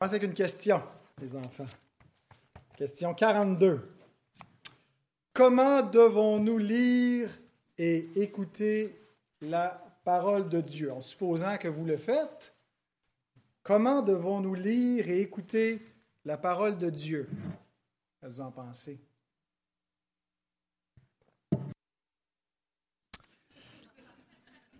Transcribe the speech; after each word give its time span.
commence 0.00 0.14
avec 0.14 0.22
une 0.22 0.34
question, 0.34 0.82
les 1.20 1.36
enfants. 1.36 1.66
Question 2.74 3.12
42. 3.12 3.86
Comment 5.34 5.82
devons-nous 5.82 6.56
lire 6.56 7.30
et 7.76 8.08
écouter 8.18 8.98
la 9.42 9.68
parole 10.02 10.48
de 10.48 10.62
Dieu? 10.62 10.90
En 10.90 11.02
supposant 11.02 11.58
que 11.58 11.68
vous 11.68 11.84
le 11.84 11.98
faites, 11.98 12.54
comment 13.62 14.00
devons-nous 14.00 14.54
lire 14.54 15.06
et 15.06 15.20
écouter 15.20 15.82
la 16.24 16.38
parole 16.38 16.78
de 16.78 16.88
Dieu? 16.88 17.28
Qu'est-ce 18.20 18.30
que 18.30 18.36
vous 18.36 18.40
en 18.40 18.52
pensez? 18.52 18.98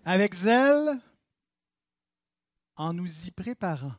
Avec 0.02 0.34
zèle, 0.34 0.98
en 2.76 2.94
nous 2.94 3.26
y 3.26 3.30
préparant 3.30 3.92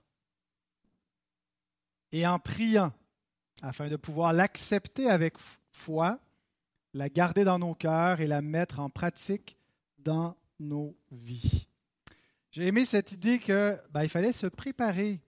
et 2.11 2.25
en 2.27 2.39
priant 2.39 2.91
afin 3.61 3.89
de 3.89 3.95
pouvoir 3.95 4.33
l'accepter 4.33 5.09
avec 5.09 5.35
foi, 5.71 6.19
la 6.93 7.09
garder 7.09 7.43
dans 7.43 7.59
nos 7.59 7.73
cœurs 7.73 8.21
et 8.21 8.27
la 8.27 8.41
mettre 8.41 8.79
en 8.79 8.89
pratique 8.89 9.57
dans 9.99 10.35
nos 10.59 10.95
vies. 11.11 11.67
J'ai 12.51 12.67
aimé 12.67 12.85
cette 12.85 13.11
idée 13.13 13.39
que 13.39 13.77
ben, 13.91 14.07
fallait 14.07 14.33
se 14.33 14.47
préparer. 14.47 15.19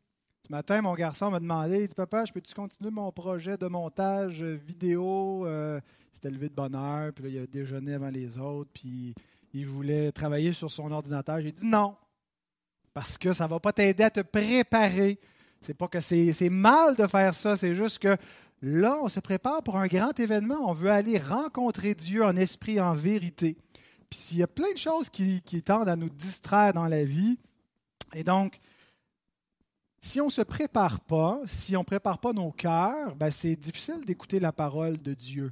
Ce 0.46 0.52
matin, 0.52 0.82
mon 0.82 0.94
garçon 0.94 1.32
m'a 1.32 1.40
demandé, 1.40 1.84
il 1.84 1.88
dit 1.88 1.96
Papa, 1.96 2.26
je 2.26 2.34
peux-tu 2.34 2.54
continuer 2.54 2.92
mon 2.92 3.12
projet 3.12 3.58
de 3.58 3.68
montage 3.68 4.44
vidéo? 4.44 5.46
Euh, 5.48 5.80
C'était 6.12 6.30
levé 6.30 6.50
de 6.50 6.54
bonne 6.54 6.76
heure, 6.76 7.14
puis 7.14 7.24
là, 7.24 7.30
il 7.30 7.40
a 7.40 7.48
déjeuné 7.48 7.94
avant 7.94 8.10
les 8.10 8.38
autres, 8.38 8.70
puis 8.74 9.16
il 9.54 9.66
voulait 9.66 10.12
travailler 10.12 10.52
sur 10.52 10.70
son 10.70 10.92
ordinateur. 10.92 11.40
J'ai 11.40 11.54
dit 11.54 11.66
non, 11.66 11.96
parce 12.94 13.18
que 13.18 13.32
ça 13.32 13.46
ne 13.46 13.50
va 13.52 13.60
pas 13.60 13.72
t'aider 13.72 14.04
à 14.04 14.10
te 14.10 14.20
préparer 14.20 15.18
c'est 15.64 15.74
pas 15.74 15.88
que 15.88 16.00
c'est 16.00 16.50
mal 16.50 16.96
de 16.96 17.08
faire 17.08 17.34
ça, 17.34 17.58
c'est 17.58 17.76
juste 17.76 18.00
que 18.00 18.18
là, 18.62 18.98
on 19.02 19.10
se 19.10 19.20
prépare 19.20 19.64
pour 19.64 19.78
un 19.78 19.88
grand 19.88 20.18
événement. 20.20 20.70
On 20.70 20.74
veut 20.74 20.90
aller 20.90 21.18
rencontrer 21.18 21.96
Dieu 21.96 22.24
en 22.24 22.36
esprit, 22.36 22.80
en 22.80 22.94
vérité. 22.94 23.58
Puis 24.10 24.20
s'il 24.20 24.38
y 24.38 24.44
a 24.44 24.48
plein 24.48 24.72
de 24.72 24.78
choses 24.78 25.10
qui, 25.10 25.42
tendent 25.64 25.90
à 25.90 25.96
nous 25.96 26.10
distraire 26.10 26.74
dans 26.74 26.88
la 26.88 27.04
vie, 27.04 27.38
et 28.14 28.24
donc, 28.24 28.60
si 30.00 30.22
on 30.22 30.26
ne 30.26 30.32
se 30.32 30.42
prépare 30.42 31.00
pas, 31.00 31.40
si 31.46 31.76
on 31.76 31.80
ne 31.80 31.86
prépare 31.86 32.20
pas 32.20 32.34
nos 32.34 32.52
cœurs, 32.52 33.16
ben 33.16 33.32
c'est 33.32 33.56
difficile 33.56 34.06
d'écouter 34.06 34.40
la 34.40 34.52
parole 34.52 35.02
de 35.02 35.14
Dieu. 35.14 35.52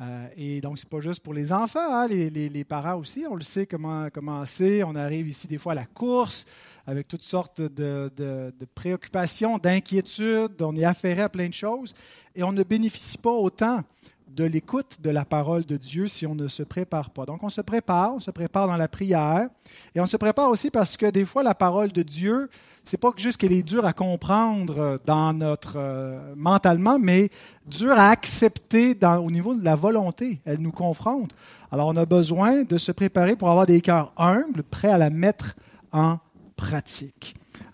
Euh, 0.00 0.28
et 0.36 0.60
donc, 0.60 0.78
ce 0.78 0.84
n'est 0.84 0.90
pas 0.90 1.00
juste 1.00 1.22
pour 1.22 1.34
les 1.34 1.52
enfants, 1.52 1.94
hein, 1.94 2.06
les, 2.06 2.64
parents 2.64 2.96
aussi, 2.96 3.24
on 3.28 3.34
le 3.34 3.42
sait 3.42 3.66
comment, 3.66 4.08
comment 4.10 4.44
c'est. 4.44 4.82
On 4.82 4.94
arrive 4.94 5.28
ici 5.28 5.46
des 5.46 5.58
fois 5.58 5.72
à 5.72 5.76
la 5.76 5.86
course, 5.86 6.46
avec 6.86 7.08
toutes 7.08 7.22
sortes 7.22 7.60
de, 7.60 8.52
préoccupations, 8.74 9.58
d'inquiétudes, 9.58 10.60
on 10.60 10.76
est 10.76 10.84
affairé 10.84 11.22
à 11.22 11.28
plein 11.28 11.48
de 11.48 11.54
choses, 11.54 11.94
et 12.34 12.42
on 12.42 12.52
ne 12.52 12.62
bénéficie 12.62 13.18
pas 13.18 13.30
autant 13.30 13.82
de 14.28 14.44
l'écoute 14.44 14.98
de 15.02 15.10
la 15.10 15.24
parole 15.24 15.64
de 15.64 15.76
Dieu 15.76 16.06
si 16.06 16.26
on 16.26 16.34
ne 16.34 16.48
se 16.48 16.62
prépare 16.62 17.10
pas. 17.10 17.26
Donc 17.26 17.42
on 17.42 17.50
se 17.50 17.60
prépare, 17.60 18.14
on 18.14 18.20
se 18.20 18.30
prépare 18.30 18.66
dans 18.66 18.76
la 18.76 18.88
prière, 18.88 19.48
et 19.94 20.00
on 20.00 20.06
se 20.06 20.16
prépare 20.16 20.48
aussi 20.48 20.70
parce 20.70 20.96
que 20.96 21.06
des 21.06 21.24
fois 21.24 21.42
la 21.42 21.54
parole 21.54 21.92
de 21.92 22.02
Dieu, 22.02 22.48
c'est 22.84 22.96
pas 22.96 23.10
juste 23.16 23.36
qu'elle 23.36 23.52
est 23.52 23.62
dure 23.62 23.84
à 23.84 23.92
comprendre 23.92 24.98
dans 25.04 25.32
notre 25.32 25.74
euh, 25.76 26.34
mentalement, 26.36 26.98
mais 26.98 27.30
dure 27.66 27.92
à 27.92 28.08
accepter 28.08 28.96
au 29.04 29.30
niveau 29.30 29.54
de 29.54 29.64
la 29.64 29.76
volonté. 29.76 30.40
Elle 30.44 30.58
nous 30.58 30.72
confronte. 30.72 31.30
Alors 31.70 31.88
on 31.88 31.96
a 31.96 32.06
besoin 32.06 32.64
de 32.64 32.78
se 32.78 32.90
préparer 32.90 33.36
pour 33.36 33.50
avoir 33.50 33.66
des 33.66 33.80
cœurs 33.80 34.12
humbles, 34.16 34.62
prêts 34.62 34.90
à 34.90 34.98
la 34.98 35.10
mettre 35.10 35.54
en 35.92 36.18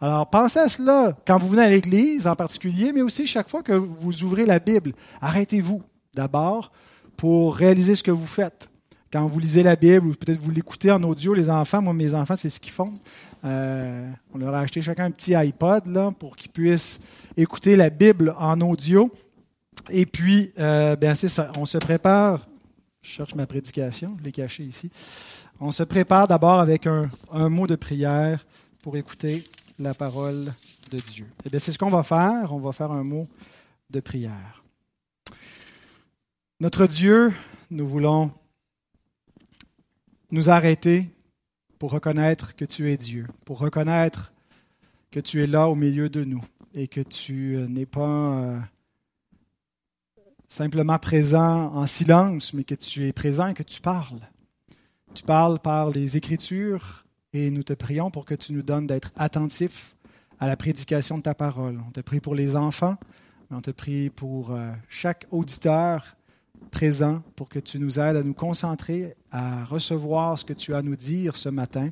Alors, 0.01 0.29
pensez 0.31 0.59
à 0.59 0.69
cela 0.69 1.17
quand 1.27 1.39
vous 1.39 1.49
venez 1.49 1.63
à 1.63 1.71
l'Église 1.71 2.27
en 2.27 2.37
particulier, 2.37 2.93
mais 2.93 3.03
aussi 3.03 3.27
chaque 3.27 3.49
fois 3.49 3.63
que 3.63 3.73
vous 3.73 4.25
ouvrez 4.25 4.47
la 4.47 4.59
Bible. 4.59 4.93
Arrêtez-vous 5.21 5.83
d'abord 6.15 6.73
pour 7.17 7.57
réaliser 7.57 7.97
ce 7.97 8.03
que 8.03 8.11
vous 8.11 8.27
faites. 8.27 8.69
Quand 9.13 9.27
vous 9.27 9.39
lisez 9.39 9.63
la 9.63 9.75
Bible, 9.75 10.07
ou 10.07 10.15
peut-être 10.15 10.39
vous 10.39 10.51
l'écoutez 10.51 10.91
en 10.91 11.03
audio, 11.03 11.33
les 11.35 11.49
enfants, 11.49 11.81
moi, 11.81 11.95
mes 11.95 12.15
enfants, 12.15 12.37
c'est 12.37 12.51
ce 12.51 12.61
qu'ils 12.61 12.73
font. 12.73 12.93
Euh, 13.45 14.11
on 14.35 14.39
leur 14.39 14.55
a 14.55 14.61
acheté 14.61 14.83
chacun 14.83 15.07
un 15.07 15.11
petit 15.11 15.35
iPod 15.35 15.87
là, 15.87 16.11
pour 16.19 16.37
qu'ils 16.37 16.51
puissent 16.51 17.01
écouter 17.37 17.77
la 17.77 17.91
Bible 17.91 18.35
en 18.39 18.61
audio. 18.61 19.11
Et 19.91 20.07
puis, 20.07 20.53
euh, 20.59 20.97
ben, 20.97 21.15
c'est 21.15 21.29
on 21.57 21.65
se 21.65 21.79
prépare. 21.79 22.47
Je 23.01 23.11
cherche 23.11 23.35
ma 23.35 23.47
prédication, 23.47 24.15
je 24.19 24.25
l'ai 24.25 24.33
cachée 24.33 24.65
ici. 24.65 24.91
On 25.61 25.71
se 25.71 25.83
prépare 25.83 26.29
d'abord 26.29 26.61
avec 26.61 26.87
un 26.87 27.49
mot 27.49 27.67
de 27.67 27.77
prière 27.77 28.45
pour 28.83 28.97
écouter 28.97 29.45
la 29.79 29.95
parole 29.95 30.53
de 30.91 30.99
Dieu. 30.99 31.27
Eh 31.45 31.51
bien, 31.51 31.59
c'est 31.59 31.73
ce 31.73 31.79
qu'on 31.79 31.91
va 31.91 32.03
faire. 32.03 32.53
On 32.53 32.59
va 32.59 32.73
faire 32.73 32.93
un 32.93 33.05
mot 33.05 33.29
de 33.91 34.01
prière. 34.01 34.63
Notre 36.61 36.87
Dieu, 36.87 37.33
nous 37.71 37.87
voulons 37.87 38.33
nous 40.31 40.51
arrêter 40.51 41.09
pour 41.79 41.93
reconnaître 41.93 42.57
que 42.57 42.65
tu 42.65 42.91
es 42.91 42.97
Dieu, 42.97 43.27
pour 43.45 43.59
reconnaître 43.59 44.33
que 45.11 45.21
tu 45.21 45.43
es 45.43 45.47
là 45.47 45.69
au 45.69 45.75
milieu 45.75 46.09
de 46.09 46.25
nous 46.25 46.43
et 46.75 46.89
que 46.89 47.01
tu 47.01 47.57
n'es 47.69 47.87
pas 47.87 48.35
euh, 48.35 48.61
simplement 50.49 50.99
présent 50.99 51.75
en 51.75 51.87
silence, 51.87 52.53
mais 52.53 52.65
que 52.65 52.75
tu 52.75 53.07
es 53.07 53.13
présent 53.13 53.49
et 53.49 53.55
que 53.55 53.63
tu 53.63 53.81
parles. 53.81 54.21
Tu 55.15 55.23
parles 55.23 55.61
par 55.61 55.91
les 55.91 56.17
Écritures, 56.17 57.07
et 57.33 57.51
nous 57.51 57.63
te 57.63 57.73
prions 57.73 58.11
pour 58.11 58.25
que 58.25 58.35
tu 58.35 58.53
nous 58.53 58.63
donnes 58.63 58.87
d'être 58.87 59.13
attentifs 59.17 59.97
à 60.41 60.47
la 60.47 60.57
prédication 60.57 61.19
de 61.19 61.23
ta 61.23 61.35
parole. 61.35 61.81
On 61.87 61.91
te 61.91 62.01
prie 62.01 62.21
pour 62.21 62.35
les 62.35 62.57
enfants, 62.57 62.97
on 63.51 63.61
te 63.61 63.71
prie 63.71 64.11
pour 64.11 64.53
euh, 64.53 64.71
chaque 64.89 65.27
auditeur 65.31 66.17
présent 66.71 67.23
pour 67.37 67.49
que 67.49 67.59
tu 67.59 67.79
nous 67.79 67.99
aides 67.99 68.17
à 68.17 68.23
nous 68.23 68.35
concentrer, 68.35 69.15
à 69.31 69.65
recevoir 69.65 70.39
ce 70.39 70.45
que 70.45 70.53
tu 70.53 70.75
as 70.75 70.79
à 70.79 70.83
nous 70.83 70.97
dire 70.97 71.37
ce 71.37 71.49
matin 71.49 71.91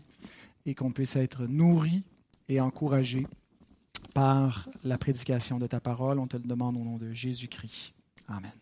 et 0.65 0.75
qu'on 0.75 0.93
puisse 0.93 1.17
être 1.17 1.47
nourris 1.47 2.05
et 2.49 2.61
encouragés 2.61 3.27
par 4.15 4.69
la 4.85 4.99
prédication 4.99 5.59
de 5.59 5.67
ta 5.67 5.81
parole. 5.81 6.19
On 6.19 6.27
te 6.27 6.37
le 6.37 6.45
demande 6.45 6.77
au 6.77 6.81
nom 6.81 6.97
de 6.97 7.13
Jésus-Christ. 7.13 7.93
Amen. 8.29 8.53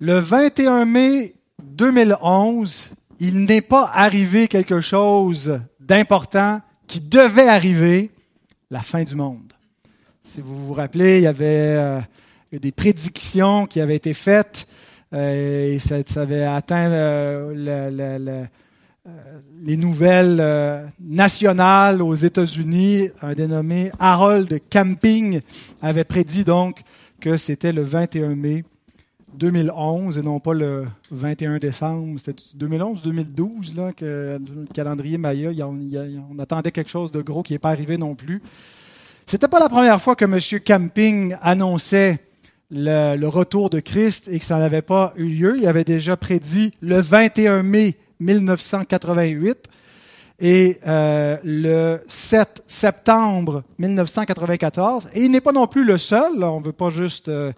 Le 0.00 0.18
21 0.18 0.84
mai 0.84 1.34
2011, 1.62 2.90
il 3.20 3.44
n'est 3.44 3.62
pas 3.62 3.90
arrivé 3.92 4.48
quelque 4.48 4.80
chose 4.80 5.60
d'important 5.80 6.60
qui 6.86 7.00
devait 7.00 7.48
arriver, 7.48 8.10
la 8.70 8.82
fin 8.82 9.04
du 9.04 9.14
monde. 9.14 9.52
Si 10.22 10.40
vous 10.40 10.66
vous 10.66 10.72
rappelez, 10.72 11.18
il 11.18 11.22
y 11.24 11.26
avait 11.26 11.44
euh, 11.44 12.00
des 12.52 12.72
prédictions 12.72 13.66
qui 13.66 13.80
avaient 13.80 13.96
été 13.96 14.14
faites 14.14 14.66
euh, 15.12 15.74
et 15.74 15.78
ça, 15.78 15.96
avait 16.16 16.44
atteint 16.44 16.90
euh, 16.90 18.46
les 19.62 19.76
nouvelles 19.76 20.92
nationales 21.00 22.02
aux 22.02 22.14
États-Unis. 22.14 23.10
Un 23.22 23.34
dénommé 23.34 23.92
Harold 23.98 24.60
Camping 24.72 25.40
avait 25.82 26.04
prédit 26.04 26.44
donc 26.44 26.82
que 27.20 27.36
c'était 27.36 27.72
le 27.72 27.82
21 27.82 28.34
mai 28.34 28.64
2011 29.36 30.18
et 30.18 30.22
non 30.22 30.40
pas 30.40 30.54
le 30.54 30.84
21 31.10 31.58
décembre. 31.58 32.18
C'était 32.18 32.42
2011-2012 32.56 33.76
là, 33.76 33.92
que 33.92 34.38
le 34.38 34.64
calendrier 34.72 35.18
Maya, 35.18 35.50
on, 35.66 36.38
attendait 36.38 36.70
quelque 36.70 36.90
chose 36.90 37.12
de 37.12 37.22
gros 37.22 37.42
qui 37.42 37.52
n'est 37.52 37.58
pas 37.58 37.70
arrivé 37.70 37.96
non 37.96 38.14
plus. 38.14 38.42
C'était 39.26 39.48
pas 39.48 39.58
la 39.58 39.68
première 39.68 40.00
fois 40.00 40.16
que 40.16 40.24
M. 40.24 40.38
Camping 40.64 41.36
annonçait 41.40 42.18
le, 42.70 43.26
retour 43.26 43.70
de 43.70 43.80
Christ 43.80 44.28
et 44.28 44.38
que 44.38 44.44
ça 44.44 44.58
n'avait 44.58 44.82
pas 44.82 45.12
eu 45.16 45.26
lieu. 45.26 45.56
Il 45.58 45.66
avait 45.66 45.84
déjà 45.84 46.16
prédit 46.16 46.72
le 46.80 47.00
21 47.00 47.62
mai 47.62 47.94
1988 48.20 49.68
et 50.40 50.78
euh, 50.86 51.36
le 51.44 52.00
7 52.06 52.64
septembre 52.66 53.62
1994. 53.78 55.08
Et 55.14 55.22
il 55.22 55.30
n'est 55.30 55.40
pas 55.40 55.52
non 55.52 55.66
plus 55.66 55.84
le 55.84 55.98
seul. 55.98 56.42
On 56.42 56.60
ne 56.60 56.64
veut 56.64 56.72
pas 56.72 56.90
juste 56.90 57.28
euh, 57.28 57.52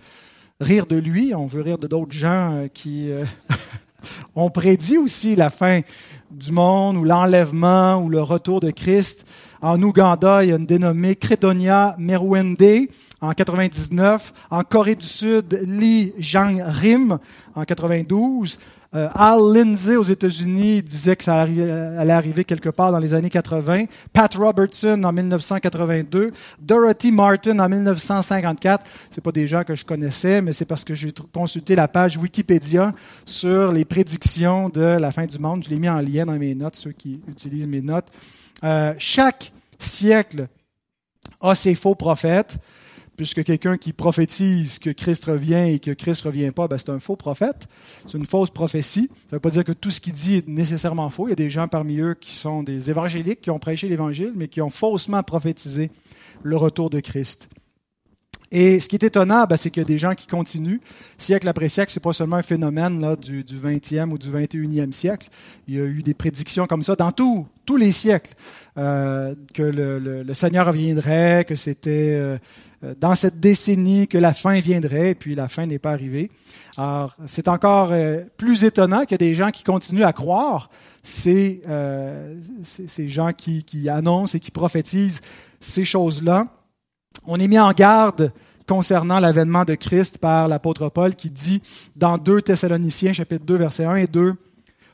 rire 0.61 0.87
de 0.87 0.97
lui, 0.97 1.35
on 1.35 1.47
veut 1.47 1.63
rire 1.63 1.79
de 1.79 1.87
d'autres 1.87 2.13
gens 2.13 2.55
euh, 2.55 2.69
qui 2.69 3.11
euh, 3.11 3.25
ont 4.37 4.51
prédit 4.51 4.99
aussi 4.99 5.37
la 5.37 5.51
fin 5.51 5.81
du 6.31 6.53
monde 6.53 6.97
ou 6.97 7.05
l'enlèvement 7.05 7.97
ou 7.97 8.09
le 8.09 8.23
retour 8.23 8.61
de 8.61 8.71
Christ. 8.71 9.27
En 9.61 9.83
Ouganda, 9.83 10.45
il 10.45 10.51
y 10.51 10.53
a 10.53 10.57
une 10.57 10.67
dénommée 10.67 11.17
Credonia 11.17 11.95
Merwende 11.99 12.89
en 13.21 13.33
99. 13.33 14.33
En 14.51 14.63
Corée 14.63 14.95
du 14.95 15.07
Sud, 15.07 15.61
Lee 15.67 16.13
Jang-rim 16.19 17.19
en 17.55 17.65
92. 17.65 18.59
Euh, 18.95 19.09
Al 19.15 19.41
Lindsay 19.53 19.97
aux 19.97 20.05
États-Unis 20.05 20.83
disait 20.83 21.17
que 21.17 21.25
ça 21.25 21.43
allait 21.43 22.13
arriver 22.13 22.45
quelque 22.45 22.69
part 22.69 22.93
dans 22.93 22.99
les 22.99 23.15
années 23.15 23.31
80. 23.31 23.85
Pat 24.13 24.33
Robertson 24.35 25.03
en 25.03 25.13
1982. 25.13 26.33
Dorothy 26.61 27.13
Martin 27.13 27.59
en 27.59 27.69
1954. 27.69 28.85
C'est 29.11 29.23
pas 29.23 29.33
des 29.33 29.47
gens 29.47 29.65
que 29.65 29.75
je 29.75 29.85
connaissais, 29.85 30.41
mais 30.41 30.53
c'est 30.53 30.65
parce 30.65 30.85
que 30.85 30.95
j'ai 30.95 31.13
consulté 31.33 31.75
la 31.75 31.89
page 31.89 32.17
Wikipédia 32.17 32.93
sur 33.25 33.73
les 33.73 33.85
prédictions 33.85 34.69
de 34.69 34.81
la 34.81 35.11
fin 35.11 35.27
du 35.27 35.39
monde. 35.39 35.65
Je 35.65 35.71
l'ai 35.71 35.79
mis 35.79 35.89
en 35.89 36.01
lien 36.01 36.25
dans 36.25 36.39
mes 36.39 36.55
notes, 36.55 36.77
ceux 36.77 36.93
qui 36.93 37.21
utilisent 37.29 37.67
mes 37.67 37.83
notes. 37.83 38.07
Euh, 38.65 38.95
chaque 38.99 39.53
siècle 39.79 40.47
a 41.41 41.55
ses 41.55 41.75
faux 41.75 41.95
prophètes, 41.95 42.57
puisque 43.17 43.45
quelqu'un 43.45 43.77
qui 43.77 43.93
prophétise 43.93 44.79
que 44.79 44.91
Christ 44.91 45.25
revient 45.25 45.73
et 45.73 45.79
que 45.79 45.91
Christ 45.91 46.23
revient 46.23 46.51
pas, 46.51 46.69
ben 46.69 46.79
c'est 46.79 46.91
un 46.91 46.99
faux 46.99 47.17
prophète, 47.17 47.69
c'est 48.07 48.19
une 48.19 48.27
fausse 48.27 48.51
prophétie. 48.51 49.09
Ça 49.09 49.33
ne 49.33 49.37
veut 49.37 49.41
pas 49.41 49.51
dire 49.51 49.65
que 49.65 49.73
tout 49.73 49.91
ce 49.91 50.01
qu'il 50.01 50.13
dit 50.13 50.37
est 50.37 50.49
nécessairement 50.49 51.11
faux. 51.11 51.27
Il 51.27 51.31
y 51.31 51.33
a 51.33 51.37
des 51.37 51.51
gens 51.51 51.69
parmi 51.69 51.99
eux 51.99 52.15
qui 52.15 52.33
sont 52.33 52.63
des 52.63 52.91
évangéliques, 52.91 53.41
qui 53.41 53.51
ont 53.51 53.59
prêché 53.59 53.89
l'Évangile, 53.89 54.33
mais 54.35 54.49
qui 54.49 54.61
ont 54.61 54.71
faussement 54.71 55.23
prophétisé 55.23 55.91
le 56.43 56.57
retour 56.57 56.91
de 56.91 57.01
Christ. 57.01 57.49
Et 58.53 58.79
ce 58.81 58.89
qui 58.89 58.97
est 58.97 59.03
étonnant, 59.03 59.45
ben, 59.45 59.57
c'est 59.57 59.71
qu'il 59.71 59.83
y 59.83 59.87
a 59.87 59.89
des 59.89 59.99
gens 59.99 60.15
qui 60.15 60.27
continuent. 60.27 60.79
Siècle 61.19 61.49
après 61.49 61.69
siècle, 61.69 61.93
ce 61.93 61.99
n'est 61.99 62.03
pas 62.03 62.13
seulement 62.13 62.37
un 62.37 62.43
phénomène 62.43 63.01
là, 63.01 63.17
du, 63.17 63.43
du 63.43 63.57
20e 63.57 64.11
ou 64.11 64.19
du 64.19 64.31
21e 64.31 64.93
siècle. 64.93 65.29
Il 65.67 65.75
y 65.75 65.81
a 65.81 65.85
eu 65.85 66.03
des 66.03 66.15
prédictions 66.15 66.67
comme 66.67 66.83
ça 66.83 66.95
dans 66.95 67.11
tous 67.11 67.77
les 67.77 67.91
siècles, 67.91 68.35
euh, 68.79 69.35
que 69.53 69.63
le, 69.63 70.35
Seigneur 70.35 70.67
reviendrait, 70.67 71.45
que 71.47 71.57
c'était 71.57 72.15
euh, 72.15 72.39
dans 73.01 73.15
cette 73.15 73.41
décennie 73.41 74.07
que 74.07 74.19
la 74.19 74.33
fin 74.33 74.61
viendrait, 74.61 75.11
et 75.11 75.15
puis 75.15 75.35
la 75.35 75.49
fin 75.49 75.67
n'est 75.67 75.81
pas 75.81 75.93
arrivée. 75.93 76.31
Alors, 76.77 77.17
c'est 77.27 77.49
encore 77.49 77.89
euh, 77.91 78.23
plus 78.37 78.63
étonnant 78.63 79.03
qu'il 79.03 79.13
y 79.13 79.15
a 79.15 79.19
des 79.19 79.35
gens 79.35 79.51
qui 79.51 79.65
continuent 79.65 80.05
à 80.05 80.13
croire 80.13 80.71
ces, 81.03 81.63
ces 82.65 83.09
gens 83.09 83.33
qui, 83.33 83.63
qui 83.63 83.89
annoncent 83.89 84.37
et 84.37 84.41
qui 84.41 84.51
prophétisent 84.51 85.21
ces 85.61 85.85
choses-là 85.85 86.49
on 87.27 87.41
est 87.41 87.49
mis 87.49 87.59
en 87.59 87.73
garde 87.73 88.33
concernant 88.67 89.21
l'avènement 89.21 89.65
de 89.65 89.75
Christ 89.75 90.19
par 90.19 90.49
l'apôtre 90.49 90.89
Paul 90.89 91.15
qui 91.15 91.31
dit 91.31 91.63
dans 91.95 92.19
2 92.19 92.43
Thessaloniciens 92.43 93.13
chapitre 93.13 93.45
2 93.45 93.57
versets 93.57 93.85
1 93.85 93.97
et 93.97 94.07
2 94.07 94.35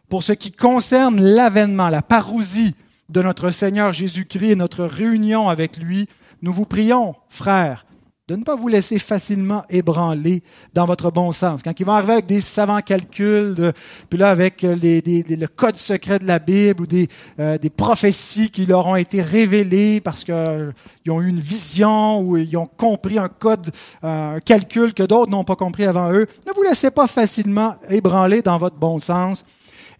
pour 0.09 0.23
ce 0.23 0.33
qui 0.33 0.53
concerne 0.53 1.23
l'avènement, 1.23 1.89
la 1.89 2.03
parousie 2.03 2.75
de 3.09 3.23
notre 3.23 3.51
Seigneur 3.51 3.93
Jésus-Christ 3.93 4.51
et 4.51 4.57
notre 4.57 4.85
réunion 4.85 5.49
avec 5.49 5.79
lui, 5.79 6.07
nous 6.43 6.53
vous 6.53 6.67
prions, 6.67 7.15
frères, 7.31 7.87
de 8.29 8.37
ne 8.37 8.45
pas 8.45 8.55
vous 8.55 8.69
laisser 8.69 9.01
facilement 9.01 9.65
ébranler 9.69 10.45
dans 10.75 10.85
votre 10.85 11.11
bon 11.11 11.33
sens. 11.33 11.61
Quand 11.61 11.79
ils 11.81 11.85
vont 11.85 11.93
arriver 11.93 12.13
avec 12.13 12.27
des 12.27 12.41
savants 12.41 12.81
calculs, 12.81 13.73
puis 14.09 14.17
là 14.17 14.31
avec 14.31 14.63
les, 14.63 15.01
le 15.01 15.47
code 15.49 15.77
secret 15.77 16.21
de 16.21 16.27
la 16.27 16.39
Bible 16.39 16.83
ou 16.83 16.87
des, 16.87 17.09
euh, 17.41 17.59
prophéties 17.77 18.51
qui 18.51 18.65
leur 18.65 18.87
ont 18.87 18.95
été 18.95 19.23
révélées 19.23 20.01
parce 20.01 20.23
qu'ils 20.23 20.35
euh, 20.35 20.71
ont 21.09 21.21
eu 21.21 21.31
une 21.31 21.41
vision 21.41 22.21
ou 22.21 22.37
ils 22.37 22.57
ont 22.57 22.67
compris 22.69 23.19
un 23.19 23.29
code, 23.29 23.73
euh, 24.05 24.37
un 24.37 24.41
calcul 24.41 24.95
que 24.95 25.03
d'autres 25.03 25.33
n'ont 25.33 25.43
pas 25.43 25.57
compris 25.57 25.85
avant 25.85 26.13
eux, 26.13 26.29
ne 26.47 26.53
vous 26.55 26.63
laissez 26.63 26.93
pas 26.93 27.09
facilement 27.09 27.75
ébranler 27.91 28.41
dans 28.41 28.57
votre 28.57 28.77
bon 28.77 29.01
sens 29.01 29.45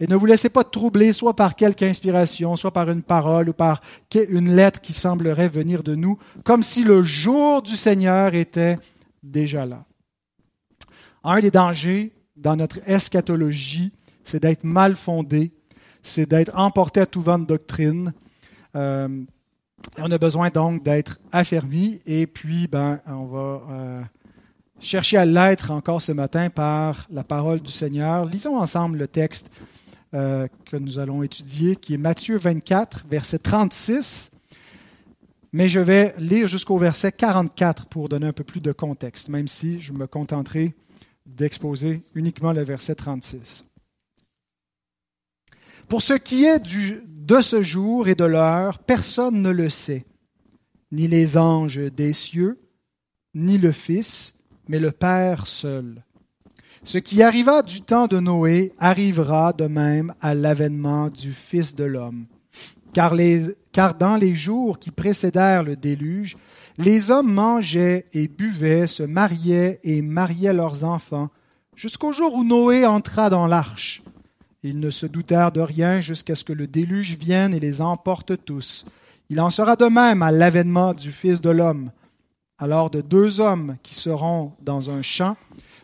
et 0.03 0.09
ne 0.09 0.17
vous 0.17 0.27
laissez 0.27 0.49
pas 0.49 0.65
troubler 0.65 1.13
soit 1.13 1.37
par 1.37 1.55
quelque 1.55 1.85
inspiration, 1.85 2.57
soit 2.57 2.73
par 2.73 2.91
une 2.91 3.03
parole 3.03 3.51
ou 3.51 3.53
par 3.53 3.81
une 4.13 4.57
lettre 4.57 4.81
qui 4.81 4.93
semblerait 4.93 5.49
venir 5.49 5.85
de 5.85 5.95
nous, 5.95 6.19
comme 6.43 6.65
si 6.65 6.83
le 6.83 7.05
jour 7.05 7.63
du 7.63 7.77
Seigneur 7.77 8.35
était 8.35 8.79
déjà 9.23 9.65
là. 9.65 9.85
Un 11.23 11.39
des 11.39 11.53
dangers 11.53 12.11
dans 12.37 12.57
notre 12.57 12.81
eschatologie, 12.85 13.93
c'est 14.25 14.43
d'être 14.43 14.65
mal 14.65 14.97
fondé, 14.97 15.53
c'est 16.03 16.29
d'être 16.29 16.51
emporté 16.59 16.99
à 16.99 17.07
tout 17.07 17.23
vent 17.23 17.39
de 17.39 17.47
doctrine. 17.47 18.13
Euh, 18.75 19.23
on 19.99 20.11
a 20.11 20.19
besoin 20.19 20.49
donc 20.51 20.83
d'être 20.83 21.21
affermi 21.31 22.01
et 22.07 22.27
puis 22.27 22.67
ben, 22.67 22.99
on 23.07 23.27
va 23.27 23.63
euh, 23.71 24.03
chercher 24.81 25.19
à 25.19 25.25
l'être 25.25 25.71
encore 25.71 26.03
ce 26.03 26.11
matin 26.11 26.51
par 26.51 27.07
la 27.09 27.23
parole 27.23 27.61
du 27.61 27.71
Seigneur. 27.71 28.25
Lisons 28.25 28.57
ensemble 28.57 28.99
le 28.99 29.07
texte 29.07 29.49
euh, 30.15 30.47
que 30.67 30.77
nous 30.77 30.99
allons 30.99 31.23
étudier, 31.23 31.77
qui 31.77 31.95
est 31.95 31.99
Matthieu 31.99 32.37
24, 32.37 33.07
verset 33.09 33.39
36. 33.39 34.31
Mais 35.53 35.69
je 35.69 35.81
vais 35.81 36.15
lire 36.19 36.49
jusqu'au 36.49 36.79
verset 36.79 37.13
44 37.13 37.87
pour 37.87 38.09
donner 38.09 38.27
un 38.27 38.33
peu 38.33 38.45
plus 38.45 38.61
de 38.61 38.73
contexte, 38.73 39.29
même 39.29 39.49
si 39.49 39.81
je 39.81 39.93
me 39.93 40.07
contenterai 40.07 40.75
d'exposer 41.27 42.03
uniquement 42.15 42.53
le 42.53 42.63
verset 42.63 42.95
36. 42.95 43.65
Pour 45.89 46.03
ce 46.03 46.15
qui 46.15 46.45
est 46.45 46.59
du, 46.59 47.03
de 47.07 47.41
ce 47.41 47.63
jour 47.63 48.09
et 48.09 48.15
de 48.15 48.25
l'heure, 48.25 48.79
personne 48.79 49.43
ne 49.43 49.51
le 49.51 49.71
sait, 49.71 50.05
ni 50.91 51.09
les 51.09 51.37
anges 51.37 51.79
des 51.79 52.13
cieux, 52.13 52.59
ni 53.35 53.59
le 53.59 53.73
Fils, 53.73 54.35
mais 54.69 54.79
le 54.79 54.91
Père 54.91 55.47
seul. 55.47 56.03
Ce 56.85 56.99
qui 56.99 57.23
arriva 57.23 57.63
du 57.63 57.81
temps 57.83 58.09
de 58.09 58.19
Noé 58.19 58.73
arrivera 58.79 59.53
de 59.53 59.67
même 59.67 60.15
à 60.21 60.35
l'avènement 60.35 61.11
du 61.11 61.33
Fils 61.33 61.77
de 61.77 61.85
l'homme. 61.85 62.27
Car, 62.93 63.15
car 63.71 63.95
dans 63.95 64.17
les 64.17 64.35
jours 64.35 64.81
qui 64.81 64.91
précédèrent 64.91 65.63
le 65.63 65.77
déluge, 65.77 66.37
les 66.79 67.13
hommes 67.13 67.33
mangeaient 67.33 68.07
et 68.13 68.27
buvaient, 68.27 68.89
se 68.89 69.05
mariaient 69.05 69.79
et 69.85 70.03
mariaient 70.03 70.53
leurs 70.53 70.83
enfants, 70.85 71.31
jusqu'au 71.77 72.11
jour 72.11 72.35
où 72.35 72.43
Noé 72.43 72.85
entra 72.85 73.31
dans 73.31 73.47
l'arche. 73.47 74.03
Ils 74.65 74.81
ne 74.81 74.91
se 74.91 75.07
doutèrent 75.07 75.53
de 75.53 75.61
rien 75.61 76.01
jusqu'à 76.01 76.35
ce 76.35 76.45
que 76.45 76.53
le 76.53 76.67
déluge 76.67 77.17
vienne 77.17 77.55
et 77.55 77.61
les 77.61 77.81
emporte 77.81 78.45
tous. 78.45 78.87
Il 79.31 79.41
en 79.41 79.51
sera 79.51 79.77
de 79.77 79.87
même 79.87 80.23
à 80.23 80.33
l'avènement 80.33 80.95
du 80.95 81.13
Fils 81.13 81.41
de 81.41 81.51
l'homme. 81.51 81.93
Alors 82.59 82.91
de 82.91 83.01
deux 83.01 83.41
hommes 83.41 83.77
qui 83.83 83.95
seront 83.95 84.53
dans 84.61 84.91
un 84.91 85.03
champ, 85.03 85.37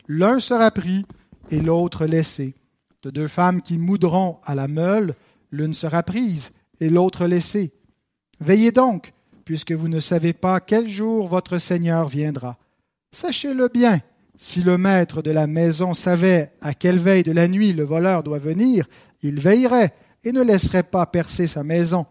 l'un 0.08 0.40
sera 0.40 0.70
pris 0.70 1.04
et 1.50 1.60
l'autre 1.60 2.06
laissé. 2.06 2.54
De 3.02 3.10
deux 3.10 3.28
femmes 3.28 3.62
qui 3.62 3.78
moudront 3.78 4.38
à 4.44 4.54
la 4.54 4.66
meule, 4.66 5.14
l'une 5.52 5.74
sera 5.74 6.02
prise 6.02 6.52
et 6.80 6.88
l'autre 6.88 7.26
laissée. 7.26 7.72
Veillez 8.40 8.72
donc, 8.72 9.12
puisque 9.44 9.72
vous 9.72 9.88
ne 9.88 10.00
savez 10.00 10.32
pas 10.32 10.60
quel 10.60 10.88
jour 10.88 11.28
votre 11.28 11.58
Seigneur 11.58 12.08
viendra. 12.08 12.58
Sachez-le 13.12 13.68
bien, 13.68 14.00
si 14.36 14.62
le 14.62 14.78
maître 14.78 15.22
de 15.22 15.30
la 15.30 15.46
maison 15.46 15.94
savait 15.94 16.52
à 16.60 16.74
quelle 16.74 16.98
veille 16.98 17.22
de 17.22 17.32
la 17.32 17.48
nuit 17.48 17.72
le 17.72 17.84
voleur 17.84 18.22
doit 18.22 18.38
venir, 18.38 18.88
il 19.22 19.40
veillerait 19.40 19.94
et 20.24 20.32
ne 20.32 20.42
laisserait 20.42 20.82
pas 20.82 21.06
percer 21.06 21.46
sa 21.46 21.64
maison. 21.64 22.06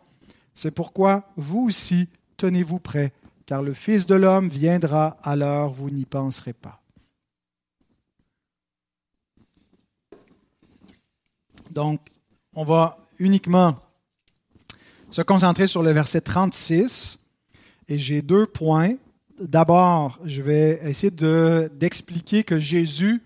C'est 0.54 0.72
pourquoi 0.72 1.30
vous 1.36 1.68
aussi 1.68 2.10
tenez-vous 2.38 2.80
prêts, 2.80 3.14
car 3.46 3.62
le 3.62 3.74
Fils 3.74 4.06
de 4.06 4.16
l'homme 4.16 4.50
viendra 4.50 5.18
à 5.24 5.36
l'heure 5.36 5.70
vous 5.70 5.90
n'y 5.90 6.06
penserez 6.06 6.54
pas. 6.54 6.82
Donc, 11.78 12.02
on 12.56 12.64
va 12.64 12.98
uniquement 13.20 13.76
se 15.12 15.22
concentrer 15.22 15.68
sur 15.68 15.84
le 15.84 15.92
verset 15.92 16.22
36 16.22 17.20
et 17.88 18.00
j'ai 18.00 18.24
deux 18.24 18.48
points. 18.48 18.96
D'abord, 19.40 20.18
je 20.26 20.42
vais 20.42 20.80
essayer 20.81 21.12
d'expliquer 21.12 22.44
que 22.44 22.57
Jésus 22.57 23.22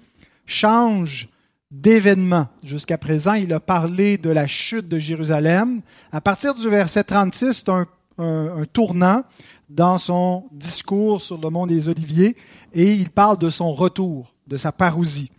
change 0.46 1.30
d'événement. 1.72 2.50
Jusqu'à 2.62 2.98
présent, 2.98 3.36
il 3.36 3.54
a 3.54 3.62
parlé 3.62 4.18
de 4.18 4.30
la 4.30 4.48
chute 4.48 4.90
de 4.90 5.00
Jérusalem. 5.00 5.82
À 6.12 6.20
partir 6.20 6.54
du 6.54 6.68
verset 6.68 7.06
36, 7.06 7.54
c'est 7.54 7.70
un, 7.70 7.88
un, 8.18 8.66
tournant 8.66 9.24
dans 9.70 9.98
son 9.98 10.44
discours 10.52 11.22
sur 11.22 11.38
le 11.38 11.50
mont 11.50 11.68
des 11.68 11.88
Oliviers 11.88 12.36
et 12.74 12.96
il 12.96 13.12
parle 13.12 13.38
de 13.38 13.50
son 13.50 13.72
retour, 13.72 14.36
de 14.46 14.58
sa 14.58 14.74
parousie. 14.74 15.32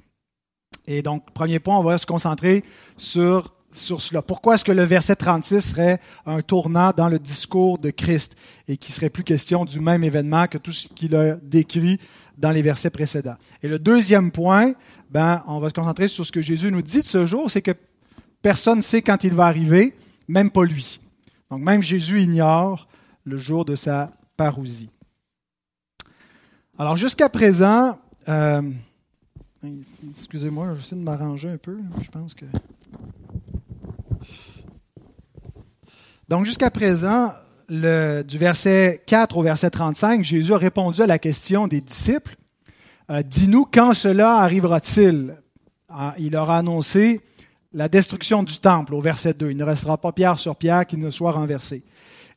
Et 0.93 1.01
donc, 1.01 1.31
premier 1.33 1.59
point, 1.59 1.79
on 1.79 1.83
va 1.83 1.97
se 1.97 2.05
concentrer 2.05 2.65
sur, 2.99 3.55
sur 3.73 4.03
cela. 4.03 4.21
Pourquoi 4.21 4.57
est-ce 4.57 4.65
que 4.65 4.73
le 4.73 4.83
verset 4.83 5.17
36 5.17 5.63
serait 5.63 6.01
un 6.27 6.43
tournant 6.43 6.93
dans 6.95 7.09
le 7.09 7.19
discours 7.19 7.79
de 7.79 7.89
Christ 7.89 8.37
et 8.69 8.77
qu'il 8.77 8.95
serait 8.95 9.09
plus 9.09 9.25
question 9.25 9.65
du 9.65 9.81
même 9.81 10.05
événement 10.05 10.47
que 10.49 10.59
tout 10.59 10.71
ce 10.71 10.89
qu'il 10.89 11.17
a 11.17 11.37
décrit 11.37 11.99
dans 12.37 12.51
les 12.51 12.61
versets 12.61 12.91
précédents? 12.91 13.37
Et 13.63 13.69
le 13.69 13.79
deuxième 13.79 14.31
point, 14.31 14.75
ben, 15.11 15.43
on 15.47 15.61
va 15.61 15.71
se 15.71 15.75
concentrer 15.75 16.09
sur 16.09 16.27
ce 16.27 16.33
que 16.33 16.43
Jésus 16.43 16.71
nous 16.71 16.83
dit 16.83 16.99
de 16.99 17.05
ce 17.05 17.25
jour, 17.25 17.51
c'est 17.51 17.63
que 17.63 17.73
personne 18.43 18.79
ne 18.79 18.83
sait 18.83 19.01
quand 19.01 19.25
il 19.25 19.33
va 19.33 19.47
arriver, 19.47 19.97
même 20.29 20.51
pas 20.51 20.65
lui. 20.65 21.01
Donc, 21.51 21.63
même 21.63 21.83
Jésus 21.83 22.21
ignore 22.21 22.87
le 23.25 23.39
jour 23.39 23.65
de 23.65 23.77
sa 23.77 24.11
parousie. 24.37 24.91
Alors, 26.79 26.99
jusqu'à 26.99 27.31
présent, 27.31 27.99
euh, 28.29 28.61
Excusez-moi, 30.11 30.75
j'essaie 30.75 30.97
de 30.97 31.03
m'arranger 31.03 31.51
un 31.51 31.57
peu. 31.57 31.79
Je 32.01 32.11
pense 32.11 32.35
que. 32.35 32.45
Donc, 36.29 36.47
jusqu'à 36.47 36.71
présent, 36.71 37.33
du 37.69 38.39
verset 38.39 39.03
4 39.07 39.37
au 39.37 39.43
verset 39.43 39.71
35, 39.71 40.25
Jésus 40.25 40.53
a 40.53 40.59
répondu 40.59 41.01
à 41.03 41.07
la 41.07 41.19
question 41.19 41.69
des 41.69 41.81
disciples 41.81 42.37
euh, 43.11 43.23
Dis-nous 43.23 43.65
quand 43.65 43.95
cela 43.95 44.37
arrivera-t-il 44.39 45.37
ah, 45.89 46.15
Il 46.19 46.33
leur 46.33 46.51
a 46.51 46.59
annoncé 46.59 47.21
la 47.73 47.89
destruction 47.89 48.43
du 48.43 48.59
temple 48.59 48.95
au 48.95 49.01
verset 49.01 49.35
2. 49.35 49.51
Il 49.51 49.57
ne 49.57 49.65
restera 49.65 49.97
pas 49.97 50.13
pierre 50.13 50.39
sur 50.39 50.57
pierre 50.57 50.87
qui 50.87 50.97
ne 50.97 51.11
soit 51.11 51.33
renversé. 51.33 51.83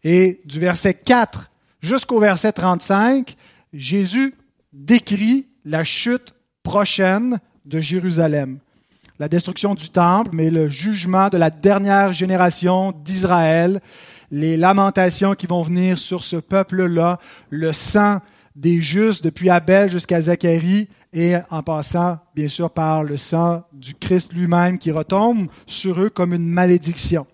Et 0.03 0.41
du 0.45 0.59
verset 0.59 0.93
4 0.93 1.51
jusqu'au 1.81 2.19
verset 2.19 2.51
35, 2.51 3.35
Jésus 3.73 4.35
décrit 4.71 5.47
la 5.65 5.83
chute 5.83 6.34
prochaine 6.65 7.39
de 7.63 7.79
Jérusalem. 7.79 8.57
La 9.19 9.29
destruction 9.29 9.75
du 9.75 9.89
temple, 9.89 10.31
mais 10.33 10.49
le 10.49 10.67
jugement 10.67 11.29
de 11.29 11.37
la 11.37 11.51
dernière 11.51 12.11
génération 12.11 12.91
d'Israël. 13.05 13.79
les 14.31 14.57
lamentations 14.57 15.35
qui 15.35 15.45
vont 15.45 15.61
venir 15.61 15.99
sur 15.99 16.23
ce 16.23 16.37
peuple-là, 16.37 17.19
le 17.51 17.71
sang 17.71 18.19
des 18.55 18.81
justes 18.81 19.23
depuis 19.23 19.51
Abel 19.51 19.89
jusqu'à 19.89 20.19
Zacharie 20.19 20.89
et 21.13 21.35
en 21.51 21.61
passant 21.61 22.17
bien 22.33 22.47
sûr 22.47 22.71
par 22.71 23.03
le 23.03 23.17
sang 23.17 23.63
du 23.71 23.93
Christ 23.93 24.33
lui-même 24.33 24.79
qui 24.79 24.91
retombe 24.91 25.47
sur 25.67 26.01
eux 26.01 26.09
comme 26.09 26.33
une 26.33 26.47
malédiction. 26.47 27.27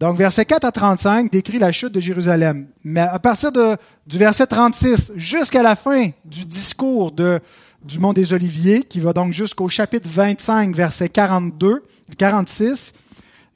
Donc 0.00 0.18
verset 0.18 0.44
4 0.44 0.64
à 0.64 0.72
35 0.72 1.30
décrit 1.30 1.60
la 1.60 1.70
chute 1.70 1.92
de 1.92 2.00
Jérusalem. 2.00 2.66
Mais 2.82 3.00
à 3.00 3.18
partir 3.20 3.52
de, 3.52 3.76
du 4.06 4.18
verset 4.18 4.46
36 4.48 5.12
jusqu'à 5.14 5.62
la 5.62 5.76
fin 5.76 6.10
du 6.24 6.44
discours 6.44 7.12
de, 7.12 7.40
du 7.84 7.98
Mont 7.98 8.12
des 8.12 8.32
Oliviers, 8.32 8.82
qui 8.82 9.00
va 9.00 9.12
donc 9.12 9.32
jusqu'au 9.32 9.68
chapitre 9.68 10.08
25, 10.08 10.74
verset 10.74 11.08
42, 11.08 11.84
46, 12.16 12.94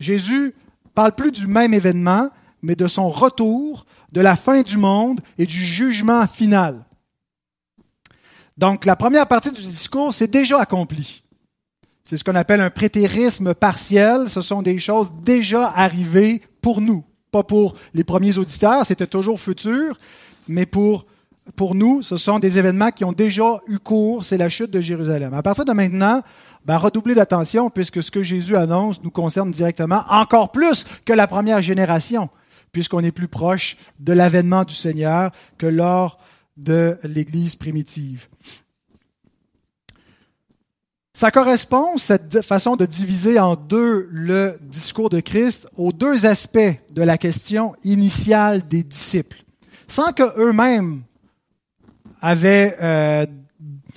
Jésus 0.00 0.54
parle 0.94 1.12
plus 1.12 1.32
du 1.32 1.46
même 1.46 1.74
événement, 1.74 2.30
mais 2.62 2.76
de 2.76 2.86
son 2.86 3.08
retour, 3.08 3.86
de 4.12 4.20
la 4.20 4.36
fin 4.36 4.62
du 4.62 4.76
monde 4.76 5.20
et 5.38 5.46
du 5.46 5.64
jugement 5.64 6.26
final. 6.26 6.84
Donc 8.58 8.84
la 8.84 8.96
première 8.96 9.26
partie 9.26 9.50
du 9.50 9.62
discours, 9.62 10.12
c'est 10.12 10.30
déjà 10.30 10.60
accompli. 10.60 11.22
C'est 12.04 12.16
ce 12.16 12.24
qu'on 12.24 12.34
appelle 12.34 12.60
un 12.60 12.70
prétérisme 12.70 13.54
partiel. 13.54 14.28
Ce 14.28 14.42
sont 14.42 14.62
des 14.62 14.78
choses 14.78 15.10
déjà 15.22 15.68
arrivées 15.68 16.42
pour 16.60 16.80
nous. 16.80 17.04
Pas 17.30 17.42
pour 17.42 17.74
les 17.94 18.04
premiers 18.04 18.36
auditeurs, 18.36 18.84
c'était 18.84 19.06
toujours 19.06 19.40
futur, 19.40 19.98
mais 20.48 20.66
pour, 20.66 21.06
pour 21.56 21.74
nous, 21.74 22.02
ce 22.02 22.16
sont 22.16 22.38
des 22.38 22.58
événements 22.58 22.90
qui 22.90 23.04
ont 23.04 23.12
déjà 23.12 23.60
eu 23.66 23.78
cours. 23.78 24.24
C'est 24.24 24.36
la 24.36 24.48
chute 24.48 24.70
de 24.70 24.80
Jérusalem. 24.80 25.34
À 25.34 25.42
partir 25.42 25.64
de 25.64 25.72
maintenant, 25.72 26.22
ben, 26.64 26.76
redoubler 26.76 27.14
d'attention 27.14 27.68
puisque 27.70 28.02
ce 28.02 28.10
que 28.10 28.22
Jésus 28.22 28.56
annonce 28.56 29.02
nous 29.02 29.10
concerne 29.10 29.50
directement 29.50 30.04
encore 30.08 30.52
plus 30.52 30.86
que 31.04 31.12
la 31.12 31.26
première 31.26 31.60
génération, 31.60 32.30
puisqu'on 32.70 33.00
est 33.00 33.10
plus 33.10 33.28
proche 33.28 33.76
de 33.98 34.12
l'avènement 34.12 34.64
du 34.64 34.74
Seigneur 34.74 35.32
que 35.58 35.66
lors 35.66 36.18
de 36.56 36.96
l'Église 37.02 37.56
primitive. 37.56 38.28
Ça 41.14 41.30
correspond, 41.30 41.98
cette 41.98 42.40
façon 42.40 42.76
de 42.76 42.86
diviser 42.86 43.38
en 43.38 43.54
deux 43.54 44.08
le 44.10 44.56
discours 44.62 45.10
de 45.10 45.20
Christ, 45.20 45.68
aux 45.76 45.92
deux 45.92 46.24
aspects 46.24 46.58
de 46.90 47.02
la 47.02 47.18
question 47.18 47.74
initiale 47.84 48.66
des 48.66 48.82
disciples, 48.82 49.42
sans 49.88 50.12
qu'eux-mêmes 50.12 51.02
avaient 52.22 52.76
euh, 52.80 53.26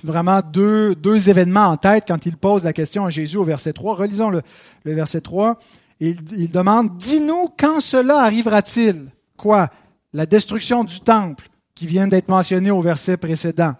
vraiment 0.02 0.42
deux, 0.42 0.94
deux 0.94 1.30
événements 1.30 1.66
en 1.66 1.76
tête 1.76 2.04
quand 2.06 2.26
il 2.26 2.36
pose 2.36 2.64
la 2.64 2.72
question 2.72 3.06
à 3.06 3.10
Jésus 3.10 3.38
au 3.38 3.44
verset 3.44 3.72
3. 3.72 3.94
Relisons 3.94 4.30
le, 4.30 4.42
verset 4.84 5.20
3. 5.22 5.56
Il, 6.00 6.50
demande, 6.50 6.98
Dis-nous 6.98 7.48
quand 7.58 7.80
cela 7.80 8.20
arrivera-t-il? 8.20 9.06
Quoi? 9.38 9.68
La 10.12 10.26
destruction 10.26 10.84
du 10.84 11.00
temple 11.00 11.48
qui 11.74 11.86
vient 11.86 12.08
d'être 12.08 12.28
mentionné 12.28 12.70
au 12.70 12.82
verset 12.82 13.16
précédent. 13.16 13.74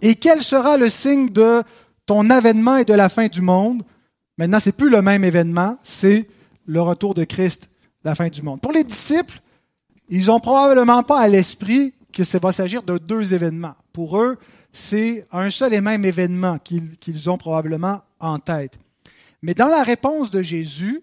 Et 0.00 0.14
quel 0.14 0.42
sera 0.42 0.76
le 0.76 0.88
signe 0.88 1.30
de 1.30 1.62
ton 2.06 2.30
avènement 2.30 2.76
et 2.76 2.84
de 2.84 2.94
la 2.94 3.08
fin 3.08 3.26
du 3.26 3.42
monde? 3.42 3.82
Maintenant, 4.38 4.60
c'est 4.60 4.72
plus 4.72 4.90
le 4.90 5.02
même 5.02 5.24
événement, 5.24 5.78
c'est 5.82 6.28
le 6.66 6.82
retour 6.82 7.14
de 7.14 7.24
Christ, 7.24 7.70
la 8.04 8.14
fin 8.14 8.28
du 8.28 8.42
monde. 8.42 8.60
Pour 8.60 8.72
les 8.72 8.84
disciples, 8.84 9.40
ils 10.10 10.26
n'ont 10.26 10.40
probablement 10.40 11.02
pas 11.02 11.20
à 11.20 11.28
l'esprit 11.28 11.94
que 12.16 12.24
ça 12.24 12.38
va 12.38 12.50
s'agir 12.50 12.82
de 12.82 12.96
deux 12.96 13.34
événements. 13.34 13.74
Pour 13.92 14.18
eux, 14.18 14.38
c'est 14.72 15.26
un 15.32 15.50
seul 15.50 15.74
et 15.74 15.82
même 15.82 16.02
événement 16.02 16.58
qu'ils 16.58 17.28
ont 17.28 17.36
probablement 17.36 18.00
en 18.20 18.38
tête. 18.38 18.78
Mais 19.42 19.52
dans 19.52 19.68
la 19.68 19.82
réponse 19.82 20.30
de 20.30 20.40
Jésus, 20.40 21.02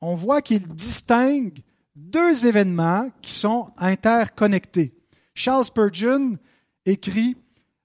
on 0.00 0.14
voit 0.14 0.40
qu'il 0.40 0.66
distingue 0.66 1.58
deux 1.94 2.46
événements 2.46 3.10
qui 3.20 3.32
sont 3.32 3.68
interconnectés. 3.76 4.94
Charles 5.34 5.66
Spurgeon 5.66 6.38
écrit 6.86 7.36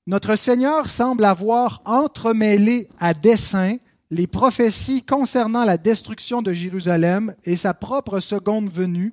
Notre 0.08 0.38
Seigneur 0.38 0.90
semble 0.90 1.26
avoir 1.26 1.82
entremêlé 1.84 2.88
à 2.98 3.14
dessein 3.14 3.76
les 4.10 4.28
prophéties 4.28 5.04
concernant 5.04 5.66
la 5.66 5.76
destruction 5.76 6.42
de 6.42 6.54
Jérusalem 6.54 7.36
et 7.44 7.58
sa 7.58 7.74
propre 7.74 8.22
seconde 8.22 8.70
venue 8.70 9.12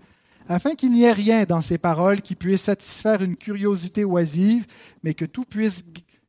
afin 0.49 0.75
qu'il 0.75 0.91
n'y 0.91 1.05
ait 1.05 1.13
rien 1.13 1.45
dans 1.45 1.61
ces 1.61 1.79
paroles 1.79 2.23
qui 2.23 2.35
puisse 2.35 2.63
satisfaire 2.63 3.23
une 3.23 3.37
curiosité 3.37 4.05
oisive, 4.05 4.67
mais 5.03 5.15
que 5.15 5.25
tout 5.25 5.45
puisse, 5.45 5.85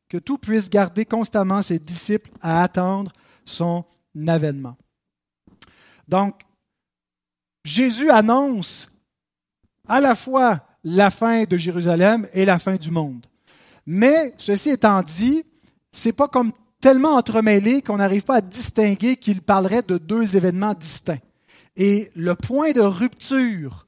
que 0.08 0.18
tout 0.18 0.38
puisse 0.38 0.70
garder 0.70 1.04
constamment 1.04 1.62
ses 1.62 1.78
disciples 1.78 2.30
à 2.40 2.62
attendre 2.62 3.12
son 3.44 3.84
avènement. 4.28 4.76
Donc, 6.08 6.42
Jésus 7.64 8.10
annonce 8.10 8.90
à 9.88 10.00
la 10.00 10.14
fois 10.14 10.66
la 10.84 11.10
fin 11.10 11.44
de 11.44 11.56
Jérusalem 11.56 12.28
et 12.32 12.44
la 12.44 12.58
fin 12.58 12.76
du 12.76 12.90
monde. 12.90 13.26
Mais, 13.86 14.34
ceci 14.36 14.70
étant 14.70 15.02
dit, 15.02 15.44
c'est 15.90 16.12
pas 16.12 16.28
comme 16.28 16.52
tellement 16.80 17.14
entremêlé 17.14 17.82
qu'on 17.82 17.98
n'arrive 17.98 18.24
pas 18.24 18.36
à 18.36 18.40
distinguer 18.40 19.16
qu'il 19.16 19.40
parlerait 19.42 19.82
de 19.82 19.98
deux 19.98 20.36
événements 20.36 20.74
distincts. 20.74 21.20
Et 21.76 22.10
le 22.14 22.34
point 22.34 22.72
de 22.72 22.80
rupture 22.80 23.86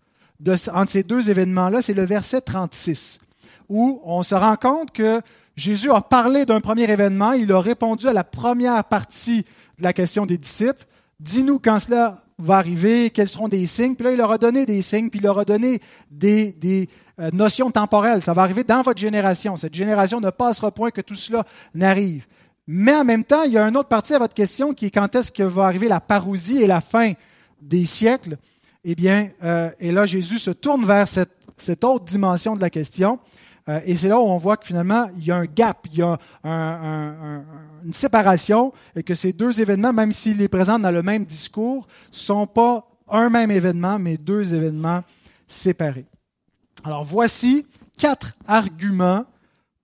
entre 0.73 0.91
ces 0.91 1.03
deux 1.03 1.31
événements-là, 1.31 1.83
c'est 1.83 1.95
le 1.95 2.05
verset 2.05 2.41
36, 2.41 3.21
où 3.69 4.01
on 4.05 4.23
se 4.23 4.35
rend 4.35 4.57
compte 4.57 4.91
que 4.93 5.21
Jésus 5.57 5.91
a 5.91 6.01
parlé 6.01 6.45
d'un 6.45 6.61
premier 6.61 6.91
événement, 6.91 7.33
il 7.33 7.53
a 7.53 7.61
répondu 7.61 8.09
à 8.09 8.13
la 8.13 8.25
première 8.25 8.83
partie 8.85 9.45
de 9.79 9.83
la 9.83 9.93
question 9.93 10.27
des 10.27 10.39
disciples. 10.39 10.85
Dis-nous 11.21 11.59
quand 11.59 11.79
cela 11.79 12.25
va 12.39 12.57
arriver, 12.57 13.11
quels 13.11 13.29
seront 13.29 13.49
des 13.49 13.67
signes. 13.67 13.95
Puis 13.95 14.05
là, 14.05 14.13
il 14.13 14.19
leur 14.19 14.33
a 14.33 14.39
donné 14.39 14.67
des 14.67 14.83
signes, 14.83 15.11
puis 15.11 15.21
il 15.21 15.23
leur 15.23 15.39
a 15.39 15.45
donné 15.45 15.81
des, 16.11 16.53
des 16.53 16.89
euh, 17.21 17.31
notions 17.33 17.71
temporelles. 17.71 18.23
Ça 18.23 18.33
va 18.33 18.43
arriver 18.43 18.65
dans 18.65 18.83
votre 18.83 18.99
génération. 18.99 19.57
Cette 19.57 19.75
génération 19.75 20.21
ne 20.21 20.31
passera 20.31 20.73
point 20.73 20.91
que 20.91 21.01
tout 21.01 21.15
cela 21.15 21.45
n'arrive. 21.75 22.27
Mais 22.67 22.95
en 22.95 23.05
même 23.05 23.25
temps, 23.25 23.43
il 23.43 23.53
y 23.53 23.59
a 23.59 23.69
une 23.69 23.77
autre 23.77 23.89
partie 23.89 24.15
à 24.15 24.19
votre 24.19 24.35
question 24.35 24.75
qui 24.75 24.87
est 24.87 24.91
quand 24.91 25.15
est-ce 25.15 25.31
que 25.31 25.43
va 25.43 25.65
arriver 25.65 25.87
la 25.87 26.01
parousie 26.01 26.63
et 26.63 26.67
la 26.67 26.81
fin 26.81 27.13
des 27.61 27.87
siècles. 27.87 28.39
Eh 28.85 28.95
bien, 28.95 29.31
euh, 29.43 29.71
et 29.81 29.93
là, 29.93 30.07
Jésus 30.07 30.39
se 30.39 30.51
tourne 30.51 30.85
vers 30.85 31.09
cette, 31.09 31.85
autre 31.85 32.05
dimension 32.05 32.57
de 32.57 32.61
la 32.61 32.71
question. 32.71 33.19
Euh, 33.69 33.81
et 33.87 33.97
c'est 33.97 34.09
là 34.09 34.19
où 34.19 34.25
on 34.25 34.37
voit 34.37 34.57
que 34.57 34.67
finalement, 34.67 35.09
il 35.17 35.25
y 35.25 35.31
a 35.31 35.37
un 35.37 35.47
gap, 35.47 35.87
il 35.91 35.99
y 35.99 36.03
a 36.03 36.19
une 36.45 37.93
séparation, 37.93 38.73
et 38.95 39.03
que 39.03 39.15
ces 39.15 39.33
deux 39.33 39.61
événements, 39.61 39.93
même 39.93 40.13
s'ils 40.13 40.37
les 40.37 40.49
présentent 40.49 40.83
dans 40.83 40.91
le 40.91 41.03
même 41.03 41.25
discours, 41.25 41.87
sont 42.11 42.47
pas 42.47 42.87
un 43.09 43.31
même 43.31 43.51
événement, 43.51 43.99
mais 43.99 44.17
deux 44.17 44.55
événements 44.55 45.03
séparés. 45.47 46.07
Alors 46.85 47.05
voici 47.05 47.67
quatre 47.97 48.33
arguments 48.47 49.25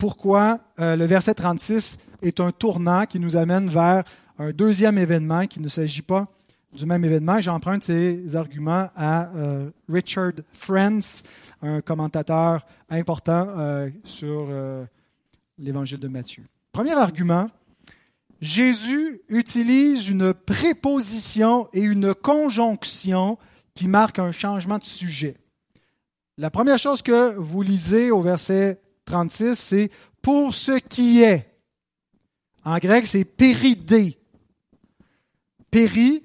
pourquoi 0.00 0.60
euh, 0.80 0.96
le 0.96 1.04
verset 1.04 1.34
36 1.34 1.98
est 2.22 2.40
un 2.40 2.50
tournant 2.50 3.04
qui 3.04 3.20
nous 3.20 3.36
amène 3.36 3.68
vers 3.68 4.02
un 4.38 4.50
deuxième 4.50 4.96
événement, 4.96 5.46
qui 5.46 5.60
ne 5.60 5.68
s'agit 5.68 6.02
pas 6.02 6.26
du 6.72 6.86
même 6.86 7.04
événement. 7.04 7.40
J'emprunte 7.40 7.82
ces 7.82 8.36
arguments 8.36 8.90
à 8.94 9.34
euh, 9.34 9.70
Richard 9.88 10.32
Friends, 10.52 11.22
un 11.62 11.80
commentateur 11.80 12.66
important 12.88 13.46
euh, 13.56 13.90
sur 14.04 14.46
euh, 14.48 14.84
l'évangile 15.58 15.98
de 15.98 16.08
Matthieu. 16.08 16.44
Premier 16.72 16.92
argument, 16.92 17.48
Jésus 18.40 19.20
utilise 19.28 20.08
une 20.08 20.32
préposition 20.32 21.68
et 21.72 21.80
une 21.80 22.14
conjonction 22.14 23.38
qui 23.74 23.88
marquent 23.88 24.20
un 24.20 24.32
changement 24.32 24.78
de 24.78 24.84
sujet. 24.84 25.36
La 26.38 26.50
première 26.50 26.78
chose 26.78 27.02
que 27.02 27.34
vous 27.36 27.62
lisez 27.62 28.10
au 28.10 28.22
verset 28.22 28.80
36, 29.04 29.56
c'est 29.56 29.90
pour 30.22 30.54
ce 30.54 30.78
qui 30.78 31.22
est. 31.22 31.46
En 32.64 32.78
grec, 32.78 33.06
c'est 33.06 33.24
péridé. 33.24 34.18
Péri, 35.70 36.24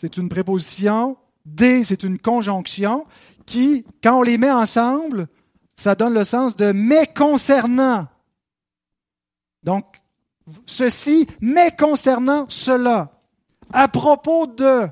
c'est 0.00 0.16
une 0.16 0.30
préposition. 0.30 1.18
D, 1.44 1.84
c'est 1.84 2.04
une 2.04 2.18
conjonction 2.18 3.04
qui, 3.44 3.84
quand 4.02 4.20
on 4.20 4.22
les 4.22 4.38
met 4.38 4.50
ensemble, 4.50 5.28
ça 5.76 5.94
donne 5.94 6.14
le 6.14 6.24
sens 6.24 6.56
de 6.56 6.72
mais 6.72 7.06
concernant. 7.06 8.08
Donc, 9.62 9.84
ceci, 10.64 11.26
mais 11.42 11.70
concernant 11.78 12.46
cela. 12.48 13.20
À 13.74 13.88
propos 13.88 14.46
de, 14.46 14.88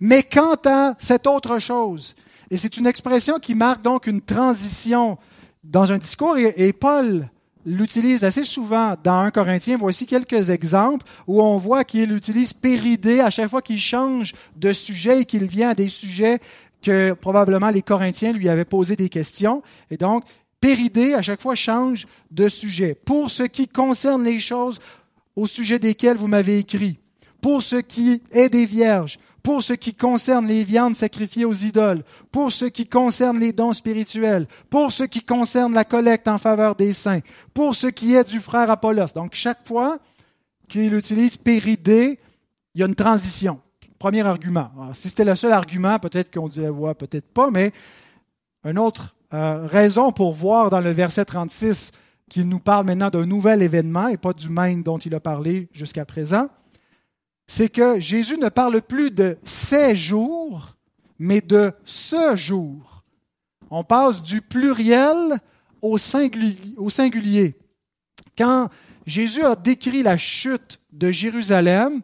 mais 0.00 0.24
quant 0.24 0.56
à 0.64 0.96
cette 0.98 1.28
autre 1.28 1.60
chose. 1.60 2.16
Et 2.50 2.56
c'est 2.56 2.76
une 2.76 2.88
expression 2.88 3.38
qui 3.38 3.54
marque 3.54 3.82
donc 3.82 4.08
une 4.08 4.22
transition 4.22 5.18
dans 5.62 5.92
un 5.92 5.98
discours. 5.98 6.36
Et, 6.36 6.72
Paul 6.72 7.30
l'utilise 7.66 8.24
assez 8.24 8.44
souvent 8.44 8.94
dans 9.02 9.18
1 9.18 9.30
Corinthiens. 9.32 9.76
Voici 9.76 10.06
quelques 10.06 10.50
exemples 10.50 11.04
où 11.26 11.42
on 11.42 11.58
voit 11.58 11.84
qu'il 11.84 12.12
utilise 12.12 12.52
péridé 12.52 13.20
à 13.20 13.28
chaque 13.28 13.50
fois 13.50 13.60
qu'il 13.60 13.80
change 13.80 14.32
de 14.54 14.72
sujet 14.72 15.22
et 15.22 15.24
qu'il 15.24 15.44
vient 15.44 15.70
à 15.70 15.74
des 15.74 15.88
sujets 15.88 16.38
que 16.80 17.12
probablement 17.12 17.70
les 17.70 17.82
Corinthiens 17.82 18.32
lui 18.32 18.48
avaient 18.48 18.64
posé 18.64 18.94
des 18.94 19.08
questions. 19.08 19.62
Et 19.90 19.96
donc, 19.96 20.24
péridé 20.60 21.14
à 21.14 21.22
chaque 21.22 21.42
fois 21.42 21.56
change 21.56 22.06
de 22.30 22.48
sujet. 22.48 22.94
Pour 22.94 23.30
ce 23.30 23.42
qui 23.42 23.66
concerne 23.66 24.24
les 24.24 24.40
choses 24.40 24.78
au 25.34 25.46
sujet 25.46 25.80
desquelles 25.80 26.16
vous 26.16 26.28
m'avez 26.28 26.58
écrit, 26.58 26.98
pour 27.40 27.62
ce 27.62 27.76
qui 27.76 28.22
est 28.30 28.48
des 28.48 28.64
vierges, 28.64 29.18
pour 29.46 29.62
ce 29.62 29.74
qui 29.74 29.94
concerne 29.94 30.48
les 30.48 30.64
viandes 30.64 30.96
sacrifiées 30.96 31.44
aux 31.44 31.52
idoles, 31.52 32.02
pour 32.32 32.50
ce 32.50 32.64
qui 32.64 32.84
concerne 32.84 33.38
les 33.38 33.52
dons 33.52 33.72
spirituels, 33.72 34.48
pour 34.68 34.90
ce 34.90 35.04
qui 35.04 35.22
concerne 35.22 35.72
la 35.72 35.84
collecte 35.84 36.26
en 36.26 36.36
faveur 36.36 36.74
des 36.74 36.92
saints, 36.92 37.20
pour 37.54 37.76
ce 37.76 37.86
qui 37.86 38.16
est 38.16 38.28
du 38.28 38.40
frère 38.40 38.68
Apollos. 38.72 39.12
Donc 39.14 39.34
chaque 39.34 39.64
fois 39.64 40.00
qu'il 40.66 40.92
utilise 40.92 41.36
péridée, 41.36 42.18
il 42.74 42.80
y 42.80 42.82
a 42.82 42.88
une 42.88 42.96
transition. 42.96 43.60
Premier 44.00 44.22
argument. 44.22 44.68
si 44.94 45.10
c'était 45.10 45.24
le 45.24 45.36
seul 45.36 45.52
argument, 45.52 46.00
peut-être 46.00 46.34
qu'on 46.34 46.48
dirait 46.48 46.68
ouais, 46.68 46.94
peut-être 46.94 47.32
pas, 47.32 47.52
mais 47.52 47.70
une 48.64 48.80
autre 48.80 49.14
euh, 49.32 49.64
raison 49.68 50.10
pour 50.10 50.34
voir 50.34 50.70
dans 50.70 50.80
le 50.80 50.90
verset 50.90 51.24
36 51.24 51.92
qu'il 52.28 52.48
nous 52.48 52.58
parle 52.58 52.84
maintenant 52.84 53.10
d'un 53.10 53.26
nouvel 53.26 53.62
événement 53.62 54.08
et 54.08 54.16
pas 54.16 54.32
du 54.32 54.48
même 54.48 54.82
dont 54.82 54.98
il 54.98 55.14
a 55.14 55.20
parlé 55.20 55.68
jusqu'à 55.72 56.04
présent, 56.04 56.48
c'est 57.46 57.68
que 57.68 58.00
Jésus 58.00 58.38
ne 58.38 58.48
parle 58.48 58.80
plus 58.82 59.10
de 59.10 59.38
ces 59.44 59.94
jours, 59.96 60.76
mais 61.18 61.40
de 61.40 61.72
ce 61.84 62.36
jour. 62.36 63.04
On 63.70 63.84
passe 63.84 64.22
du 64.22 64.42
pluriel 64.42 65.38
au 65.82 65.98
singulier. 65.98 67.56
Quand 68.36 68.68
Jésus 69.06 69.44
a 69.44 69.56
décrit 69.56 70.02
la 70.02 70.16
chute 70.16 70.80
de 70.92 71.10
Jérusalem, 71.10 72.00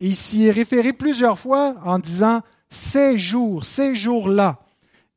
il 0.00 0.16
s'y 0.16 0.46
est 0.46 0.50
référé 0.50 0.92
plusieurs 0.92 1.38
fois 1.38 1.76
en 1.84 1.98
disant 1.98 2.42
ces 2.68 3.18
jours, 3.18 3.64
ces 3.64 3.94
jours-là 3.94 4.60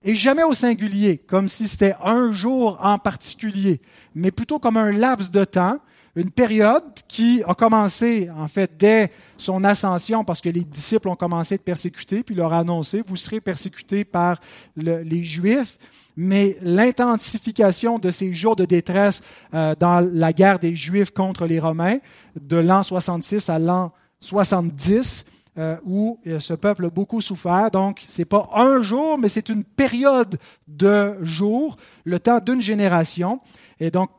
et 0.03 0.15
jamais 0.15 0.43
au 0.43 0.53
singulier, 0.53 1.17
comme 1.17 1.47
si 1.47 1.67
c'était 1.67 1.95
un 2.03 2.31
jour 2.33 2.77
en 2.81 2.99
particulier, 2.99 3.81
mais 4.13 4.31
plutôt 4.31 4.59
comme 4.59 4.77
un 4.77 4.91
laps 4.91 5.31
de 5.31 5.45
temps, 5.45 5.79
une 6.15 6.31
période 6.31 6.83
qui 7.07 7.43
a 7.47 7.55
commencé 7.55 8.29
en 8.37 8.47
fait 8.47 8.77
dès 8.77 9.11
son 9.35 9.63
ascension 9.63 10.23
parce 10.23 10.41
que 10.41 10.49
les 10.49 10.63
disciples 10.63 11.09
ont 11.09 11.15
commencé 11.15 11.53
à 11.53 11.55
être 11.55 11.63
persécutés, 11.63 12.23
puis 12.23 12.35
leur 12.35 12.53
a 12.53 12.59
annoncé, 12.59 13.01
vous 13.07 13.15
serez 13.15 13.41
persécutés 13.41 14.03
par 14.03 14.39
les 14.75 15.23
Juifs, 15.23 15.77
mais 16.15 16.57
l'intensification 16.61 17.97
de 17.97 18.11
ces 18.11 18.33
jours 18.33 18.55
de 18.55 18.65
détresse 18.65 19.23
euh, 19.53 19.73
dans 19.79 20.07
la 20.13 20.33
guerre 20.33 20.59
des 20.59 20.75
Juifs 20.75 21.11
contre 21.11 21.45
les 21.45 21.59
Romains, 21.59 21.97
de 22.39 22.57
l'an 22.57 22.83
66 22.83 23.49
à 23.49 23.57
l'an 23.57 23.91
70, 24.19 25.25
euh, 25.57 25.77
où 25.83 26.19
euh, 26.25 26.39
ce 26.39 26.53
peuple 26.53 26.85
a 26.85 26.89
beaucoup 26.89 27.21
souffert. 27.21 27.69
Donc, 27.71 28.01
ce 28.07 28.21
n'est 28.21 28.25
pas 28.25 28.49
un 28.53 28.81
jour, 28.81 29.17
mais 29.17 29.29
c'est 29.29 29.49
une 29.49 29.63
période 29.63 30.39
de 30.67 31.15
jours, 31.21 31.77
le 32.05 32.19
temps 32.19 32.39
d'une 32.39 32.61
génération. 32.61 33.39
Et 33.79 33.91
donc, 33.91 34.09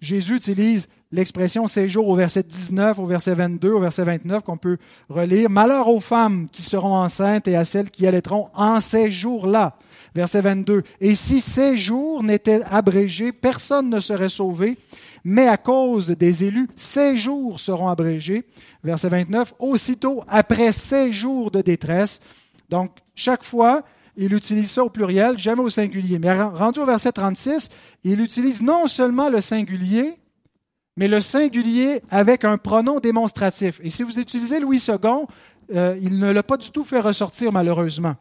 Jésus 0.00 0.36
utilise 0.36 0.88
l'expression 1.14 1.66
ces 1.66 1.88
jours 1.88 2.08
au 2.08 2.16
verset 2.16 2.42
19, 2.42 2.98
au 2.98 3.06
verset 3.06 3.34
22, 3.34 3.70
au 3.70 3.80
verset 3.80 4.04
29 4.04 4.42
qu'on 4.42 4.56
peut 4.56 4.76
relire. 5.08 5.48
Malheur 5.48 5.88
aux 5.88 6.00
femmes 6.00 6.48
qui 6.50 6.62
seront 6.62 6.96
enceintes 6.96 7.48
et 7.48 7.56
à 7.56 7.64
celles 7.64 7.90
qui 7.90 8.06
allaiteront 8.06 8.48
en 8.54 8.80
ces 8.80 9.10
jours-là. 9.10 9.76
Verset 10.14 10.42
22. 10.42 10.82
Et 11.00 11.14
si 11.14 11.40
ces 11.40 11.76
jours 11.76 12.22
n'étaient 12.22 12.62
abrégés, 12.70 13.32
personne 13.32 13.90
ne 13.90 14.00
serait 14.00 14.28
sauvé, 14.28 14.76
mais 15.24 15.46
à 15.46 15.56
cause 15.56 16.08
des 16.08 16.44
élus, 16.44 16.68
ces 16.76 17.16
jours 17.16 17.58
seront 17.58 17.88
abrégés. 17.88 18.44
Verset 18.82 19.08
29, 19.08 19.54
aussitôt 19.58 20.24
après 20.28 20.72
ces 20.72 21.12
jours 21.12 21.50
de 21.50 21.62
détresse. 21.62 22.20
Donc, 22.70 22.90
chaque 23.14 23.44
fois, 23.44 23.82
il 24.16 24.32
utilise 24.34 24.70
ça 24.70 24.84
au 24.84 24.90
pluriel, 24.90 25.38
jamais 25.38 25.62
au 25.62 25.70
singulier. 25.70 26.18
Mais 26.18 26.42
rendu 26.42 26.80
au 26.80 26.86
verset 26.86 27.12
36, 27.12 27.70
il 28.04 28.20
utilise 28.20 28.62
non 28.62 28.86
seulement 28.86 29.28
le 29.28 29.40
singulier, 29.40 30.18
mais 30.96 31.08
le 31.08 31.20
singulier 31.20 32.00
avec 32.10 32.44
un 32.44 32.56
pronom 32.56 33.00
démonstratif. 33.00 33.80
Et 33.82 33.90
si 33.90 34.02
vous 34.02 34.18
utilisez 34.18 34.60
Louis 34.60 34.82
II, 34.88 35.26
euh, 35.74 35.96
il 36.00 36.18
ne 36.18 36.30
l'a 36.30 36.42
pas 36.42 36.56
du 36.56 36.70
tout 36.70 36.84
fait 36.84 37.00
ressortir 37.00 37.52
malheureusement. 37.52 38.14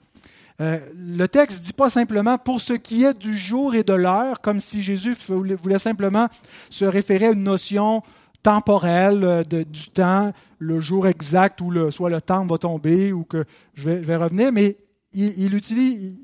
Euh, 0.62 0.80
le 0.96 1.27
texte 1.27 1.62
ne 1.62 1.65
dit 1.65 1.74
pas 1.74 1.89
simplement 1.89 2.38
pour 2.38 2.62
ce 2.62 2.74
qui 2.74 3.03
est 3.03 3.18
du 3.18 3.36
jour 3.36 3.74
et 3.75 3.84
de 3.84 3.94
l'heure, 3.94 4.39
comme 4.42 4.60
si 4.60 4.82
Jésus 4.82 5.15
voulait 5.27 5.80
simplement 5.80 6.27
se 6.70 6.86
référer 6.86 7.27
à 7.27 7.32
une 7.32 7.44
notion 7.44 8.03
temporelle 8.44 9.24
euh, 9.24 9.44
du 9.44 9.90
temps, 9.90 10.31
le 10.59 10.79
jour 10.79 11.07
exact 11.07 11.59
où 11.62 11.92
soit 11.92 12.09
le 12.09 12.22
temps 12.22 12.46
va 12.46 12.57
tomber 12.57 13.12
ou 13.14 13.24
que 13.24 13.46
je 13.74 13.90
vais, 13.90 14.16
revenir, 14.16 14.51
mais 14.51 14.77
il, 15.14 15.53
utilise 15.55 16.16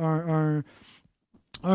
un, 0.00 0.62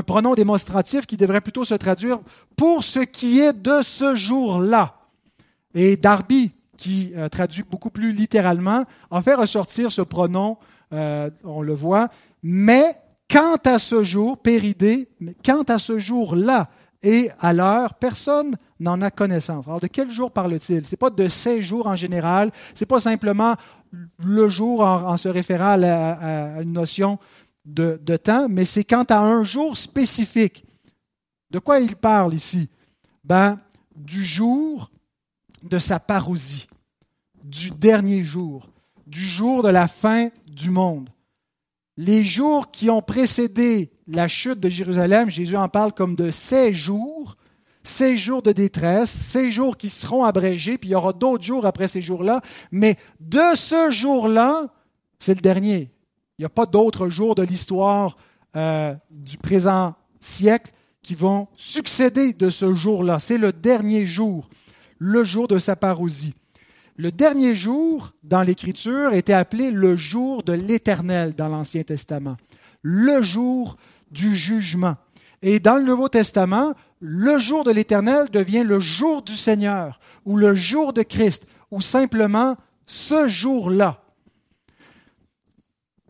pronom 0.05 0.33
démonstratif 0.33 1.05
qui 1.05 1.17
devrait 1.17 1.41
plutôt 1.41 1.65
se 1.65 1.73
traduire 1.73 2.19
pour 2.55 2.83
ce 2.83 2.99
qui 2.99 3.39
est 3.39 3.53
de 3.53 3.81
ce 3.81 4.15
jour-là. 4.15 4.95
Et 5.75 5.97
Darby, 5.97 6.51
qui 6.77 7.11
euh, 7.15 7.29
traduit 7.29 7.63
beaucoup 7.69 7.89
plus 7.89 8.11
littéralement, 8.11 8.85
en 9.09 9.21
fait 9.21 9.35
ressortir 9.35 9.91
ce 9.91 10.01
pronom 10.01 10.57
euh, 10.93 11.29
on 11.43 11.61
le 11.61 11.73
voit. 11.73 12.09
Mais 12.43 12.95
quant 13.29 13.57
à 13.65 13.79
ce 13.79 14.03
jour, 14.03 14.37
péridé, 14.37 15.09
quant 15.43 15.63
à 15.63 15.79
ce 15.79 15.97
jour-là 15.97 16.69
et 17.01 17.31
à 17.39 17.51
l'heure, 17.53 17.95
personne 17.95 18.55
n'en 18.79 19.01
a 19.01 19.09
connaissance. 19.09 19.67
Alors, 19.67 19.79
de 19.79 19.87
quel 19.87 20.11
jour 20.11 20.31
parle-t-il? 20.31 20.85
Ce 20.85 20.91
n'est 20.91 20.97
pas 20.97 21.09
de 21.09 21.27
ces 21.27 21.61
jours 21.61 21.87
en 21.87 21.95
général, 21.95 22.51
ce 22.75 22.83
n'est 22.83 22.87
pas 22.87 22.99
simplement 22.99 23.55
le 24.23 24.49
jour 24.49 24.81
en, 24.81 25.17
se 25.17 25.29
référant 25.29 25.77
à, 25.81 26.61
une 26.61 26.73
notion 26.73 27.19
de, 27.65 28.17
temps, 28.17 28.47
mais 28.49 28.65
c'est 28.65 28.83
quant 28.83 29.03
à 29.03 29.19
un 29.19 29.43
jour 29.43 29.77
spécifique. 29.77 30.65
De 31.49 31.59
quoi 31.59 31.79
il 31.79 31.95
parle 31.95 32.33
ici? 32.33 32.69
Ben, 33.23 33.59
Du 33.95 34.23
jour 34.23 34.91
de 35.61 35.79
sa 35.79 35.99
parousie, 35.99 36.67
du 37.43 37.71
dernier 37.71 38.23
jour, 38.23 38.69
du 39.07 39.23
jour 39.23 39.63
de 39.63 39.69
la 39.69 39.87
fin 39.87 40.29
du 40.47 40.71
monde. 40.71 41.09
Les 41.95 42.25
jours 42.25 42.71
qui 42.71 42.89
ont 42.89 43.01
précédé 43.01 43.91
la 44.07 44.27
chute 44.27 44.59
de 44.59 44.69
Jérusalem, 44.69 45.29
Jésus 45.29 45.55
en 45.55 45.69
parle 45.69 45.93
comme 45.93 46.15
de 46.15 46.31
ces 46.31 46.73
jours, 46.73 47.37
ces 47.83 48.15
jours 48.15 48.41
de 48.41 48.51
détresse, 48.51 49.11
ces 49.11 49.51
jours 49.51 49.77
qui 49.77 49.89
seront 49.89 50.23
abrégés, 50.23 50.77
puis 50.77 50.89
il 50.89 50.93
y 50.93 50.95
aura 50.95 51.13
d'autres 51.13 51.43
jours 51.43 51.65
après 51.65 51.87
ces 51.87 52.01
jours-là, 52.01 52.41
mais 52.71 52.97
de 53.19 53.55
ce 53.55 53.91
jour-là, 53.91 54.73
c'est 55.19 55.35
le 55.35 55.41
dernier. 55.41 55.91
Il 56.37 56.41
n'y 56.41 56.45
a 56.45 56.49
pas 56.49 56.65
d'autres 56.65 57.09
jours 57.09 57.35
de 57.35 57.43
l'histoire 57.43 58.17
euh, 58.55 58.93
du 59.11 59.37
présent 59.37 59.95
siècle 60.19 60.71
qui 61.01 61.15
vont 61.15 61.47
succéder 61.55 62.33
de 62.33 62.49
ce 62.49 62.73
jour-là. 62.73 63.19
C'est 63.19 63.37
le 63.37 63.51
dernier 63.51 64.05
jour, 64.05 64.49
le 64.97 65.23
jour 65.23 65.47
de 65.47 65.59
sa 65.59 65.75
parousie. 65.75 66.33
Le 66.95 67.11
dernier 67.11 67.55
jour 67.55 68.13
dans 68.23 68.41
l'Écriture 68.41 69.13
était 69.13 69.33
appelé 69.33 69.71
le 69.71 69.95
jour 69.95 70.43
de 70.43 70.53
l'Éternel 70.53 71.33
dans 71.33 71.47
l'Ancien 71.47 71.83
Testament, 71.83 72.37
le 72.81 73.21
jour 73.21 73.77
du 74.11 74.35
jugement. 74.35 74.95
Et 75.41 75.59
dans 75.59 75.77
le 75.77 75.83
Nouveau 75.83 76.07
Testament, 76.07 76.73
le 76.99 77.37
jour 77.37 77.63
de 77.63 77.71
l'Éternel 77.71 78.29
devient 78.31 78.63
le 78.63 78.79
jour 78.79 79.23
du 79.23 79.33
Seigneur 79.35 79.99
ou 80.25 80.37
le 80.37 80.55
jour 80.55 80.93
de 80.93 81.01
Christ 81.01 81.47
ou 81.71 81.81
simplement 81.81 82.55
ce 82.85 83.27
jour-là. 83.27 84.02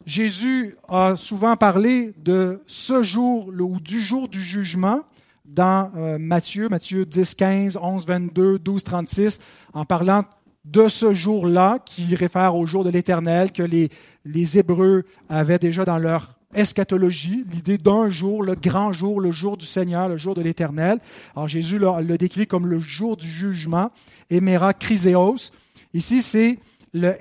Jésus 0.06 0.76
a 0.90 1.16
souvent 1.16 1.56
parlé 1.56 2.14
de 2.18 2.62
ce 2.68 3.04
jour 3.04 3.48
ou 3.48 3.80
du 3.80 4.02
jour 4.02 4.28
du 4.28 4.42
jugement 4.42 5.02
dans 5.46 5.92
euh, 5.96 6.18
Matthieu, 6.20 6.68
Matthieu 6.70 7.06
10, 7.06 7.36
15, 7.36 7.80
11, 7.82 8.06
22, 8.06 8.60
12, 8.60 8.84
36, 8.84 9.40
en 9.74 9.86
parlant 9.86 10.24
de 10.66 10.88
ce 10.88 11.14
jour-là, 11.14 11.80
qui 11.86 12.16
réfère 12.16 12.56
au 12.56 12.66
jour 12.66 12.84
de 12.84 12.90
l'Éternel, 12.90 13.52
que 13.52 13.64
les, 13.64 13.90
les 14.26 14.58
Hébreux 14.58 15.04
avaient 15.30 15.60
déjà 15.60 15.86
dans 15.86 15.98
leur 15.98 16.38
eschatologie, 16.56 17.46
l'idée 17.50 17.78
d'un 17.78 18.10
jour, 18.10 18.44
le 18.44 18.56
grand 18.56 18.94
jour, 18.94 19.20
le 19.20 19.32
jour 19.32 19.58
du 19.58 19.66
Seigneur, 19.66 20.08
le 20.08 20.18
jour 20.18 20.36
de 20.36 20.42
l'Éternel. 20.42 21.00
Alors 21.36 21.48
Jésus 21.48 21.80
le, 21.80 22.18
décrit 22.18 22.48
comme 22.48 22.68
le 22.68 22.80
jour 22.80 23.18
du 23.18 23.28
jugement, 23.28 23.92
Éméra 24.30 24.74
Chryséos. 24.74 25.52
Ici, 25.94 26.22
c'est 26.22 26.60
le 26.94 27.16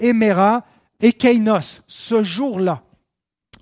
Ekeinos, 1.02 1.82
ce 1.88 2.22
jour-là. 2.22 2.82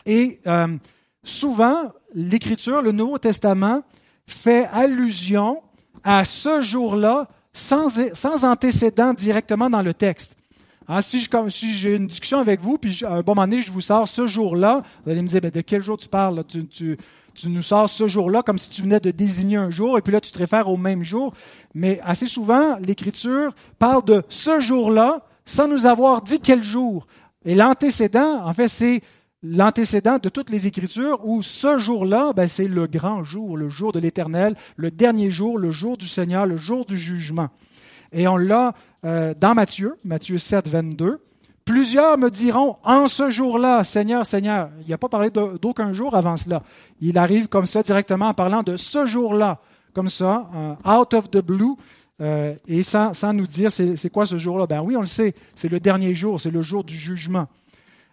Et 0.06 0.40
euh, 0.46 0.76
souvent, 1.24 1.92
l'Écriture, 2.14 2.82
le 2.82 2.92
Nouveau 2.92 3.18
Testament, 3.18 3.82
fait 4.26 4.68
allusion 4.72 5.62
à 6.04 6.24
ce 6.24 6.62
jour-là 6.62 7.28
sans, 7.52 8.44
antécédent 8.44 9.12
directement 9.14 9.68
dans 9.68 9.82
le 9.82 9.94
texte. 9.94 10.36
Hein, 10.88 11.00
si, 11.02 11.26
j'ai 11.74 11.96
une 11.96 12.06
discussion 12.06 12.38
avec 12.38 12.60
vous, 12.60 12.78
puis 12.78 13.04
à 13.04 13.12
un 13.12 13.22
bon 13.22 13.34
moment 13.34 13.46
donné, 13.46 13.62
je 13.62 13.70
vous 13.70 13.80
sors 13.80 14.08
ce 14.08 14.26
jour-là, 14.26 14.82
vous 15.04 15.10
allez 15.10 15.22
me 15.22 15.28
dire, 15.28 15.40
de 15.40 15.60
quel 15.60 15.82
jour 15.82 15.96
tu 15.96 16.08
parles? 16.08 16.42
Tu, 16.44 16.96
nous 17.46 17.62
sors 17.62 17.88
ce 17.88 18.06
jour-là 18.06 18.42
comme 18.42 18.58
si 18.58 18.68
tu 18.68 18.82
venais 18.82 19.00
de 19.00 19.10
désigner 19.10 19.56
un 19.56 19.70
jour, 19.70 19.96
et 19.96 20.02
puis 20.02 20.12
là, 20.12 20.20
tu 20.20 20.30
te 20.30 20.38
réfères 20.38 20.68
au 20.68 20.76
même 20.76 21.02
jour. 21.02 21.32
Mais 21.74 22.00
assez 22.04 22.26
souvent, 22.26 22.76
l'Écriture 22.80 23.54
parle 23.78 24.04
de 24.04 24.22
ce 24.28 24.60
jour-là 24.60 25.24
sans 25.44 25.66
nous 25.66 25.86
avoir 25.86 26.22
dit 26.22 26.40
quel 26.40 26.62
jour. 26.62 27.06
Et 27.44 27.54
l'antécédent, 27.54 28.44
en 28.44 28.52
fait, 28.52 28.68
c'est 28.68 29.00
l'antécédent 29.42 30.18
de 30.18 30.28
toutes 30.28 30.50
les 30.50 30.66
Écritures 30.66 31.20
où 31.24 31.42
ce 31.42 31.78
jour-là, 31.78 32.32
ben, 32.34 32.46
c'est 32.46 32.68
le 32.68 32.86
grand 32.86 33.24
jour, 33.24 33.56
le 33.56 33.70
jour 33.70 33.92
de 33.92 33.98
l'Éternel, 33.98 34.54
le 34.76 34.90
dernier 34.90 35.30
jour, 35.30 35.58
le 35.58 35.70
jour 35.70 35.96
du 35.96 36.06
Seigneur, 36.06 36.46
le 36.46 36.56
jour 36.56 36.84
du 36.84 36.98
jugement. 36.98 37.48
Et 38.12 38.28
on 38.28 38.36
l'a 38.36 38.74
euh, 39.04 39.32
dans 39.38 39.54
Matthieu, 39.54 39.96
Matthieu 40.04 40.38
7, 40.38 40.68
22, 40.68 41.20
Plusieurs 41.70 42.18
me 42.18 42.30
diront 42.30 42.78
en 42.82 43.06
ce 43.06 43.30
jour-là, 43.30 43.84
Seigneur, 43.84 44.26
Seigneur. 44.26 44.70
Il 44.84 44.90
n'a 44.90 44.98
pas 44.98 45.08
parlé 45.08 45.30
d'aucun 45.30 45.92
jour 45.92 46.16
avant 46.16 46.36
cela. 46.36 46.64
Il 47.00 47.16
arrive 47.16 47.46
comme 47.46 47.64
ça 47.64 47.84
directement 47.84 48.26
en 48.26 48.34
parlant 48.34 48.64
de 48.64 48.76
ce 48.76 49.06
jour-là, 49.06 49.60
comme 49.94 50.08
ça, 50.08 50.48
out 50.84 51.14
of 51.14 51.30
the 51.30 51.38
blue, 51.38 51.76
euh, 52.20 52.54
et 52.66 52.82
sans, 52.82 53.32
nous 53.32 53.46
dire 53.46 53.72
c'est 53.72 54.10
quoi 54.10 54.26
ce 54.26 54.36
jour-là. 54.36 54.66
Ben 54.66 54.82
oui, 54.82 54.96
on 54.96 55.00
le 55.00 55.06
sait, 55.06 55.34
c'est 55.54 55.70
le 55.70 55.80
dernier 55.80 56.14
jour, 56.14 56.40
c'est 56.40 56.50
le 56.50 56.62
jour 56.62 56.84
du 56.84 56.94
jugement. 56.94 57.46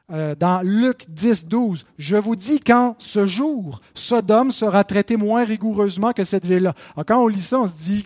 Euh, 0.09 0.35
dans 0.35 0.61
Luc 0.61 1.05
10, 1.09 1.47
12, 1.47 1.85
je 1.97 2.15
vous 2.15 2.37
dis 2.37 2.61
qu'en 2.61 2.95
ce 2.97 3.25
jour, 3.25 3.81
Sodome 3.93 4.53
sera 4.53 4.85
traité 4.85 5.17
moins 5.17 5.43
rigoureusement 5.43 6.13
que 6.13 6.23
cette 6.23 6.45
ville-là. 6.45 6.73
Quand 7.05 7.21
on 7.21 7.27
lit 7.27 7.41
ça, 7.41 7.59
on 7.59 7.67
se 7.67 7.73
dit 7.73 8.05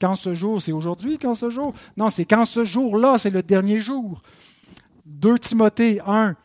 qu'en 0.00 0.14
ce 0.14 0.34
jour, 0.34 0.62
c'est 0.62 0.72
aujourd'hui, 0.72 1.18
qu'en 1.18 1.34
ce 1.34 1.50
jour? 1.50 1.74
Non, 1.98 2.08
c'est 2.08 2.24
qu'en 2.24 2.46
ce 2.46 2.64
jour-là, 2.64 3.18
c'est 3.18 3.28
le 3.28 3.42
dernier 3.42 3.80
jour. 3.80 4.22
2 5.04 5.38
Timothée 5.38 6.00
1, 6.06 6.36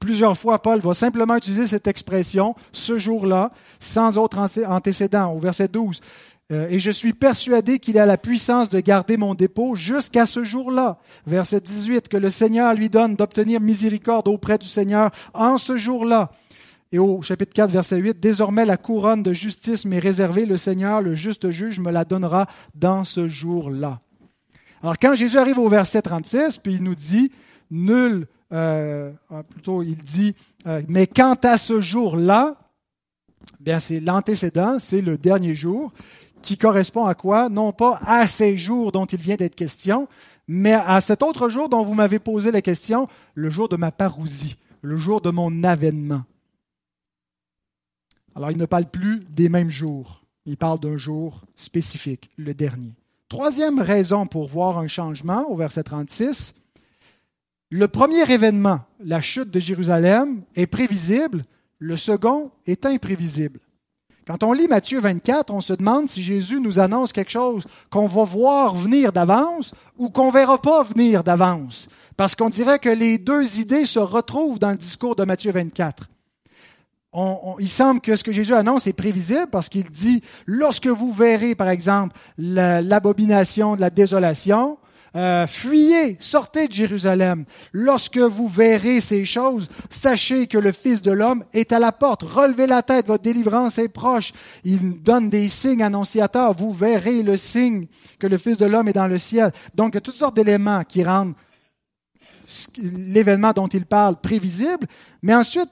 plusieurs 0.00 0.36
fois, 0.36 0.60
Paul 0.60 0.80
va 0.80 0.92
simplement 0.92 1.36
utiliser 1.36 1.66
cette 1.66 1.86
expression, 1.86 2.54
ce 2.72 2.98
jour-là, 2.98 3.50
sans 3.80 4.18
autre 4.18 4.38
antécédent, 4.68 5.32
au 5.32 5.38
verset 5.38 5.68
12. 5.68 6.02
Euh, 6.52 6.68
et 6.70 6.78
je 6.78 6.92
suis 6.92 7.12
persuadé 7.12 7.80
qu'il 7.80 7.98
a 7.98 8.06
la 8.06 8.16
puissance 8.16 8.68
de 8.68 8.78
garder 8.78 9.16
mon 9.16 9.34
dépôt 9.34 9.74
jusqu'à 9.74 10.26
ce 10.26 10.44
jour-là. 10.44 10.98
Verset 11.26 11.60
18, 11.60 12.08
que 12.08 12.16
le 12.16 12.30
Seigneur 12.30 12.72
lui 12.74 12.88
donne 12.88 13.16
d'obtenir 13.16 13.60
miséricorde 13.60 14.28
auprès 14.28 14.58
du 14.58 14.68
Seigneur 14.68 15.10
en 15.34 15.58
ce 15.58 15.76
jour-là. 15.76 16.30
Et 16.92 17.00
au 17.00 17.20
chapitre 17.20 17.52
4, 17.52 17.70
verset 17.70 17.96
8, 17.96 18.20
Désormais 18.20 18.64
la 18.64 18.76
couronne 18.76 19.24
de 19.24 19.32
justice 19.32 19.84
m'est 19.84 19.98
réservée, 19.98 20.46
le 20.46 20.56
Seigneur, 20.56 21.02
le 21.02 21.14
juste 21.14 21.50
juge, 21.50 21.80
me 21.80 21.90
la 21.90 22.04
donnera 22.04 22.46
dans 22.76 23.02
ce 23.02 23.26
jour-là. 23.26 24.00
Alors 24.82 24.98
quand 24.98 25.16
Jésus 25.16 25.38
arrive 25.38 25.58
au 25.58 25.68
verset 25.68 26.02
36, 26.02 26.58
puis 26.58 26.74
il 26.74 26.82
nous 26.84 26.94
dit, 26.94 27.32
Nul, 27.72 28.28
euh, 28.52 29.10
ah, 29.30 29.42
plutôt 29.42 29.82
il 29.82 29.96
dit, 29.96 30.36
euh, 30.68 30.80
mais 30.86 31.08
quant 31.08 31.36
à 31.42 31.56
ce 31.56 31.80
jour-là, 31.80 32.56
bien 33.58 33.80
c'est 33.80 33.98
l'antécédent, 33.98 34.78
c'est 34.78 35.00
le 35.00 35.18
dernier 35.18 35.56
jour 35.56 35.92
qui 36.46 36.56
correspond 36.56 37.04
à 37.04 37.14
quoi? 37.14 37.48
Non 37.48 37.72
pas 37.72 38.00
à 38.06 38.28
ces 38.28 38.56
jours 38.56 38.92
dont 38.92 39.04
il 39.04 39.18
vient 39.18 39.34
d'être 39.34 39.56
question, 39.56 40.06
mais 40.46 40.74
à 40.74 41.00
cet 41.00 41.24
autre 41.24 41.48
jour 41.48 41.68
dont 41.68 41.82
vous 41.82 41.94
m'avez 41.94 42.20
posé 42.20 42.52
la 42.52 42.62
question, 42.62 43.08
le 43.34 43.50
jour 43.50 43.68
de 43.68 43.76
ma 43.76 43.90
parousie, 43.90 44.56
le 44.80 44.96
jour 44.96 45.20
de 45.20 45.30
mon 45.30 45.64
avènement. 45.64 46.22
Alors 48.36 48.52
il 48.52 48.58
ne 48.58 48.64
parle 48.64 48.86
plus 48.86 49.24
des 49.28 49.48
mêmes 49.48 49.70
jours, 49.70 50.22
il 50.44 50.56
parle 50.56 50.78
d'un 50.78 50.96
jour 50.96 51.42
spécifique, 51.56 52.30
le 52.36 52.54
dernier. 52.54 52.94
Troisième 53.28 53.80
raison 53.80 54.26
pour 54.26 54.46
voir 54.46 54.78
un 54.78 54.86
changement 54.86 55.50
au 55.50 55.56
verset 55.56 55.82
36, 55.82 56.54
le 57.70 57.88
premier 57.88 58.30
événement, 58.30 58.82
la 59.00 59.20
chute 59.20 59.50
de 59.50 59.58
Jérusalem, 59.58 60.42
est 60.54 60.68
prévisible, 60.68 61.44
le 61.80 61.96
second 61.96 62.52
est 62.66 62.86
imprévisible. 62.86 63.58
Quand 64.26 64.42
on 64.42 64.52
lit 64.52 64.66
Matthieu 64.66 64.98
24, 64.98 65.52
on 65.52 65.60
se 65.60 65.72
demande 65.72 66.08
si 66.08 66.20
Jésus 66.24 66.60
nous 66.60 66.80
annonce 66.80 67.12
quelque 67.12 67.30
chose 67.30 67.64
qu'on 67.90 68.08
va 68.08 68.24
voir 68.24 68.74
venir 68.74 69.12
d'avance 69.12 69.72
ou 69.96 70.10
qu'on 70.10 70.26
ne 70.26 70.32
verra 70.32 70.60
pas 70.60 70.82
venir 70.82 71.22
d'avance. 71.22 71.88
Parce 72.16 72.34
qu'on 72.34 72.50
dirait 72.50 72.80
que 72.80 72.88
les 72.88 73.18
deux 73.18 73.60
idées 73.60 73.84
se 73.84 74.00
retrouvent 74.00 74.58
dans 74.58 74.70
le 74.70 74.76
discours 74.76 75.14
de 75.14 75.24
Matthieu 75.24 75.52
24. 75.52 76.08
il 77.60 77.70
semble 77.70 78.00
que 78.00 78.16
ce 78.16 78.24
que 78.24 78.32
Jésus 78.32 78.54
annonce 78.54 78.88
est 78.88 78.92
prévisible 78.92 79.46
parce 79.52 79.68
qu'il 79.68 79.88
dit, 79.90 80.22
lorsque 80.44 80.88
vous 80.88 81.12
verrez, 81.12 81.54
par 81.54 81.68
exemple, 81.68 82.16
l'abomination 82.36 83.76
de 83.76 83.80
la 83.80 83.90
désolation, 83.90 84.76
euh, 85.16 85.46
fuyez, 85.46 86.18
sortez 86.20 86.68
de 86.68 86.74
Jérusalem. 86.74 87.46
Lorsque 87.72 88.18
vous 88.18 88.48
verrez 88.48 89.00
ces 89.00 89.24
choses, 89.24 89.70
sachez 89.88 90.46
que 90.46 90.58
le 90.58 90.72
Fils 90.72 91.00
de 91.00 91.10
l'homme 91.10 91.42
est 91.54 91.72
à 91.72 91.78
la 91.78 91.90
porte. 91.90 92.22
Relevez 92.22 92.66
la 92.66 92.82
tête, 92.82 93.06
votre 93.06 93.22
délivrance 93.22 93.78
est 93.78 93.88
proche. 93.88 94.34
Il 94.62 95.02
donne 95.02 95.30
des 95.30 95.48
signes 95.48 95.82
annonciateurs. 95.82 96.52
Vous 96.52 96.70
verrez 96.70 97.22
le 97.22 97.38
signe 97.38 97.86
que 98.18 98.26
le 98.26 98.36
Fils 98.36 98.58
de 98.58 98.66
l'homme 98.66 98.88
est 98.88 98.92
dans 98.92 99.06
le 99.06 99.18
ciel. 99.18 99.52
Donc, 99.74 99.94
il 99.94 99.96
y 99.96 99.98
a 99.98 100.02
toutes 100.02 100.14
sortes 100.14 100.36
d'éléments 100.36 100.84
qui 100.84 101.02
rendent 101.02 101.34
l'événement 102.76 103.52
dont 103.52 103.68
il 103.68 103.86
parle 103.86 104.20
prévisible. 104.20 104.86
Mais 105.22 105.34
ensuite, 105.34 105.70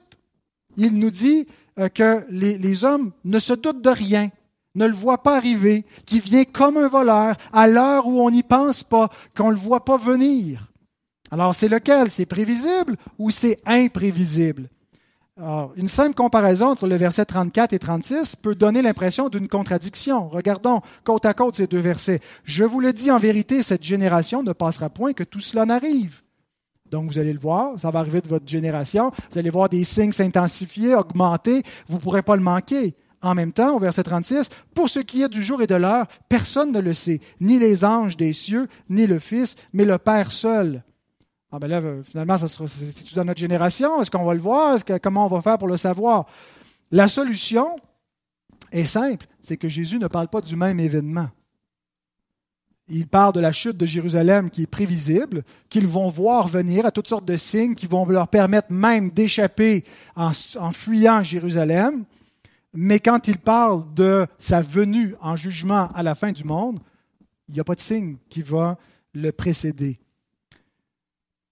il 0.75 0.97
nous 0.97 1.11
dit 1.11 1.47
euh, 1.77 1.87
que 1.89 2.25
les 2.29 2.83
hommes 2.83 3.11
ne 3.23 3.37
se 3.37 3.53
doutent 3.53 3.83
de 3.83 3.91
rien 3.91 4.31
ne 4.75 4.85
le 4.85 4.93
voit 4.93 5.23
pas 5.23 5.37
arriver, 5.37 5.85
qui 6.05 6.19
vient 6.19 6.43
comme 6.43 6.77
un 6.77 6.87
voleur 6.87 7.35
à 7.51 7.67
l'heure 7.67 8.07
où 8.07 8.21
on 8.21 8.29
n'y 8.29 8.43
pense 8.43 8.83
pas, 8.83 9.09
qu'on 9.35 9.47
ne 9.47 9.53
le 9.53 9.59
voit 9.59 9.85
pas 9.85 9.97
venir. 9.97 10.71
Alors 11.31 11.55
c'est 11.55 11.67
lequel? 11.67 12.11
C'est 12.11 12.25
prévisible 12.25 12.97
ou 13.17 13.31
c'est 13.31 13.57
imprévisible? 13.65 14.69
Alors, 15.37 15.73
Une 15.75 15.89
simple 15.89 16.15
comparaison 16.15 16.67
entre 16.67 16.87
le 16.87 16.95
verset 16.95 17.25
34 17.25 17.73
et 17.73 17.79
36 17.79 18.37
peut 18.37 18.55
donner 18.55 18.81
l'impression 18.81 19.27
d'une 19.27 19.49
contradiction. 19.49 20.29
Regardons 20.29 20.79
côte 21.03 21.25
à 21.25 21.33
côte 21.33 21.57
ces 21.57 21.67
deux 21.67 21.79
versets. 21.79 22.21
Je 22.45 22.63
vous 22.63 22.79
le 22.79 22.93
dis 22.93 23.11
en 23.11 23.19
vérité, 23.19 23.61
cette 23.61 23.83
génération 23.83 24.43
ne 24.43 24.53
passera 24.53 24.89
point 24.89 25.11
que 25.11 25.25
tout 25.25 25.41
cela 25.41 25.65
n'arrive. 25.65 26.21
Donc, 26.89 27.07
vous 27.07 27.19
allez 27.19 27.33
le 27.33 27.39
voir, 27.39 27.77
ça 27.77 27.91
va 27.91 27.99
arriver 27.99 28.21
de 28.21 28.29
votre 28.29 28.47
génération. 28.47 29.11
Vous 29.31 29.37
allez 29.37 29.49
voir 29.49 29.67
des 29.67 29.83
signes 29.83 30.13
s'intensifier, 30.13 30.95
augmenter. 30.95 31.63
Vous 31.87 31.97
ne 31.97 32.01
pourrez 32.01 32.21
pas 32.21 32.37
le 32.37 32.41
manquer. 32.41 32.95
En 33.25 33.33
même 33.33 33.51
temps, 33.51 33.75
au 33.75 33.79
verset 33.79 34.03
36, 34.03 34.49
Pour 34.75 34.87
ce 34.87 34.99
qui 34.99 35.23
est 35.23 35.29
du 35.29 35.41
jour 35.41 35.59
et 35.59 35.65
de 35.65 35.73
l'heure, 35.73 36.05
personne 36.29 36.71
ne 36.71 36.79
le 36.79 36.93
sait, 36.93 37.19
ni 37.41 37.57
les 37.57 37.83
anges 37.83 38.17
des 38.17 38.33
cieux, 38.33 38.67
ni 38.87 39.07
le 39.07 39.17
Fils, 39.17 39.55
mais 39.73 39.83
le 39.83 39.97
Père 39.97 40.31
seul. 40.31 40.83
Ah 41.51 41.57
ben 41.57 41.67
là, 41.67 41.81
finalement, 42.03 42.37
ça 42.37 42.47
sera, 42.47 42.67
c'est 42.67 43.15
dans 43.15 43.25
notre 43.25 43.39
génération? 43.39 43.99
Est-ce 43.99 44.11
qu'on 44.11 44.25
va 44.25 44.35
le 44.35 44.39
voir? 44.39 44.77
comment 45.01 45.25
on 45.25 45.27
va 45.27 45.41
faire 45.41 45.57
pour 45.57 45.67
le 45.67 45.77
savoir? 45.77 46.27
La 46.91 47.07
solution 47.07 47.75
est 48.71 48.85
simple, 48.85 49.25
c'est 49.41 49.57
que 49.57 49.69
Jésus 49.69 49.97
ne 49.97 50.07
parle 50.07 50.27
pas 50.27 50.41
du 50.41 50.55
même 50.55 50.79
événement. 50.79 51.29
Il 52.87 53.07
parle 53.07 53.33
de 53.33 53.39
la 53.39 53.51
chute 53.51 53.77
de 53.77 53.87
Jérusalem 53.87 54.51
qui 54.51 54.61
est 54.61 54.67
prévisible, 54.67 55.43
qu'ils 55.69 55.87
vont 55.87 56.09
voir 56.11 56.47
venir 56.47 56.85
à 56.85 56.91
toutes 56.91 57.07
sortes 57.07 57.25
de 57.25 57.37
signes 57.37 57.73
qui 57.73 57.87
vont 57.87 58.05
leur 58.05 58.27
permettre 58.27 58.71
même 58.71 59.09
d'échapper 59.09 59.83
en 60.15 60.31
fuyant 60.71 61.23
Jérusalem. 61.23 62.05
Mais 62.75 62.99
quand 62.99 63.27
il 63.27 63.37
parle 63.37 63.85
de 63.93 64.27
sa 64.37 64.61
venue 64.61 65.15
en 65.21 65.35
jugement 65.37 65.87
à 65.95 66.03
la 66.03 66.13
fin 66.13 66.33
du 66.33 66.43
monde, 66.43 66.79
il 67.47 67.53
n'y 67.53 67.59
a 67.61 67.63
pas 67.63 67.75
de 67.75 67.79
signe 67.79 68.17
qui 68.29 68.41
va 68.41 68.77
le 69.13 69.31
précéder. 69.31 69.97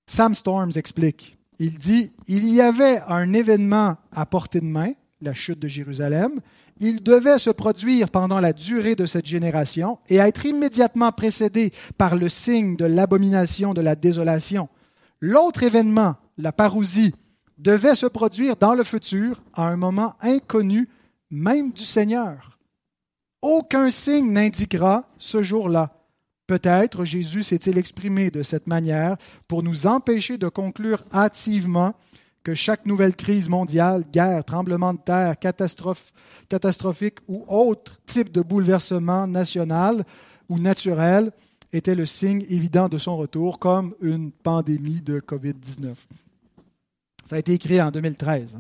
Sam 0.06 0.36
Storms 0.36 0.74
explique. 0.76 1.38
Il 1.60 1.78
dit 1.78 2.12
Il 2.28 2.50
y 2.50 2.60
avait 2.60 3.02
un 3.08 3.32
événement 3.32 3.96
à 4.12 4.26
portée 4.26 4.60
de 4.60 4.66
main, 4.66 4.92
la 5.22 5.34
chute 5.34 5.60
de 5.60 5.68
Jérusalem. 5.68 6.42
Il 6.80 7.02
devait 7.04 7.38
se 7.38 7.52
produire 7.52 8.10
pendant 8.10 8.42
la 8.42 8.52
durée 8.52 8.96
de 8.96 9.06
cette 9.06 9.28
génération 9.28 10.00
et 10.10 10.18
être 10.18 10.46
immédiatement 10.46 11.12
précédé 11.12 11.72
par 11.98 12.16
le 12.16 12.28
signe 12.28 12.76
de 12.76 12.86
l'abomination 12.86 13.74
de 13.74 13.82
la 13.82 13.96
désolation. 13.96 14.68
L'autre 15.22 15.64
événement, 15.64 16.16
la 16.38 16.52
parousie, 16.52 17.14
devait 17.60 17.96
se 17.96 18.08
produire 18.08 18.58
dans 18.58 18.74
le 18.74 18.84
futur 18.84 19.42
à 19.54 19.70
un 19.70 19.78
moment 19.78 20.16
inconnu 20.22 20.90
même 21.34 21.72
du 21.72 21.84
Seigneur. 21.84 22.60
Aucun 23.42 23.90
signe 23.90 24.32
n'indiquera 24.32 25.10
ce 25.18 25.42
jour-là. 25.42 25.92
Peut-être 26.46 27.06
Jésus 27.06 27.44
s'est-il 27.44 27.78
exprimé 27.78 28.30
de 28.30 28.44
cette 28.44 28.68
manière 28.68 29.18
pour 29.48 29.64
nous 29.64 29.88
empêcher 29.88 30.38
de 30.38 30.48
conclure 30.48 31.04
hâtivement 31.12 31.96
que 32.44 32.54
chaque 32.54 32.86
nouvelle 32.86 33.16
crise 33.16 33.50
mondiale, 33.50 34.04
guerre, 34.12 34.44
tremblement 34.44 34.94
de 34.94 35.00
terre, 35.00 35.40
catastrophe, 35.40 36.14
catastrophique 36.50 37.18
ou 37.28 37.46
autre 37.48 38.00
type 38.06 38.32
de 38.32 38.42
bouleversement 38.42 39.26
national 39.26 40.04
ou 40.50 40.60
naturel 40.60 41.32
était 41.72 41.96
le 41.96 42.06
signe 42.06 42.46
évident 42.50 42.90
de 42.90 43.00
son 43.00 43.18
retour, 43.18 43.58
comme 43.58 43.96
une 44.02 44.32
pandémie 44.32 45.02
de 45.02 45.20
COVID-19. 45.20 45.96
Ça 47.26 47.38
a 47.38 47.40
été 47.40 47.54
écrit 47.54 47.82
en 47.82 47.90
2013. 47.90 48.58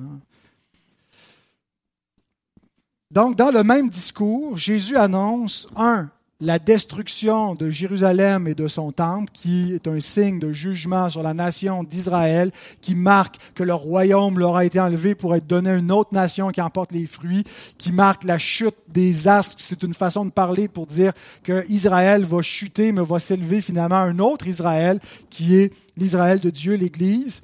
Donc, 3.14 3.36
dans 3.36 3.52
le 3.52 3.64
même 3.64 3.90
discours, 3.90 4.58
Jésus 4.58 4.98
annonce, 4.98 5.68
un, 5.76 6.10
la 6.42 6.58
destruction 6.58 7.54
de 7.54 7.70
Jérusalem 7.70 8.48
et 8.48 8.56
de 8.56 8.68
son 8.68 8.92
temple, 8.92 9.32
qui 9.32 9.72
est 9.72 9.88
un 9.88 10.00
signe 10.00 10.40
de 10.40 10.52
jugement 10.52 11.12
sur 11.12 11.22
la 11.22 11.36
nation 11.36 11.84
d'Israël, 11.84 12.52
qui 12.82 12.96
marque 12.96 13.36
que 13.54 13.62
le 13.62 13.76
royaume 13.76 14.40
leur 14.40 14.56
a 14.56 14.66
été 14.66 14.80
enlevé 14.80 15.14
pour 15.14 15.36
être 15.36 15.46
donné 15.46 15.70
à 15.70 15.76
une 15.76 15.92
autre 15.92 16.12
nation 16.12 16.50
qui 16.50 16.60
emporte 16.60 16.92
les 16.92 17.06
fruits, 17.06 17.44
qui 17.78 17.92
marque 17.92 18.24
la 18.24 18.40
chute 18.40 18.78
des 18.88 19.28
astres. 19.28 19.58
C'est 19.60 19.84
une 19.84 19.94
façon 19.94 20.26
de 20.26 20.32
parler 20.32 20.68
pour 20.68 20.88
dire 20.88 21.14
que 21.44 21.64
Israël 21.70 22.26
va 22.26 22.42
chuter, 22.42 22.92
mais 22.94 23.04
va 23.04 23.20
s'élever 23.20 23.62
finalement 23.62 23.98
un 23.98 24.18
autre 24.18 24.48
Israël, 24.48 25.00
qui 25.30 25.56
est 25.56 25.72
l'Israël 25.98 26.40
de 26.40 26.50
Dieu, 26.50 26.74
l'Église. 26.74 27.44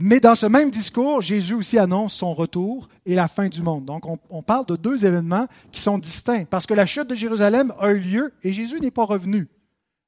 Mais 0.00 0.20
dans 0.20 0.36
ce 0.36 0.46
même 0.46 0.70
discours, 0.70 1.20
Jésus 1.20 1.54
aussi 1.54 1.76
annonce 1.76 2.14
son 2.14 2.32
retour 2.32 2.88
et 3.04 3.16
la 3.16 3.26
fin 3.26 3.48
du 3.48 3.62
monde. 3.62 3.84
Donc 3.84 4.04
on, 4.30 4.42
parle 4.42 4.64
de 4.66 4.76
deux 4.76 5.04
événements 5.04 5.48
qui 5.72 5.80
sont 5.80 5.98
distincts, 5.98 6.44
parce 6.44 6.66
que 6.66 6.74
la 6.74 6.86
chute 6.86 7.08
de 7.08 7.16
Jérusalem 7.16 7.74
a 7.80 7.90
eu 7.90 7.98
lieu 7.98 8.32
et 8.44 8.52
Jésus 8.52 8.78
n'est 8.80 8.92
pas 8.92 9.04
revenu. 9.04 9.48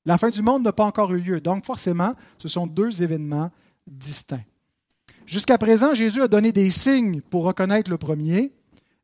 La 0.06 0.16
fin 0.16 0.30
du 0.30 0.42
monde 0.42 0.62
n'a 0.62 0.72
pas 0.72 0.84
encore 0.84 1.12
eu 1.12 1.18
lieu. 1.18 1.40
Donc 1.40 1.64
forcément, 1.64 2.14
ce 2.38 2.46
sont 2.46 2.68
deux 2.68 3.02
événements 3.02 3.50
distincts. 3.88 4.44
Jusqu'à 5.26 5.58
présent, 5.58 5.92
Jésus 5.92 6.22
a 6.22 6.28
donné 6.28 6.52
des 6.52 6.70
signes 6.70 7.20
pour 7.20 7.42
reconnaître 7.42 7.90
le 7.90 7.98
premier, 7.98 8.52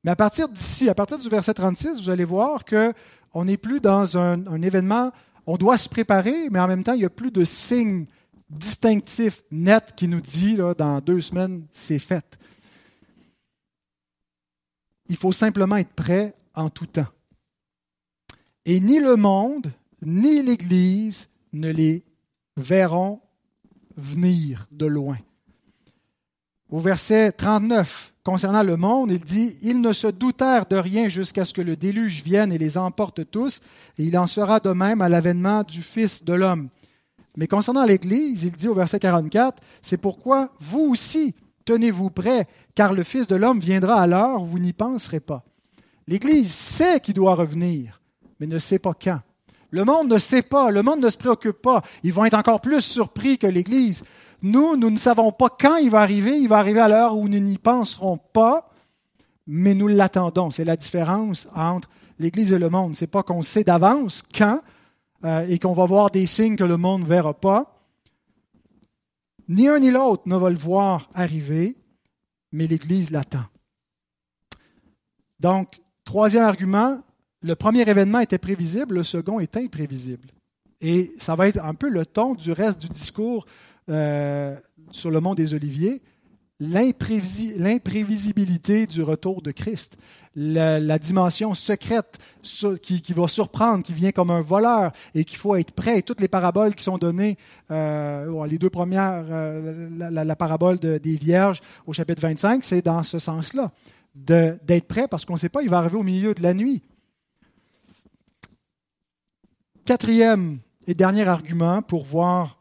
mais 0.05 0.13
à 0.13 0.17
partir 0.17 0.49
d'ici, 0.49 0.89
à 0.89 0.95
partir 0.95 1.19
du 1.19 1.29
verset 1.29 1.55
36, 1.55 2.01
vous 2.01 2.11
allez 2.11 2.25
voir 2.25 2.65
que 2.65 2.93
on 3.35 3.45
n'est 3.45 3.57
plus 3.57 3.81
dans 3.81 4.17
un, 4.17 4.47
un, 4.47 4.63
événement, 4.63 5.11
on 5.47 5.57
doit 5.57 5.79
se 5.79 5.89
préparer, 5.89 6.49
mais 6.51 6.61
en 6.61 6.69
même 6.69 6.85
temps, 6.85 6.93
il 6.93 7.01
n'y 7.01 7.05
a 7.05 7.11
plus 7.11 7.33
de 7.33 7.45
signes 7.45 8.07
distinctifs 8.49 9.43
nets 9.51 9.95
qui 9.97 10.09
nous 10.09 10.21
dit, 10.21 10.57
là, 10.57 10.75
dans 10.75 11.01
deux 11.01 11.21
semaines, 11.21 11.67
c'est 11.73 11.99
fait. 11.99 12.39
Il 15.09 15.17
faut 15.17 15.33
simplement 15.33 15.77
être 15.77 15.93
prêt 15.93 16.35
en 16.55 16.71
tout 16.71 16.87
temps. 16.87 17.07
Et 18.65 18.81
ni 18.81 18.99
le 18.99 19.17
monde, 19.17 19.73
ni 20.03 20.43
l'Église 20.43 21.29
ne 21.53 21.71
les 21.71 22.05
verront 22.57 23.21
venir 23.97 24.67
de 24.73 24.87
loin. 24.87 25.19
Au 26.69 26.81
verset 26.81 27.31
39, 27.31 28.13
concernant 28.25 28.65
le 28.65 28.77
monde, 28.77 29.13
il 29.13 29.21
dit, 29.21 29.57
Ils 29.63 29.81
ne 29.81 29.93
se 29.93 30.09
doutèrent 30.09 30.67
de 30.67 30.77
rien 30.77 31.09
jusqu'à 31.09 31.45
ce 31.45 31.55
que 31.55 31.61
le 31.61 31.77
déluge 31.77 32.25
vienne 32.25 32.53
et 32.53 32.59
les 32.59 32.77
emporte 32.77 33.31
tous, 33.31 33.61
et 33.99 34.05
il 34.05 34.19
en 34.19 34.27
sera 34.27 34.59
de 34.59 34.71
même 34.71 35.01
à 35.01 35.09
l'avènement 35.09 35.63
du 35.63 35.81
Fils 35.81 36.25
de 36.25 36.33
l'homme. 36.33 36.69
Mais 37.37 37.47
concernant 37.47 37.85
l'Église, 37.85 38.45
il 38.45 38.53
dit 38.53 38.69
au 38.69 38.75
verset 38.75 38.99
44, 38.99 39.63
C'est 39.83 39.99
pourquoi 39.99 40.51
vous 40.59 40.91
aussi, 40.91 41.35
tenez-vous 41.65 42.11
prêts, 42.11 42.47
car 42.75 42.93
le 42.93 43.03
Fils 43.03 43.27
de 43.27 43.37
l'homme 43.37 43.61
viendra 43.61 44.01
à 44.01 44.07
l'heure 44.07 44.43
où 44.43 44.47
vous 44.47 44.59
n'y 44.59 44.73
penserez 44.73 45.21
pas. 45.21 45.45
L'Église 46.09 46.53
sait 46.53 47.01
qu'il 47.01 47.15
doit 47.15 47.35
revenir, 47.35 48.01
mais 48.41 48.47
ne 48.47 48.59
sait 48.59 48.79
pas 48.79 48.95
quand. 48.95 49.21
Le 49.71 49.85
monde 49.85 50.09
ne 50.09 50.19
sait 50.19 50.43
pas, 50.43 50.71
le 50.71 50.83
monde 50.83 51.01
ne 51.01 51.11
se 51.11 51.17
préoccupe 51.17 51.61
pas. 51.61 51.83
Ils 52.03 52.13
vont 52.13 52.25
être 52.25 52.39
encore 52.39 52.61
plus 52.61 52.81
surpris 52.81 53.37
que 53.37 53.47
l'Église. 53.47 54.05
Nous, 54.43 54.77
nous 54.77 54.91
ne 54.91 54.99
savons 54.99 55.33
pas 55.33 55.49
quand 55.49 55.77
il 55.77 55.91
va 55.91 56.01
arriver. 56.01 56.39
Il 56.39 56.49
va 56.49 56.59
arriver 56.59 56.81
à 56.81 56.89
l'heure 56.89 57.17
où 57.17 57.29
nous 57.29 57.41
n'y 57.41 57.59
penserons 57.59 58.19
pas, 58.33 58.71
mais 59.47 59.75
nous 59.75 59.89
l'attendons. 59.89 60.51
C'est 60.51 60.65
la 60.65 60.77
différence 60.77 61.49
entre 61.55 61.89
l'Église 62.19 62.53
et 62.53 62.59
le 62.59 62.71
monde. 62.71 62.95
Ce 62.95 63.05
n'est 63.05 63.09
pas 63.09 63.23
qu'on 63.23 63.43
sait 63.43 63.65
d'avance 63.65 64.23
quand 64.23 64.61
euh, 65.25 65.47
et 65.49 65.59
qu'on 65.59 65.73
va 65.73 65.87
voir 65.87 66.11
des 66.11 66.27
signes 66.27 66.57
que 66.57 66.65
le 66.65 66.77
monde 66.77 67.03
ne 67.03 67.07
verra 67.07 67.35
pas. 67.35 67.83
Ni 69.49 69.69
un 69.69 69.79
ni 69.79 69.91
l'autre 69.91 70.25
ne 70.27 70.37
va 70.37 70.51
le 70.51 70.57
voir 70.57 71.09
arriver, 71.15 71.77
mais 72.53 72.67
l'Église 72.67 73.11
l'attend. 73.11 73.45
Donc, 75.41 75.81
troisième 76.05 76.45
argument, 76.45 77.01
le 77.43 77.55
premier 77.55 77.89
événement 77.89 78.21
était 78.21 78.39
prévisible, 78.39 78.97
le 78.97 79.05
second 79.05 79.39
est 79.39 79.57
imprévisible. 79.57 80.29
Et 80.81 81.13
ça 81.19 81.37
va 81.37 81.49
être 81.49 81.65
un 81.65 81.75
peu 81.75 81.89
le 81.89 82.05
ton 82.05 82.35
du 82.35 82.53
reste 82.53 82.81
du 82.81 82.89
discours 82.89 83.47
euh, 83.89 84.57
sur 84.91 85.11
le 85.11 85.21
mont 85.21 85.35
des 85.35 85.55
Oliviers, 85.55 86.03
l'imprévisibilité 86.59 88.87
du 88.87 89.03
retour 89.03 89.43
de 89.43 89.53
Christ, 89.53 89.99
la, 90.37 90.99
dimension 90.99 91.55
secrète 91.55 92.19
qui, 92.83 93.13
va 93.15 93.27
surprendre, 93.27 93.83
qui 93.83 93.95
vient 93.95 94.13
comme 94.13 94.31
un 94.31 94.43
voleur 94.43 94.93
et 95.15 95.25
qu'il 95.25 95.39
faut 95.39 95.57
être 95.57 95.73
prêt. 95.73 96.03
Toutes 96.03 96.21
les 96.21 96.29
paraboles 96.29 96.75
qui 96.75 96.85
sont 96.85 96.99
données, 96.99 97.39
euh, 97.71 98.47
les 98.47 98.59
deux 98.59 98.71
premières, 98.71 99.25
euh, 99.31 99.89
la, 99.99 100.37
parabole 100.37 100.79
des 100.79 101.17
Vierges 101.17 101.61
au 101.87 101.93
chapitre 101.93 102.21
25, 102.21 102.65
c'est 102.65 102.83
dans 102.83 103.03
ce 103.03 103.19
sens-là, 103.19 103.73
d'être 104.15 104.87
prêt 104.87 105.09
parce 105.09 105.25
qu'on 105.25 105.35
ne 105.35 105.39
sait 105.39 105.49
pas, 105.49 105.63
il 105.63 105.71
va 105.71 105.79
arriver 105.79 105.97
au 105.97 106.03
milieu 106.03 106.35
de 106.35 106.43
la 106.43 106.53
nuit. 106.53 106.83
Quatrième 109.87 110.59
et 110.87 110.95
dernier 110.95 111.27
argument 111.27 111.81
pour 111.81 112.05
voir 112.05 112.59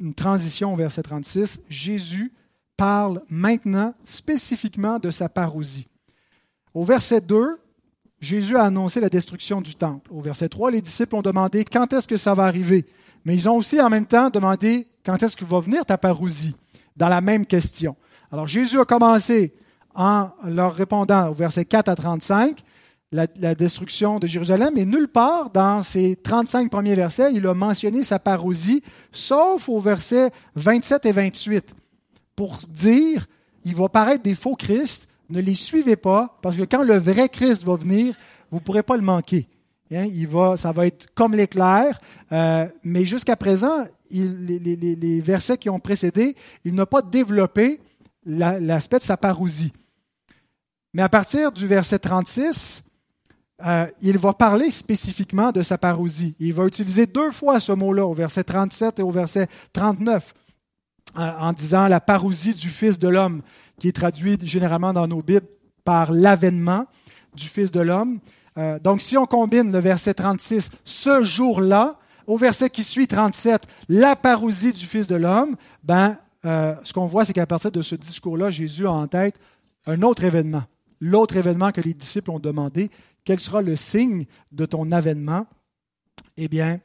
une 0.00 0.14
transition 0.14 0.72
au 0.74 0.76
verset 0.76 1.02
36, 1.02 1.60
Jésus 1.68 2.32
parle 2.76 3.22
maintenant 3.28 3.94
spécifiquement 4.04 4.98
de 4.98 5.10
sa 5.10 5.28
parousie. 5.28 5.86
Au 6.74 6.84
verset 6.84 7.20
2, 7.20 7.58
Jésus 8.20 8.56
a 8.56 8.64
annoncé 8.64 9.00
la 9.00 9.08
destruction 9.08 9.60
du 9.60 9.74
temple. 9.74 10.10
Au 10.12 10.20
verset 10.20 10.48
3, 10.48 10.70
les 10.70 10.80
disciples 10.80 11.16
ont 11.16 11.22
demandé 11.22 11.64
quand 11.64 11.92
est-ce 11.92 12.08
que 12.08 12.16
ça 12.16 12.34
va 12.34 12.44
arriver? 12.44 12.86
Mais 13.24 13.34
ils 13.34 13.48
ont 13.48 13.56
aussi 13.56 13.80
en 13.80 13.90
même 13.90 14.06
temps 14.06 14.30
demandé 14.30 14.88
quand 15.04 15.22
est-ce 15.22 15.36
que 15.36 15.44
va 15.44 15.60
venir 15.60 15.84
ta 15.84 15.98
parousie, 15.98 16.54
dans 16.96 17.08
la 17.08 17.20
même 17.20 17.46
question. 17.46 17.96
Alors 18.30 18.46
Jésus 18.46 18.78
a 18.78 18.84
commencé 18.84 19.52
en 19.94 20.30
leur 20.44 20.74
répondant 20.74 21.28
au 21.28 21.34
verset 21.34 21.64
4 21.64 21.88
à 21.88 21.94
35, 21.94 22.62
la, 23.12 23.26
destruction 23.54 24.18
de 24.18 24.26
Jérusalem, 24.26 24.78
et 24.78 24.86
nulle 24.86 25.08
part 25.08 25.50
dans 25.50 25.82
ces 25.82 26.16
35 26.16 26.70
premiers 26.70 26.94
versets, 26.94 27.34
il 27.34 27.46
a 27.46 27.52
mentionné 27.52 28.04
sa 28.04 28.18
parousie, 28.18 28.82
sauf 29.12 29.68
au 29.68 29.80
verset 29.80 30.30
27 30.54 31.06
et 31.06 31.12
28, 31.12 31.74
pour 32.34 32.58
dire, 32.70 33.26
il 33.64 33.76
va 33.76 33.90
paraître 33.90 34.22
des 34.22 34.34
faux 34.34 34.56
Christ, 34.56 35.08
ne 35.32 35.40
les 35.40 35.54
suivez 35.54 35.96
pas, 35.96 36.38
parce 36.42 36.56
que 36.56 36.62
quand 36.62 36.82
le 36.82 36.96
vrai 36.96 37.28
Christ 37.28 37.64
va 37.64 37.76
venir, 37.76 38.14
vous 38.50 38.58
ne 38.58 38.62
pourrez 38.62 38.82
pas 38.82 38.96
le 38.96 39.02
manquer. 39.02 39.48
Hein, 39.94 40.06
il 40.12 40.26
va, 40.26 40.56
ça 40.56 40.72
va 40.72 40.86
être 40.86 41.12
comme 41.14 41.34
l'éclair, 41.34 42.00
euh, 42.32 42.66
mais 42.82 43.04
jusqu'à 43.04 43.36
présent, 43.36 43.86
les, 44.10 45.20
versets 45.20 45.58
qui 45.58 45.68
ont 45.68 45.80
précédé, 45.80 46.36
il 46.64 46.74
n'a 46.74 46.86
pas 46.86 47.02
développé 47.02 47.80
l'aspect 48.24 48.98
de 48.98 49.04
sa 49.04 49.16
parousie. 49.16 49.72
Mais 50.94 51.02
à 51.02 51.08
partir 51.08 51.50
du 51.50 51.66
verset 51.66 51.98
36, 51.98 52.84
euh, 53.64 53.86
il 54.00 54.18
va 54.18 54.32
parler 54.32 54.70
spécifiquement 54.70 55.52
de 55.52 55.62
sa 55.62 55.78
parousie. 55.78 56.34
Il 56.38 56.52
va 56.52 56.66
utiliser 56.66 57.06
deux 57.06 57.30
fois 57.30 57.60
ce 57.60 57.72
mot-là, 57.72 58.06
au 58.06 58.14
verset 58.14 58.44
37 58.44 58.98
et 58.98 59.02
au 59.02 59.10
verset 59.10 59.48
39, 59.72 60.34
euh, 61.18 61.32
en 61.38 61.52
disant 61.52 61.88
la 61.88 62.00
parousie 62.00 62.54
du 62.54 62.68
Fils 62.68 62.98
de 62.98 63.08
l'homme, 63.08 63.42
qui 63.78 63.88
est 63.88 63.92
traduit 63.92 64.38
généralement 64.42 64.92
dans 64.92 65.06
nos 65.06 65.22
Bibles 65.22 65.46
par 65.84 66.12
l'avènement 66.12 66.86
du 67.34 67.46
Fils 67.46 67.70
de 67.70 67.80
l'homme. 67.80 68.20
Euh, 68.58 68.78
donc, 68.78 69.02
si 69.02 69.16
on 69.16 69.26
combine 69.26 69.72
le 69.72 69.78
verset 69.78 70.14
36, 70.14 70.70
ce 70.84 71.24
jour-là, 71.24 71.98
au 72.26 72.36
verset 72.36 72.70
qui 72.70 72.84
suit 72.84 73.06
37, 73.06 73.62
la 73.88 74.14
parousie 74.14 74.72
du 74.72 74.84
Fils 74.86 75.06
de 75.06 75.16
l'homme, 75.16 75.56
ben, 75.82 76.16
ce 76.44 76.92
qu'on 76.92 77.06
voit, 77.06 77.24
c'est 77.24 77.32
qu'à 77.32 77.46
partir 77.46 77.70
de 77.70 77.82
ce 77.82 77.94
discours-là, 77.94 78.50
Jésus 78.50 78.86
a 78.86 78.92
en 78.92 79.06
tête 79.06 79.38
un 79.86 80.02
autre 80.02 80.24
événement, 80.24 80.64
l'autre 81.00 81.36
événement 81.36 81.70
que 81.70 81.80
les 81.80 81.94
disciples 81.94 82.30
ont 82.30 82.38
demandé, 82.38 82.90
quel 83.24 83.40
sera 83.40 83.62
le 83.62 83.76
signe 83.76 84.26
de 84.50 84.66
ton 84.66 84.90
avènement? 84.92 85.46
Eh 86.36 86.48
bien, 86.48 86.80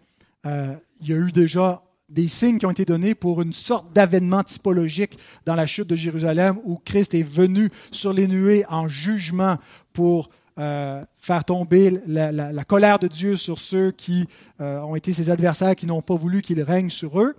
euh, 0.46 0.76
il 1.00 1.10
y 1.10 1.14
a 1.14 1.18
eu 1.18 1.32
déjà 1.32 1.84
des 2.10 2.28
signes 2.28 2.58
qui 2.58 2.66
ont 2.66 2.72
été 2.72 2.86
donnés 2.86 3.16
pour 3.16 3.42
une 3.42 3.54
sorte 3.54 3.92
d'avènement 3.94 4.44
typologique 4.44 5.18
dans 5.46 5.56
la 5.56 5.66
chute 5.66 5.88
de 5.88 5.96
Jérusalem 5.96 6.58
où 6.64 6.78
Christ 6.78 7.14
est 7.14 7.24
venu 7.24 7.70
sur 7.92 8.14
les 8.14 8.28
nuées 8.28 8.66
en 8.70 8.88
jugement 8.88 9.58
pour 9.92 10.30
euh, 10.58 11.04
faire 11.18 11.44
tomber 11.44 12.00
la, 12.08 12.64
colère 12.64 12.98
de 12.98 13.08
Dieu 13.08 13.36
sur 13.36 13.60
ceux 13.60 13.92
qui 13.92 14.28
euh, 14.62 14.80
ont 14.80 14.96
été 14.96 15.12
ses 15.14 15.30
adversaires, 15.30 15.76
qui 15.76 15.86
n'ont 15.86 16.02
pas 16.02 16.16
voulu 16.16 16.42
qu'il 16.42 16.62
règne 16.62 16.90
sur 16.90 17.22
eux. 17.22 17.36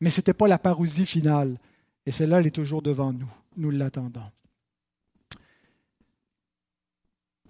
Mais 0.00 0.10
ce 0.10 0.20
n'était 0.20 0.34
pas 0.34 0.46
la 0.46 0.58
parousie 0.58 1.06
finale. 1.06 1.58
Et 2.04 2.12
celle-là, 2.12 2.40
elle 2.40 2.46
est 2.46 2.50
toujours 2.50 2.82
devant 2.82 3.12
nous. 3.12 3.30
Nous 3.56 3.70
l'attendons. 3.70 4.20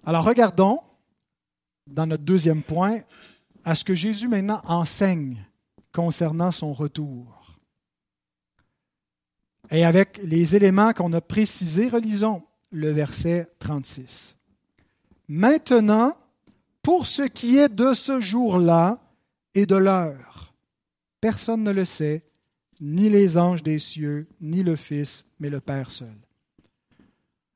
Alors 0.05 0.23
regardons, 0.23 0.79
dans 1.85 2.07
notre 2.07 2.23
deuxième 2.23 2.63
point, 2.63 3.01
à 3.65 3.75
ce 3.75 3.83
que 3.83 3.93
Jésus 3.93 4.29
maintenant 4.29 4.61
enseigne 4.65 5.45
concernant 5.97 6.51
son 6.51 6.73
retour. 6.73 7.57
Et 9.71 9.83
avec 9.83 10.19
les 10.23 10.55
éléments 10.55 10.93
qu'on 10.93 11.11
a 11.13 11.21
précisés, 11.21 11.89
relisons 11.89 12.43
le 12.71 12.91
verset 12.91 13.47
36. 13.57 14.37
Maintenant, 15.27 16.15
pour 16.83 17.07
ce 17.07 17.23
qui 17.23 17.57
est 17.57 17.73
de 17.73 17.95
ce 17.95 18.19
jour-là 18.19 18.99
et 19.55 19.65
de 19.65 19.75
l'heure, 19.75 20.53
personne 21.19 21.63
ne 21.63 21.71
le 21.71 21.83
sait, 21.83 22.21
ni 22.79 23.09
les 23.09 23.35
anges 23.35 23.63
des 23.63 23.79
cieux, 23.79 24.27
ni 24.39 24.61
le 24.61 24.75
Fils, 24.75 25.25
mais 25.39 25.49
le 25.49 25.61
Père 25.61 25.89
seul. 25.89 26.13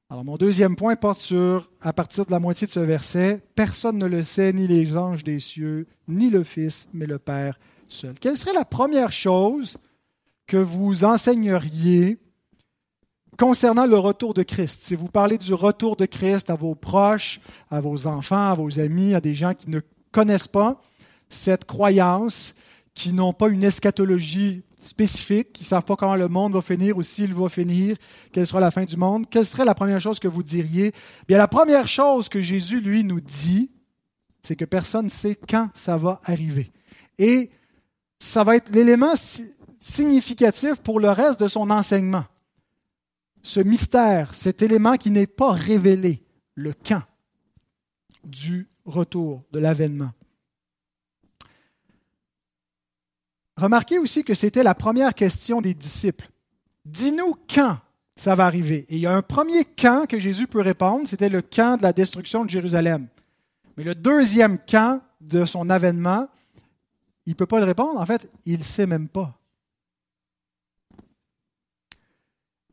Alors, 0.09 0.25
mon 0.25 0.37
deuxième 0.37 0.75
point 0.75 0.95
porte 0.95 1.21
sur, 1.21 1.69
à 1.79 1.93
partir 1.93 2.25
de 2.25 2.31
la 2.31 2.39
moitié 2.39 2.65
de 2.65 2.71
ce 2.71 2.79
verset, 2.79 3.43
personne 3.53 3.99
ne 3.99 4.07
le 4.07 4.23
sait, 4.23 4.51
ni 4.51 4.67
les 4.67 4.97
anges 4.97 5.23
des 5.23 5.39
cieux, 5.39 5.85
ni 6.07 6.31
le 6.31 6.41
Fils, 6.41 6.89
mais 6.91 7.05
le 7.05 7.19
Père 7.19 7.59
Quelle 8.19 8.37
serait 8.37 8.53
la 8.53 8.65
première 8.65 9.11
chose 9.11 9.77
que 10.47 10.57
vous 10.57 11.03
enseigneriez 11.03 12.17
concernant 13.37 13.85
le 13.85 13.97
retour 13.97 14.33
de 14.33 14.43
Christ? 14.43 14.83
Si 14.83 14.95
vous 14.95 15.07
parlez 15.07 15.37
du 15.37 15.53
retour 15.53 15.95
de 15.95 16.05
Christ 16.05 16.49
à 16.49 16.55
vos 16.55 16.75
proches, 16.75 17.41
à 17.69 17.81
vos 17.81 18.07
enfants, 18.07 18.49
à 18.49 18.55
vos 18.55 18.79
amis, 18.79 19.13
à 19.13 19.21
des 19.21 19.35
gens 19.35 19.53
qui 19.53 19.69
ne 19.69 19.81
connaissent 20.11 20.47
pas 20.47 20.81
cette 21.29 21.65
croyance, 21.65 22.55
qui 22.93 23.13
n'ont 23.13 23.33
pas 23.33 23.49
une 23.49 23.63
eschatologie 23.63 24.63
spécifiques, 24.83 25.53
qui 25.53 25.63
ne 25.63 25.67
savent 25.67 25.85
pas 25.85 25.95
comment 25.95 26.15
le 26.15 26.27
monde 26.27 26.53
va 26.53 26.61
finir 26.61 26.97
ou 26.97 27.03
s'il 27.03 27.33
va 27.33 27.49
finir, 27.49 27.95
quelle 28.31 28.47
sera 28.47 28.59
la 28.59 28.71
fin 28.71 28.83
du 28.83 28.97
monde, 28.97 29.29
quelle 29.29 29.45
serait 29.45 29.65
la 29.65 29.75
première 29.75 30.01
chose 30.01 30.19
que 30.19 30.27
vous 30.27 30.43
diriez? 30.43 30.91
Bien, 31.27 31.37
la 31.37 31.47
première 31.47 31.87
chose 31.87 32.29
que 32.29 32.41
Jésus, 32.41 32.81
lui, 32.81 33.03
nous 33.03 33.21
dit, 33.21 33.69
c'est 34.41 34.55
que 34.55 34.65
personne 34.65 35.05
ne 35.05 35.09
sait 35.09 35.35
quand 35.35 35.69
ça 35.75 35.97
va 35.97 36.19
arriver. 36.23 36.71
Et 37.19 37.51
ça 38.21 38.43
va 38.43 38.55
être 38.55 38.69
l'élément 38.69 39.15
significatif 39.79 40.75
pour 40.75 40.99
le 40.99 41.09
reste 41.09 41.39
de 41.39 41.47
son 41.47 41.71
enseignement. 41.71 42.25
Ce 43.41 43.59
mystère, 43.59 44.35
cet 44.35 44.61
élément 44.61 44.95
qui 44.97 45.09
n'est 45.09 45.25
pas 45.25 45.51
révélé, 45.51 46.23
le 46.53 46.73
quand 46.73 47.01
du 48.23 48.69
retour, 48.85 49.41
de 49.51 49.57
l'avènement. 49.57 50.11
Remarquez 53.57 53.97
aussi 53.97 54.23
que 54.23 54.35
c'était 54.35 54.61
la 54.61 54.75
première 54.75 55.15
question 55.15 55.59
des 55.59 55.73
disciples. 55.73 56.29
Dis-nous 56.85 57.35
quand 57.51 57.79
ça 58.15 58.35
va 58.35 58.45
arriver. 58.45 58.85
Et 58.89 58.97
il 58.97 59.01
y 59.01 59.07
a 59.07 59.15
un 59.15 59.23
premier 59.23 59.65
quand 59.65 60.05
que 60.07 60.19
Jésus 60.19 60.45
peut 60.45 60.61
répondre, 60.61 61.07
c'était 61.07 61.29
le 61.29 61.41
quand 61.41 61.77
de 61.77 61.81
la 61.81 61.93
destruction 61.93 62.45
de 62.45 62.51
Jérusalem. 62.51 63.07
Mais 63.77 63.83
le 63.83 63.95
deuxième 63.95 64.59
quand 64.69 65.01
de 65.21 65.45
son 65.45 65.71
avènement, 65.71 66.27
il 67.25 67.31
ne 67.31 67.35
peut 67.35 67.45
pas 67.45 67.59
le 67.59 67.65
répondre. 67.65 67.99
En 67.99 68.05
fait, 68.05 68.29
il 68.45 68.59
ne 68.59 68.63
sait 68.63 68.87
même 68.87 69.07
pas. 69.07 69.37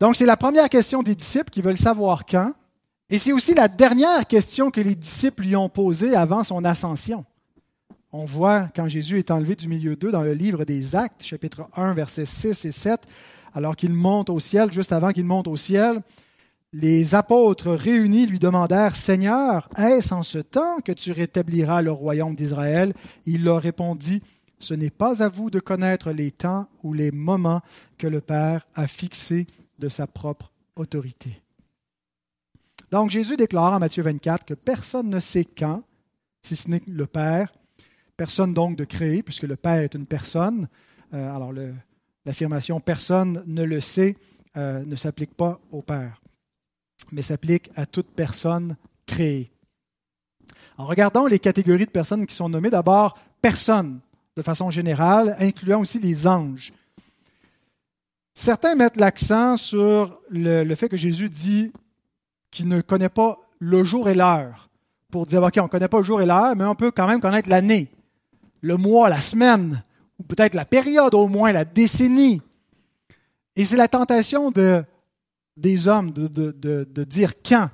Donc, 0.00 0.16
c'est 0.16 0.26
la 0.26 0.36
première 0.36 0.68
question 0.68 1.02
des 1.02 1.14
disciples 1.14 1.50
qui 1.50 1.62
veulent 1.62 1.76
savoir 1.76 2.24
quand. 2.24 2.52
Et 3.10 3.18
c'est 3.18 3.32
aussi 3.32 3.54
la 3.54 3.68
dernière 3.68 4.26
question 4.26 4.70
que 4.70 4.80
les 4.80 4.94
disciples 4.94 5.42
lui 5.42 5.56
ont 5.56 5.68
posée 5.68 6.14
avant 6.14 6.44
son 6.44 6.64
ascension. 6.64 7.24
On 8.12 8.24
voit 8.24 8.68
quand 8.74 8.88
Jésus 8.88 9.18
est 9.18 9.30
enlevé 9.30 9.54
du 9.54 9.68
milieu 9.68 9.96
d'eux 9.96 10.10
dans 10.10 10.22
le 10.22 10.34
livre 10.34 10.64
des 10.64 10.94
Actes, 10.94 11.22
chapitre 11.22 11.68
1, 11.74 11.94
versets 11.94 12.26
6 12.26 12.64
et 12.64 12.72
7, 12.72 13.02
alors 13.54 13.76
qu'il 13.76 13.92
monte 13.92 14.30
au 14.30 14.40
ciel, 14.40 14.72
juste 14.72 14.92
avant 14.92 15.10
qu'il 15.10 15.24
monte 15.24 15.48
au 15.48 15.56
ciel, 15.56 16.02
les 16.72 17.14
apôtres 17.14 17.70
réunis 17.70 18.26
lui 18.26 18.38
demandèrent, 18.38 18.94
Seigneur, 18.94 19.68
est-ce 19.76 20.12
en 20.12 20.22
ce 20.22 20.38
temps 20.38 20.80
que 20.84 20.92
tu 20.92 21.12
rétabliras 21.12 21.80
le 21.80 21.92
royaume 21.92 22.34
d'Israël? 22.34 22.92
Il 23.24 23.44
leur 23.44 23.62
répondit, 23.62 24.22
Ce 24.58 24.74
n'est 24.74 24.90
pas 24.90 25.22
à 25.22 25.28
vous 25.28 25.50
de 25.50 25.60
connaître 25.60 26.10
les 26.10 26.30
temps 26.30 26.68
ou 26.82 26.92
les 26.92 27.10
moments 27.10 27.62
que 27.96 28.06
le 28.06 28.20
Père 28.20 28.66
a 28.74 28.86
fixés 28.86 29.46
de 29.78 29.88
sa 29.88 30.06
propre 30.06 30.52
autorité. 30.76 31.40
Donc 32.90 33.10
Jésus 33.10 33.36
déclare 33.36 33.74
en 33.74 33.78
Matthieu 33.78 34.02
24 34.02 34.44
que 34.44 34.54
personne 34.54 35.10
ne 35.10 35.20
sait 35.20 35.44
quand, 35.44 35.82
si 36.42 36.56
ce 36.56 36.70
n'est 36.70 36.82
le 36.86 37.06
Père, 37.06 37.52
personne 38.16 38.54
donc 38.54 38.76
de 38.76 38.84
créer, 38.84 39.22
puisque 39.22 39.42
le 39.42 39.56
Père 39.56 39.82
est 39.82 39.94
une 39.94 40.06
personne. 40.06 40.68
Euh, 41.14 41.34
alors 41.34 41.52
l'affirmation 42.24 42.80
personne 42.80 43.42
ne 43.46 43.62
le 43.62 43.80
sait 43.80 44.16
euh, 44.56 44.84
ne 44.84 44.96
s'applique 44.96 45.34
pas 45.34 45.60
au 45.70 45.82
Père, 45.82 46.20
mais 47.12 47.22
s'applique 47.22 47.70
à 47.76 47.86
toute 47.86 48.08
personne 48.08 48.76
créée. 49.06 49.52
En 50.78 50.86
regardant 50.86 51.26
les 51.26 51.38
catégories 51.38 51.86
de 51.86 51.90
personnes 51.90 52.26
qui 52.26 52.34
sont 52.34 52.48
nommées, 52.48 52.70
d'abord 52.70 53.18
personne 53.42 54.00
de 54.38 54.42
façon 54.42 54.70
générale, 54.70 55.36
incluant 55.40 55.80
aussi 55.80 55.98
les 55.98 56.28
anges. 56.28 56.72
Certains 58.34 58.76
mettent 58.76 58.96
l'accent 58.96 59.56
sur 59.56 60.20
le, 60.30 60.72
fait 60.76 60.88
que 60.88 60.96
Jésus 60.96 61.28
dit 61.28 61.72
qu'il 62.52 62.68
ne 62.68 62.80
connaît 62.80 63.08
pas 63.08 63.36
le 63.58 63.82
jour 63.82 64.08
et 64.08 64.14
l'heure. 64.14 64.70
Pour 65.10 65.26
dire, 65.26 65.42
OK, 65.42 65.54
on 65.58 65.64
ne 65.64 65.68
connaît 65.68 65.88
pas 65.88 65.98
le 65.98 66.04
jour 66.04 66.22
et 66.22 66.26
l'heure, 66.26 66.54
mais 66.54 66.64
on 66.64 66.76
peut 66.76 66.92
quand 66.92 67.08
même 67.08 67.20
connaître 67.20 67.48
l'année, 67.48 67.88
le 68.60 68.76
mois, 68.76 69.08
la 69.08 69.18
semaine, 69.18 69.82
ou 70.20 70.22
peut-être 70.22 70.54
la 70.54 70.64
période 70.64 71.14
au 71.14 71.26
moins, 71.26 71.50
la 71.50 71.64
décennie. 71.64 72.40
Et 73.56 73.64
c'est 73.64 73.76
la 73.76 73.88
tentation 73.88 74.52
de, 74.52 74.84
des 75.56 75.88
hommes 75.88 76.12
de, 76.12 76.28
de 76.28 77.04
dire 77.04 77.32
quand 77.42 77.70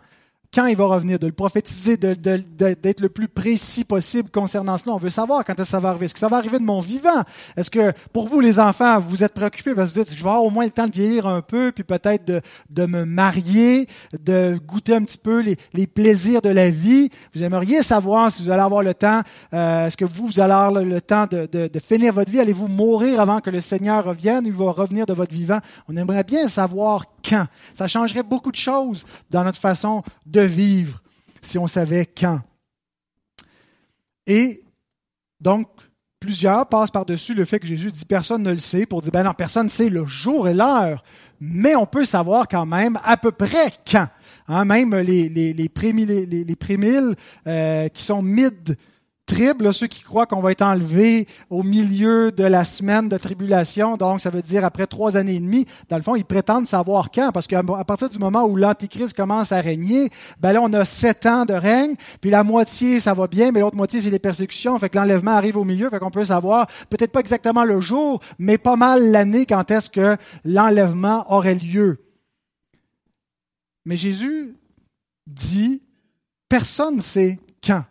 quand 0.54 0.66
il 0.66 0.76
va 0.76 0.86
revenir, 0.86 1.18
de 1.18 1.26
le 1.26 1.32
prophétiser, 1.32 1.96
d'être 1.96 3.00
le 3.00 3.08
plus 3.08 3.26
précis 3.26 3.84
possible 3.84 4.30
concernant 4.30 4.78
cela. 4.78 4.94
On 4.94 4.98
veut 4.98 5.10
savoir 5.10 5.44
quand 5.44 5.62
ça 5.64 5.80
va 5.80 5.90
arriver. 5.90 6.06
Est-ce 6.06 6.14
que 6.14 6.20
ça 6.20 6.28
va 6.28 6.36
arriver 6.36 6.58
de 6.58 6.64
mon 6.64 6.80
vivant? 6.80 7.24
Est-ce 7.56 7.70
que 7.70 7.92
pour 8.12 8.28
vous, 8.28 8.40
les 8.40 8.60
enfants, 8.60 9.00
vous 9.00 9.24
êtes 9.24 9.34
préoccupés 9.34 9.74
parce 9.74 9.92
que 9.92 9.98
vous 9.98 10.04
dites, 10.04 10.16
je 10.16 10.22
vais 10.22 10.28
avoir 10.28 10.44
au 10.44 10.50
moins 10.50 10.64
le 10.64 10.70
temps 10.70 10.86
de 10.86 10.92
vieillir 10.92 11.26
un 11.26 11.42
peu, 11.42 11.72
puis 11.72 11.82
peut-être 11.82 12.24
de, 12.24 12.86
me 12.86 13.04
marier, 13.04 13.88
de 14.22 14.56
goûter 14.64 14.94
un 14.94 15.02
petit 15.02 15.18
peu 15.18 15.42
les, 15.72 15.86
plaisirs 15.86 16.40
de 16.40 16.50
la 16.50 16.70
vie? 16.70 17.10
Vous 17.34 17.42
aimeriez 17.42 17.82
savoir 17.82 18.30
si 18.30 18.42
vous 18.44 18.50
allez 18.50 18.62
avoir 18.62 18.82
le 18.82 18.94
temps. 18.94 19.22
Euh, 19.52 19.86
est-ce 19.86 19.96
que 19.96 20.04
vous, 20.04 20.26
vous 20.26 20.40
allez 20.40 20.52
avoir 20.52 20.84
le, 20.84 21.00
temps 21.00 21.26
de, 21.26 21.46
de 21.46 21.78
finir 21.80 22.12
votre 22.12 22.30
vie? 22.30 22.40
Allez-vous 22.40 22.68
mourir 22.68 23.20
avant 23.20 23.40
que 23.40 23.50
le 23.50 23.60
Seigneur 23.60 24.04
revienne? 24.04 24.44
Il 24.46 24.52
va 24.52 24.70
revenir 24.70 25.06
de 25.06 25.12
votre 25.12 25.32
vivant. 25.32 25.58
On 25.88 25.96
aimerait 25.96 26.24
bien 26.24 26.48
savoir 26.48 27.04
quand. 27.28 27.46
Ça 27.72 27.88
changerait 27.88 28.22
beaucoup 28.22 28.52
de 28.52 28.56
choses 28.56 29.06
dans 29.30 29.42
notre 29.44 29.58
façon 29.58 30.02
de 30.26 30.43
vivre 30.46 31.02
si 31.42 31.58
on 31.58 31.66
savait 31.66 32.06
quand. 32.06 32.40
Et 34.26 34.62
donc, 35.40 35.68
plusieurs 36.18 36.66
passent 36.66 36.90
par-dessus 36.90 37.34
le 37.34 37.44
fait 37.44 37.58
que 37.58 37.66
Jésus 37.66 37.92
dit 37.92 38.04
personne 38.04 38.42
ne 38.42 38.52
le 38.52 38.58
sait 38.58 38.86
pour 38.86 39.02
dire 39.02 39.12
ben 39.12 39.24
non, 39.24 39.34
personne 39.34 39.66
ne 39.66 39.70
sait 39.70 39.90
le 39.90 40.06
jour 40.06 40.48
et 40.48 40.54
l'heure, 40.54 41.04
mais 41.40 41.76
on 41.76 41.86
peut 41.86 42.04
savoir 42.04 42.48
quand 42.48 42.66
même 42.66 42.98
à 43.04 43.16
peu 43.16 43.30
près 43.32 43.72
quand. 43.90 44.08
Hein, 44.48 44.64
même 44.64 44.94
les, 44.94 45.28
les, 45.28 45.52
les, 45.54 45.68
prémiles, 45.68 47.16
euh, 47.46 47.88
qui 47.88 48.02
sont 48.02 48.22
mid 48.22 48.76
triple, 49.26 49.72
ceux 49.72 49.86
qui 49.86 50.02
croient 50.02 50.26
qu'on 50.26 50.40
va 50.40 50.52
être 50.52 50.62
enlevé 50.62 51.26
au 51.50 51.62
milieu 51.62 52.30
de 52.30 52.44
la 52.44 52.64
semaine 52.64 53.08
de 53.08 53.16
tribulation, 53.16 53.96
donc 53.96 54.20
ça 54.20 54.30
veut 54.30 54.42
dire 54.42 54.64
après 54.64 54.86
trois 54.86 55.16
années 55.16 55.36
et 55.36 55.40
demie. 55.40 55.66
Dans 55.88 55.96
le 55.96 56.02
fond, 56.02 56.14
ils 56.14 56.24
prétendent 56.24 56.68
savoir 56.68 57.10
quand, 57.10 57.30
parce 57.32 57.46
qu'à 57.46 57.62
partir 57.62 58.08
du 58.08 58.18
moment 58.18 58.44
où 58.44 58.56
l'Antichrist 58.56 59.16
commence 59.16 59.52
à 59.52 59.60
régner, 59.60 60.10
ben 60.40 60.52
là, 60.52 60.60
on 60.62 60.72
a 60.72 60.84
sept 60.84 61.26
ans 61.26 61.44
de 61.44 61.54
règne, 61.54 61.94
puis 62.20 62.30
la 62.30 62.44
moitié, 62.44 63.00
ça 63.00 63.14
va 63.14 63.26
bien, 63.26 63.50
mais 63.50 63.60
l'autre 63.60 63.76
moitié, 63.76 64.00
c'est 64.00 64.10
les 64.10 64.18
persécutions, 64.18 64.78
fait 64.78 64.88
que 64.88 64.98
l'enlèvement 64.98 65.32
arrive 65.32 65.56
au 65.56 65.64
milieu, 65.64 65.88
fait 65.88 65.98
qu'on 65.98 66.10
peut 66.10 66.26
savoir, 66.26 66.66
peut-être 66.90 67.12
pas 67.12 67.20
exactement 67.20 67.64
le 67.64 67.80
jour, 67.80 68.20
mais 68.38 68.58
pas 68.58 68.76
mal 68.76 69.10
l'année 69.10 69.46
quand 69.46 69.70
est-ce 69.70 69.88
que 69.88 70.16
l'enlèvement 70.44 71.32
aurait 71.32 71.54
lieu. 71.54 72.00
Mais 73.86 73.96
Jésus 73.96 74.56
dit, 75.26 75.82
personne 76.48 76.96
ne 76.96 77.00
sait 77.00 77.38
quand. 77.64 77.84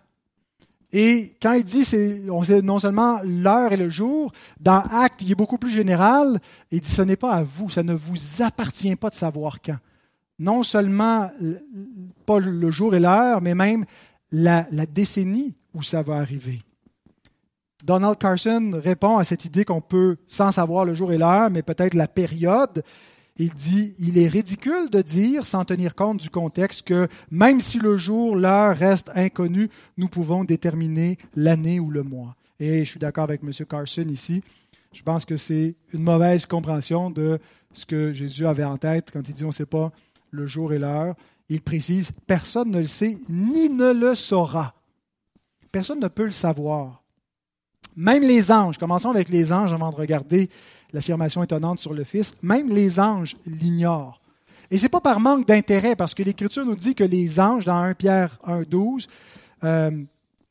Et 0.95 1.35
quand 1.41 1.53
il 1.53 1.63
dit, 1.63 1.83
on 2.29 2.43
sait 2.43 2.61
non 2.61 2.77
seulement 2.77 3.19
l'heure 3.23 3.73
et 3.73 3.77
le 3.77 3.89
jour, 3.89 4.31
dans 4.59 4.81
Acte, 4.91 5.23
il 5.23 5.31
est 5.31 5.35
beaucoup 5.35 5.57
plus 5.57 5.71
général. 5.71 6.39
Il 6.71 6.81
dit, 6.81 6.89
ce 6.89 7.01
n'est 7.01 7.15
pas 7.15 7.31
à 7.31 7.41
vous, 7.41 7.67
ça 7.67 7.81
ne 7.81 7.93
vous 7.93 8.43
appartient 8.43 8.95
pas 8.95 9.09
de 9.09 9.15
savoir 9.15 9.59
quand. 9.59 9.77
Non 10.37 10.61
seulement 10.61 11.31
pas 12.27 12.39
le 12.39 12.71
jour 12.71 12.93
et 12.93 12.99
l'heure, 12.99 13.41
mais 13.41 13.55
même 13.55 13.85
la 14.31 14.85
décennie 14.85 15.55
où 15.73 15.81
ça 15.81 16.03
va 16.03 16.17
arriver. 16.17 16.61
Donald 17.83 18.17
Carson 18.17 18.71
répond 18.75 19.17
à 19.17 19.23
cette 19.23 19.45
idée 19.45 19.65
qu'on 19.65 19.81
peut, 19.81 20.17
sans 20.27 20.51
savoir 20.51 20.85
le 20.85 20.93
jour 20.93 21.11
et 21.11 21.17
l'heure, 21.17 21.49
mais 21.49 21.63
peut-être 21.63 21.95
la 21.95 22.07
période, 22.07 22.83
il 23.37 23.53
dit, 23.53 23.95
il 23.97 24.17
est 24.17 24.27
ridicule 24.27 24.89
de 24.91 25.01
dire, 25.01 25.45
sans 25.45 25.65
tenir 25.65 25.95
compte 25.95 26.19
du 26.19 26.29
contexte, 26.29 26.83
que 26.83 27.07
même 27.31 27.61
si 27.61 27.79
le 27.79 27.97
jour, 27.97 28.35
l'heure 28.35 28.77
reste 28.77 29.11
inconnu, 29.15 29.69
nous 29.97 30.07
pouvons 30.07 30.43
déterminer 30.43 31.17
l'année 31.35 31.79
ou 31.79 31.89
le 31.89 32.03
mois. 32.03 32.35
Et 32.59 32.85
je 32.85 32.89
suis 32.91 32.99
d'accord 32.99 33.23
avec 33.23 33.41
M. 33.43 33.51
Carson 33.67 34.07
ici. 34.07 34.43
Je 34.93 35.01
pense 35.01 35.25
que 35.25 35.35
c'est 35.35 35.75
une 35.93 36.03
mauvaise 36.03 36.45
compréhension 36.45 37.09
de 37.09 37.39
ce 37.73 37.85
que 37.87 38.13
Jésus 38.13 38.45
avait 38.45 38.63
en 38.63 38.77
tête 38.77 39.09
quand 39.11 39.27
il 39.27 39.33
dit 39.33 39.43
on 39.43 39.47
ne 39.47 39.53
sait 39.53 39.65
pas 39.65 39.91
le 40.29 40.45
jour 40.45 40.71
et 40.71 40.79
l'heure. 40.79 41.15
Il 41.49 41.61
précise, 41.61 42.11
personne 42.27 42.69
ne 42.69 42.79
le 42.79 42.85
sait 42.85 43.17
ni 43.29 43.69
ne 43.69 43.91
le 43.91 44.13
saura. 44.13 44.75
Personne 45.71 45.99
ne 45.99 46.07
peut 46.07 46.25
le 46.25 46.31
savoir. 46.31 47.03
Même 47.95 48.23
les 48.23 48.51
anges, 48.51 48.77
commençons 48.77 49.09
avec 49.09 49.29
les 49.29 49.51
anges 49.51 49.73
avant 49.73 49.89
de 49.89 49.95
regarder 49.95 50.49
l'affirmation 50.93 51.43
étonnante 51.43 51.79
sur 51.79 51.93
le 51.93 52.03
Fils, 52.03 52.33
même 52.41 52.69
les 52.69 52.99
anges 52.99 53.35
l'ignorent. 53.45 54.21
Et 54.71 54.77
ce 54.77 54.83
n'est 54.83 54.89
pas 54.89 55.01
par 55.01 55.19
manque 55.19 55.47
d'intérêt, 55.47 55.95
parce 55.95 56.13
que 56.13 56.23
l'Écriture 56.23 56.65
nous 56.65 56.75
dit 56.75 56.95
que 56.95 57.03
les 57.03 57.39
anges, 57.39 57.65
dans 57.65 57.77
1 57.77 57.93
Pierre 57.93 58.39
1, 58.43 58.63
12, 58.63 59.07
euh, 59.63 59.91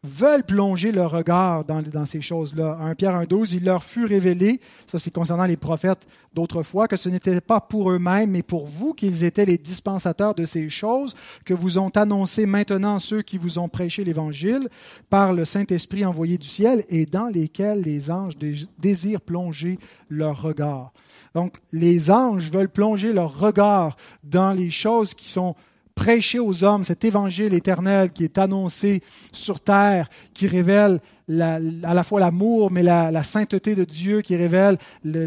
veulent 0.05 0.43
plonger 0.43 0.91
leur 0.91 1.13
regard 1.13 1.65
dans, 1.65 2.07
ces 2.07 2.21
choses-là. 2.21 2.77
1 2.81 2.95
Pierre 2.97 3.21
1.12, 3.23 3.55
il 3.55 3.65
leur 3.65 3.85
fut 3.85 4.05
révélé, 4.05 4.61
ça 4.85 4.99
c'est 4.99 5.13
concernant 5.13 5.45
les 5.45 5.57
prophètes 5.57 6.07
d'autrefois, 6.35 6.89
que 6.89 6.97
ce 6.97 7.09
n'était 7.09 7.41
pas 7.41 7.61
pour 7.61 7.91
eux-mêmes, 7.91 8.33
mais 8.33 8.43
pour 8.43 8.67
vous 8.67 8.95
qu'ils 8.95 9.23
étaient 9.23 9.45
les 9.45 9.59
dispensateurs 9.59 10.35
de 10.35 10.45
ces 10.45 10.71
choses 10.71 11.15
que 11.45 11.55
vous 11.55 11.79
ont 11.79 11.91
annoncé 11.91 12.47
maintenant 12.47 12.99
ceux 12.99 13.23
qui 13.23 13.39
vous 13.39 13.61
ont 13.61 13.69
prêché 13.69 14.03
l'Évangile 14.03 14.69
par 15.09 15.33
le 15.33 15.45
Saint-Esprit 15.45 16.05
envoyé 16.05 16.37
du 16.37 16.49
ciel 16.49 16.85
et 16.89 17.07
dans 17.07 17.29
lesquels 17.29 17.83
les 17.83 18.11
anges 18.11 18.35
désirent 18.79 19.21
plonger 19.21 19.79
leur 20.09 20.43
regard. 20.43 20.93
Donc 21.35 21.59
les 21.73 22.11
anges 22.11 22.51
veulent 22.51 22.69
plonger 22.69 23.13
leur 23.13 23.39
regard 23.39 23.97
dans 24.25 24.51
les 24.51 24.71
choses 24.71 25.15
qui 25.15 25.31
sont 25.31 25.55
prêcher 25.95 26.39
aux 26.39 26.65
hommes 26.65 26.85
cet 26.85 27.05
évangile 27.05 27.55
éternel 27.55 28.13
qui 28.13 28.25
est 28.25 28.39
annoncé 28.39 29.03
sur 29.33 29.61
terre, 29.61 30.09
qui 30.35 30.47
révèle 30.47 31.01
à 31.41 31.95
la 31.95 32.03
fois 32.03 32.21
l'amour, 32.21 32.71
mais 32.71 32.83
la, 32.83 33.23
sainteté 33.23 33.75
de 33.75 33.85
Dieu, 33.85 34.21
qui 34.21 34.37
révèle 34.37 34.79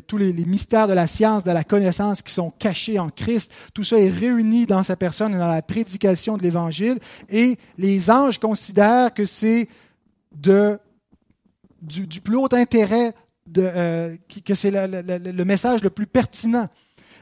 tous 0.08 0.18
les, 0.18 0.34
mystères 0.34 0.88
de 0.88 0.94
la 0.94 1.08
science, 1.08 1.44
de 1.44 1.52
la 1.52 1.64
connaissance 1.64 2.22
qui 2.22 2.34
sont 2.34 2.52
cachés 2.52 3.00
en 3.00 3.10
Christ. 3.10 3.52
Tout 3.74 3.84
ça 3.84 3.98
est 3.98 4.10
réuni 4.10 4.66
dans 4.66 4.84
sa 4.84 4.96
personne 4.96 5.34
et 5.34 5.38
dans 5.38 5.48
la 5.48 5.62
prédication 5.62 6.38
de 6.38 6.44
l'évangile. 6.44 7.00
Et 7.30 7.58
les 7.78 8.12
anges 8.12 8.40
considèrent 8.40 9.14
que 9.14 9.26
c'est 9.26 9.68
de 10.36 10.78
du, 11.82 12.22
plus 12.22 12.36
haut 12.36 12.50
intérêt, 12.52 13.14
de, 13.48 14.18
que 14.44 14.56
c'est 14.56 14.72
le, 14.72 15.44
message 15.44 15.84
le 15.84 15.90
plus 15.90 16.08
pertinent. 16.08 16.68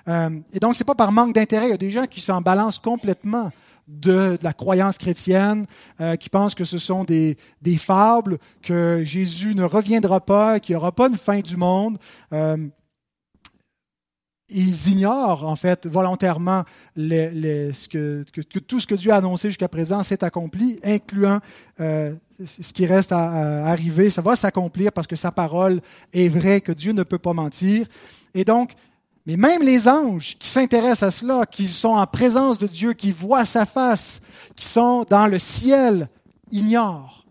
Et 0.08 0.60
donc, 0.60 0.76
ce 0.76 0.84
n'est 0.84 0.86
pas 0.86 0.95
par 0.95 1.12
manque 1.12 1.34
d'intérêt. 1.34 1.68
Il 1.68 1.72
y 1.72 1.74
a 1.74 1.78
des 1.78 1.91
gens 1.91 2.06
qui 2.06 2.22
s'en 2.22 2.41
balancent 2.41 2.80
complètement 2.80 3.51
de, 3.88 4.38
la 4.41 4.54
croyance 4.54 4.97
chrétienne, 4.97 5.66
euh, 5.99 6.16
qui 6.16 6.30
pensent 6.30 6.56
que 6.56 6.66
ce 6.66 6.78
sont 6.78 7.04
des, 7.04 7.38
fables, 7.78 8.38
que 8.62 9.04
Jésus 9.04 9.56
ne 9.56 9.64
reviendra 9.64 10.22
pas, 10.22 10.60
qu'il 10.60 10.74
n'y 10.74 10.78
aura 10.78 10.91
pas 10.91 11.08
une 11.08 11.18
fin 11.18 11.39
du 11.39 11.58
monde. 11.58 11.97
Euh, 12.32 12.58
ils 14.49 14.89
ignorent 14.89 15.45
en 15.45 15.56
fait 15.56 15.88
volontairement 15.88 16.64
que, 16.95 18.24
tout 18.60 18.80
ce 18.80 18.86
que 18.86 18.93
Dieu 18.93 19.12
a 19.12 19.16
annoncé 19.16 19.47
jusqu'à 19.49 19.68
présent 19.68 20.04
s'est 20.04 20.24
accompli, 20.24 20.80
incluant 20.84 21.39
euh, 21.80 22.14
ce 22.45 22.74
qui 22.74 22.86
reste 22.86 23.12
à, 23.12 23.66
arriver. 23.66 24.10
Ça 24.10 24.22
va 24.22 24.36
s'accomplir 24.36 24.91
parce 24.91 25.08
que 25.08 25.16
sa 25.16 25.32
parole 25.32 25.82
est 26.14 26.28
vraie, 26.28 26.62
que 26.62 26.72
Dieu 26.72 26.91
ne 26.91 27.04
peut 27.04 27.18
pas 27.18 27.34
mentir. 27.34 27.88
Et 28.36 28.43
donc, 28.43 28.74
mais 29.26 29.38
même 29.38 29.61
les 29.61 29.88
anges 29.88 30.38
qui 30.38 30.49
s'intéressent 30.49 31.03
à 31.03 31.11
cela, 31.11 31.45
qui 31.45 31.67
sont 31.67 31.89
en 31.89 32.05
présence 32.05 32.57
de 32.57 32.67
Dieu, 32.67 32.93
qui 32.93 33.11
voient 33.11 33.45
sa 33.45 33.65
face, 33.65 34.21
qui 34.55 34.65
sont 34.65 35.05
dans 35.09 35.28
le 35.28 35.39
ciel, 35.39 36.09
ignorent. 36.51 37.24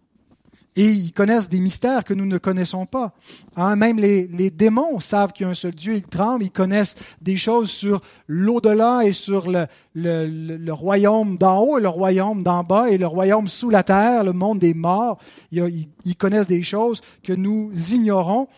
Et 0.74 0.86
ils 0.86 1.12
connaissent 1.12 1.51
des 1.51 1.61
mystères 1.61 2.03
que 2.03 2.14
nous 2.14 2.24
ne 2.24 2.38
connaissons 2.38 2.86
pas. 2.86 3.12
Hein, 3.57 3.76
même 3.76 3.99
les, 3.99 4.51
démons 4.51 5.01
savent 5.01 5.32
qu'il 5.34 5.45
y 5.45 5.47
a 5.47 5.51
un 5.51 5.55
seul 5.55 5.74
Dieu, 5.74 5.97
ils 5.97 6.03
tremblent, 6.03 6.45
ils 6.45 6.51
connaissent 6.51 6.97
des 7.20 7.36
choses 7.36 7.70
sur 7.70 8.01
l'au-delà 8.26 9.03
et 9.05 9.12
sur 9.12 9.51
le, 9.51 10.72
royaume 10.72 11.36
d'en 11.36 11.61
haut 11.61 11.76
et 11.78 11.82
le 11.82 11.90
royaume 11.90 12.43
d'en 12.43 12.64
bas 12.64 12.88
et 12.88 12.97
le 12.97 13.07
royaume 13.07 13.49
sous 13.49 13.68
la 13.68 13.82
terre, 13.82 14.24
le 14.24 14.32
monde 14.32 14.61
des 14.61 14.72
morts. 14.72 15.18
Ils 15.51 16.16
connaissent 16.16 16.47
des 16.47 16.62
choses 16.62 17.03
que 17.22 17.34
nous 17.34 17.70
ignorons, 17.93 18.49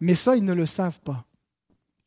mais 0.00 0.14
ça, 0.14 0.36
ils 0.36 0.44
ne 0.44 0.52
le 0.52 0.66
savent 0.66 1.00
pas. 1.00 1.24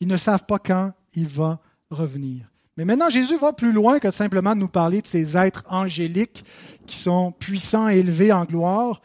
Ils 0.01 0.07
ne 0.07 0.17
savent 0.17 0.45
pas 0.45 0.59
quand 0.59 0.91
il 1.13 1.27
va 1.27 1.61
revenir. 1.89 2.51
Mais 2.75 2.85
maintenant, 2.85 3.09
Jésus 3.09 3.37
va 3.37 3.53
plus 3.53 3.71
loin 3.71 3.99
que 3.99 4.11
simplement 4.11 4.55
nous 4.55 4.67
parler 4.67 5.01
de 5.01 5.07
ces 5.07 5.37
êtres 5.37 5.63
angéliques 5.69 6.43
qui 6.87 6.97
sont 6.97 7.31
puissants 7.31 7.87
et 7.87 7.97
élevés 7.97 8.31
en 8.31 8.45
gloire. 8.45 9.01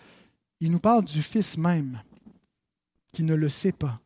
Il 0.61 0.73
nous 0.73 0.79
parle 0.79 1.05
du 1.05 1.23
Fils 1.23 1.59
même, 1.59 2.01
qui 3.13 3.23
ne 3.23 3.35
le 3.35 3.49
sait 3.51 3.73
pas. 3.73 4.01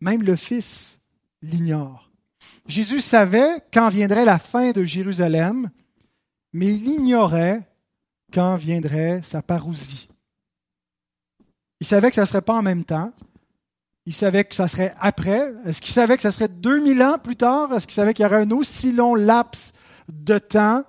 Même 0.00 0.22
le 0.22 0.36
Fils 0.36 1.00
l'ignore. 1.40 2.10
Jésus 2.66 3.00
savait 3.00 3.64
quand 3.72 3.88
viendrait 3.88 4.24
la 4.24 4.38
fin 4.38 4.72
de 4.72 4.84
Jérusalem, 4.84 5.70
mais 6.52 6.74
il 6.74 6.86
ignorait 6.86 7.66
quand 8.32 8.56
viendrait 8.56 9.22
sa 9.22 9.40
parousie. 9.40 10.08
Il 11.80 11.86
savait 11.86 12.10
que 12.10 12.16
ça 12.16 12.22
ne 12.22 12.26
serait 12.26 12.42
pas 12.42 12.58
en 12.58 12.62
même 12.62 12.84
temps, 12.84 13.12
il 14.06 14.14
savait 14.14 14.44
que 14.44 14.54
ça 14.54 14.68
serait 14.68 14.94
après. 14.98 15.52
Est-ce 15.66 15.80
qu'il 15.80 15.92
savait 15.92 16.16
que 16.16 16.22
ça 16.22 16.32
serait 16.32 16.48
2000 16.48 17.02
ans 17.02 17.18
plus 17.18 17.36
tard? 17.36 17.72
Est-ce 17.72 17.86
qu'il 17.86 17.94
savait 17.94 18.14
qu'il 18.14 18.22
y 18.22 18.26
aurait 18.26 18.42
un 18.42 18.50
aussi 18.50 18.92
long 18.92 19.14
laps 19.14 19.72
de 20.08 20.38
temps 20.38 20.84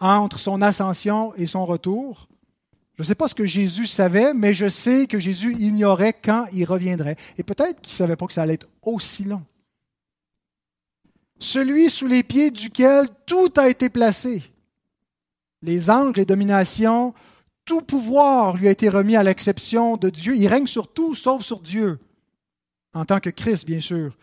entre 0.00 0.38
son 0.38 0.60
ascension 0.62 1.34
et 1.36 1.46
son 1.46 1.64
retour? 1.64 2.28
Je 2.96 3.02
ne 3.02 3.06
sais 3.06 3.14
pas 3.14 3.28
ce 3.28 3.34
que 3.34 3.46
Jésus 3.46 3.86
savait, 3.86 4.34
mais 4.34 4.54
je 4.54 4.68
sais 4.68 5.06
que 5.06 5.18
Jésus 5.18 5.56
ignorait 5.58 6.12
quand 6.12 6.46
il 6.52 6.64
reviendrait. 6.64 7.16
Et 7.38 7.42
peut-être 7.42 7.80
qu'il 7.80 7.92
ne 7.92 7.96
savait 7.96 8.16
pas 8.16 8.26
que 8.26 8.34
ça 8.34 8.42
allait 8.42 8.54
être 8.54 8.68
aussi 8.82 9.24
long. 9.24 9.42
Celui 11.38 11.90
sous 11.90 12.06
les 12.06 12.22
pieds 12.22 12.50
duquel 12.50 13.06
tout 13.24 13.52
a 13.56 13.68
été 13.68 13.88
placé. 13.88 14.42
Les 15.62 15.90
anges, 15.90 16.16
les 16.16 16.24
dominations, 16.24 17.14
tout 17.64 17.80
pouvoir 17.80 18.56
lui 18.56 18.68
a 18.68 18.72
été 18.72 18.88
remis 18.88 19.16
à 19.16 19.22
l'exception 19.22 19.96
de 19.96 20.10
Dieu. 20.10 20.36
Il 20.36 20.46
règne 20.48 20.66
sur 20.66 20.92
tout 20.92 21.14
sauf 21.14 21.42
sur 21.42 21.60
Dieu 21.60 21.98
en 22.94 23.04
tant 23.04 23.20
que 23.20 23.30
Christ, 23.30 23.66
bien 23.66 23.80
sûr. 23.80 24.16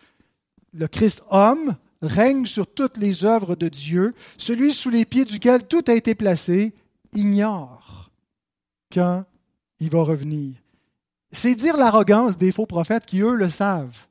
Le 0.72 0.86
Christ 0.86 1.22
homme 1.30 1.76
règne 2.02 2.46
sur 2.46 2.66
toutes 2.72 2.96
les 2.96 3.24
œuvres 3.24 3.56
de 3.56 3.68
Dieu. 3.68 4.14
Celui 4.36 4.72
sous 4.72 4.90
les 4.90 5.04
pieds 5.04 5.24
duquel 5.24 5.66
tout 5.66 5.84
a 5.88 5.94
été 5.94 6.14
placé 6.14 6.72
ignore 7.12 8.10
quand 8.92 9.24
il 9.80 9.90
va 9.90 10.02
revenir. 10.02 10.54
C'est 11.32 11.54
dire 11.54 11.76
l'arrogance 11.76 12.36
des 12.36 12.52
faux 12.52 12.66
prophètes 12.66 13.06
qui, 13.06 13.20
eux, 13.20 13.36
le 13.36 13.48
savent. 13.48 14.06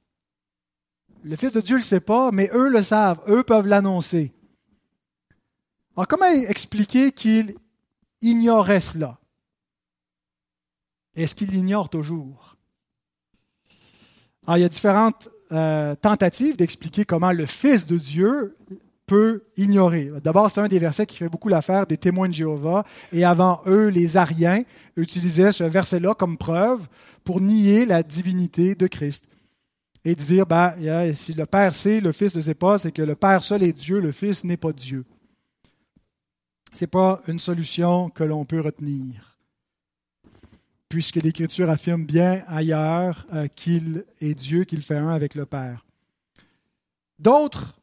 Le 1.24 1.36
Fils 1.36 1.52
de 1.52 1.62
Dieu 1.62 1.76
ne 1.76 1.82
le 1.82 1.86
sait 1.86 2.00
pas, 2.00 2.32
mais 2.32 2.50
eux 2.54 2.70
le 2.70 2.82
savent. 2.82 3.22
Eux 3.28 3.44
peuvent 3.44 3.68
l'annoncer. 3.68 4.32
Alors, 5.96 6.08
comment 6.08 6.26
expliquer 6.26 7.12
qu'il 7.12 7.56
ignorait 8.22 8.80
cela? 8.80 9.20
Est-ce 11.16 11.36
qu'il 11.36 11.50
l'ignore 11.50 11.90
toujours? 11.90 12.56
Alors, 14.50 14.58
il 14.58 14.62
y 14.62 14.66
a 14.66 14.70
différentes 14.70 15.30
euh, 15.52 15.94
tentatives 15.94 16.56
d'expliquer 16.56 17.06
comment 17.06 17.32
le 17.32 17.46
Fils 17.46 17.86
de 17.86 18.00
Dieu 18.00 18.58
peut 19.06 19.44
ignorer. 19.58 20.12
D'abord, 20.24 20.50
c'est 20.50 20.60
un 20.60 20.68
des 20.68 20.80
versets 20.80 21.06
qui 21.06 21.18
fait 21.18 21.30
beaucoup 21.30 21.50
l'affaire 21.50 21.86
des 21.86 21.98
témoins 21.98 22.28
de 22.28 22.34
Jéhovah. 22.34 22.84
Et 23.14 23.24
avant 23.24 23.62
eux, 23.68 23.90
les 23.90 24.18
Ariens 24.18 24.64
utilisaient 24.96 25.52
ce 25.52 25.64
verset-là 25.66 26.16
comme 26.16 26.36
preuve 26.36 26.88
pour 27.24 27.42
nier 27.42 27.86
la 27.86 28.02
divinité 28.02 28.74
de 28.74 28.88
Christ. 28.88 29.26
Et 30.04 30.16
dire, 30.16 30.48
ben, 30.48 30.74
si 31.14 31.36
le 31.36 31.46
Père 31.46 31.76
sait, 31.76 32.02
le 32.02 32.12
Fils 32.12 32.34
ne 32.34 32.42
sait 32.42 32.56
pas, 32.56 32.80
c'est 32.80 32.92
que 32.92 33.04
le 33.04 33.14
Père 33.14 33.44
seul 33.44 33.62
est 33.62 33.74
Dieu, 33.74 34.02
le 34.02 34.12
Fils 34.12 34.44
n'est 34.46 34.58
pas 34.58 34.74
Dieu. 34.74 35.06
Ce 36.74 36.86
n'est 36.86 36.88
pas 36.88 37.22
une 37.28 37.38
solution 37.38 38.10
que 38.10 38.24
l'on 38.24 38.46
peut 38.46 38.62
retenir 38.62 39.29
puisque 40.90 41.18
l'Écriture 41.18 41.70
affirme 41.70 42.04
bien 42.04 42.42
ailleurs 42.48 43.28
euh, 43.34 43.48
qu'il 43.48 44.06
est 44.22 44.34
Dieu, 44.34 44.64
qu'il 44.64 44.82
fait 44.82 44.98
un 44.98 45.10
avec 45.10 45.36
le 45.36 45.46
Père. 45.46 45.86
D'autres 47.20 47.76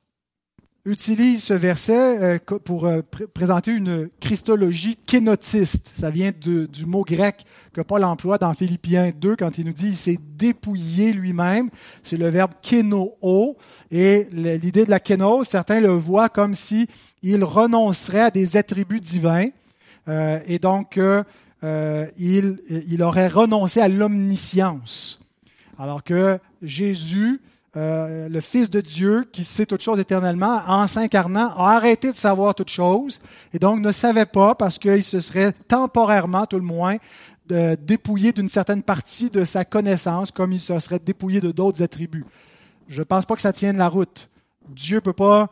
utilisent 0.84 1.44
ce 1.44 1.54
verset 1.54 2.22
euh, 2.22 2.58
pour 2.64 2.86
euh, 2.86 3.02
présenter 3.32 3.72
une 3.72 4.08
christologie 4.20 4.96
kénotiste. 4.96 5.92
Ça 5.94 6.10
vient 6.10 6.32
du 6.32 6.86
mot 6.86 7.04
grec 7.04 7.44
que 7.72 7.80
Paul 7.80 8.02
emploie 8.02 8.38
dans 8.38 8.52
Philippiens 8.54 9.12
2 9.14 9.36
quand 9.36 9.56
il 9.58 9.66
nous 9.66 9.72
dit 9.72 9.88
il 9.88 9.96
s'est 9.96 10.18
dépouillé 10.20 11.12
lui-même. 11.12 11.70
C'est 12.02 12.16
le 12.16 12.28
verbe 12.28 12.52
kénoo. 12.60 13.56
Et 13.92 14.26
l'idée 14.32 14.84
de 14.84 14.90
la 14.90 14.98
kénose, 15.00 15.46
certains 15.46 15.80
le 15.80 15.90
voient 15.90 16.28
comme 16.28 16.54
si 16.54 16.88
il 17.22 17.44
renoncerait 17.44 18.22
à 18.22 18.30
des 18.30 18.56
attributs 18.56 19.00
divins. 19.00 19.48
et 20.08 20.58
donc, 20.58 20.98
euh, 21.64 22.06
il, 22.18 23.02
aurait 23.02 23.28
renoncé 23.28 23.80
à 23.80 23.88
l'omniscience. 23.88 25.20
Alors 25.78 26.04
que 26.04 26.38
Jésus, 26.62 27.40
euh, 27.76 28.28
le 28.28 28.40
Fils 28.40 28.70
de 28.70 28.80
Dieu, 28.80 29.26
qui 29.32 29.44
sait 29.44 29.66
toutes 29.66 29.82
choses 29.82 29.98
éternellement, 29.98 30.62
en 30.66 30.86
s'incarnant, 30.86 31.54
a 31.56 31.76
arrêté 31.76 32.12
de 32.12 32.16
savoir 32.16 32.54
toutes 32.54 32.70
choses 32.70 33.20
et 33.52 33.58
donc 33.58 33.80
ne 33.80 33.92
savait 33.92 34.26
pas 34.26 34.54
parce 34.54 34.78
qu'il 34.78 35.04
se 35.04 35.20
serait 35.20 35.52
temporairement, 35.52 36.46
tout 36.46 36.56
le 36.56 36.62
moins, 36.62 36.96
dépouillé 37.48 38.32
d'une 38.32 38.48
certaine 38.48 38.82
partie 38.82 39.30
de 39.30 39.44
sa 39.44 39.64
connaissance 39.64 40.32
comme 40.32 40.52
il 40.52 40.60
se 40.60 40.78
serait 40.80 40.98
dépouillé 40.98 41.40
de 41.40 41.52
d'autres 41.52 41.82
attributs. 41.82 42.26
Je 42.88 43.00
ne 43.00 43.04
pense 43.04 43.24
pas 43.24 43.36
que 43.36 43.42
ça 43.42 43.52
tienne 43.52 43.76
la 43.76 43.88
route. 43.88 44.28
Dieu 44.68 44.96
ne 44.96 45.00
peut 45.00 45.12
pas 45.12 45.50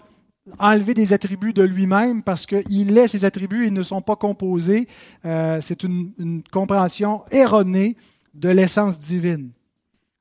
enlever 0.58 0.94
des 0.94 1.12
attributs 1.12 1.52
de 1.52 1.62
lui-même 1.62 2.22
parce 2.22 2.46
qu'il 2.46 2.98
est 2.98 3.08
ses 3.08 3.24
attributs, 3.24 3.66
ils 3.66 3.72
ne 3.72 3.82
sont 3.82 4.02
pas 4.02 4.16
composés. 4.16 4.88
Euh, 5.24 5.60
c'est 5.60 5.82
une, 5.82 6.42
compréhension 6.50 7.24
erronée 7.30 7.96
de 8.34 8.48
l'essence 8.48 8.98
divine. 8.98 9.50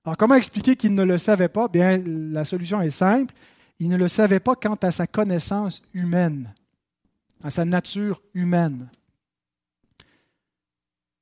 Alors 0.06 0.18
comment 0.18 0.36
expliquer 0.36 0.76
qu'il 0.76 0.94
ne 0.94 1.04
le 1.04 1.18
savait 1.18 1.50
pas? 1.50 1.68
Bien, 1.68 2.02
la 2.06 2.46
solution 2.46 2.82
est 2.82 2.90
simple. 2.90 3.34
Il 3.80 3.90
ne 3.90 3.98
le 3.98 4.08
savait 4.08 4.40
pas 4.40 4.56
quant 4.56 4.78
à 4.82 4.92
sa 4.92 5.08
connaissance 5.08 5.82
humaine, 5.94 6.54
à 7.44 7.52
sa 7.52 7.66
nature 7.66 8.22
humaine. 8.34 8.90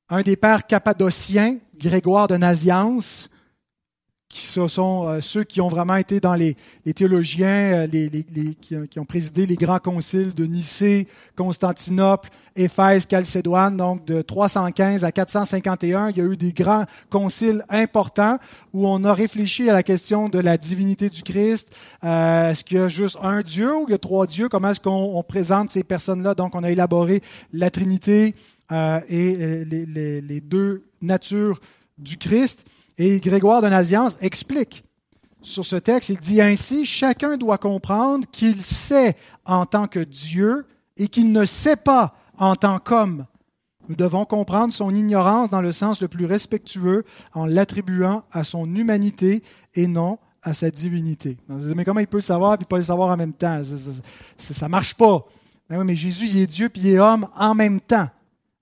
Un 0.09 0.21
des 0.21 0.35
pères 0.35 0.67
cappadociens, 0.67 1.57
Grégoire 1.77 2.27
de 2.27 2.35
Naziance, 2.37 3.29
qui 4.31 4.47
sont 4.47 5.07
euh, 5.07 5.19
ceux 5.19 5.43
qui 5.43 5.59
ont 5.59 5.67
vraiment 5.67 5.97
été 5.97 6.21
dans 6.21 6.35
les, 6.35 6.55
théologiens, 6.95 7.85
euh, 7.93 8.85
qui, 8.89 8.99
ont 8.99 9.05
présidé 9.05 9.45
les 9.45 9.55
grands 9.55 9.79
conciles 9.79 10.33
de 10.33 10.45
Nicée, 10.45 11.07
Constantinople, 11.35 12.29
Éphèse, 12.55 13.07
Chalcédoine, 13.11 13.75
donc 13.75 14.05
de 14.05 14.21
315 14.21 15.03
à 15.03 15.11
451. 15.11 16.11
Il 16.11 16.17
y 16.17 16.21
a 16.21 16.23
eu 16.23 16.37
des 16.37 16.53
grands 16.53 16.85
conciles 17.09 17.65
importants 17.69 18.37
où 18.73 18.87
on 18.87 19.03
a 19.03 19.13
réfléchi 19.13 19.69
à 19.69 19.73
la 19.73 19.83
question 19.83 20.29
de 20.29 20.39
la 20.39 20.57
divinité 20.57 21.09
du 21.09 21.23
Christ. 21.23 21.75
Euh, 22.05 22.51
est-ce 22.51 22.63
qu'il 22.63 22.77
y 22.77 22.81
a 22.81 22.87
juste 22.87 23.17
un 23.21 23.41
Dieu 23.41 23.75
ou 23.75 23.85
il 23.89 23.91
y 23.91 23.95
a 23.95 23.97
trois 23.97 24.27
dieux? 24.27 24.47
Comment 24.47 24.69
est-ce 24.69 24.79
qu'on 24.79 25.23
présente 25.27 25.69
ces 25.69 25.83
personnes-là? 25.83 26.35
Donc, 26.35 26.55
on 26.55 26.63
a 26.63 26.71
élaboré 26.71 27.21
la 27.51 27.69
Trinité 27.69 28.33
et 29.09 29.65
les 29.65 30.41
deux 30.41 30.85
natures 31.01 31.59
du 31.97 32.17
Christ. 32.17 32.65
Et 33.03 33.19
Grégoire 33.19 33.63
de 33.63 33.67
Naziance 33.67 34.15
explique 34.21 34.83
sur 35.41 35.65
ce 35.65 35.75
texte, 35.75 36.09
il 36.09 36.19
dit 36.19 36.39
ainsi, 36.39 36.85
chacun 36.85 37.35
doit 37.35 37.57
comprendre 37.57 38.27
qu'il 38.31 38.61
sait 38.61 39.17
en 39.43 39.65
tant 39.65 39.87
que 39.87 40.01
Dieu 40.01 40.67
et 40.97 41.07
qu'il 41.07 41.31
ne 41.31 41.45
sait 41.45 41.77
pas 41.77 42.13
en 42.37 42.55
tant 42.55 42.77
qu'homme. 42.77 43.25
Nous 43.89 43.95
devons 43.95 44.23
comprendre 44.25 44.71
son 44.71 44.93
ignorance 44.93 45.49
dans 45.49 45.61
le 45.61 45.71
sens 45.71 45.99
le 45.99 46.09
plus 46.09 46.27
respectueux 46.27 47.03
en 47.33 47.47
l'attribuant 47.47 48.21
à 48.31 48.43
son 48.43 48.67
humanité 48.75 49.41
et 49.73 49.87
non 49.87 50.19
à 50.43 50.53
sa 50.53 50.69
divinité. 50.69 51.39
Mais 51.49 51.85
comment 51.85 52.01
il 52.01 52.07
peut 52.07 52.21
savoir 52.21 52.53
et 52.61 52.65
pas 52.65 52.77
le 52.77 52.83
savoir 52.83 53.09
en 53.09 53.17
même 53.17 53.33
temps? 53.33 53.63
Ça 54.37 54.67
ne 54.67 54.71
marche 54.71 54.93
pas. 54.93 55.25
Ben 55.71 55.83
mais 55.83 55.95
Jésus, 55.95 56.27
il 56.27 56.37
est 56.37 56.45
Dieu 56.45 56.69
puis 56.69 56.83
il 56.83 56.89
est 56.89 56.99
homme 56.99 57.27
en 57.35 57.55
même 57.55 57.81
temps. 57.81 58.09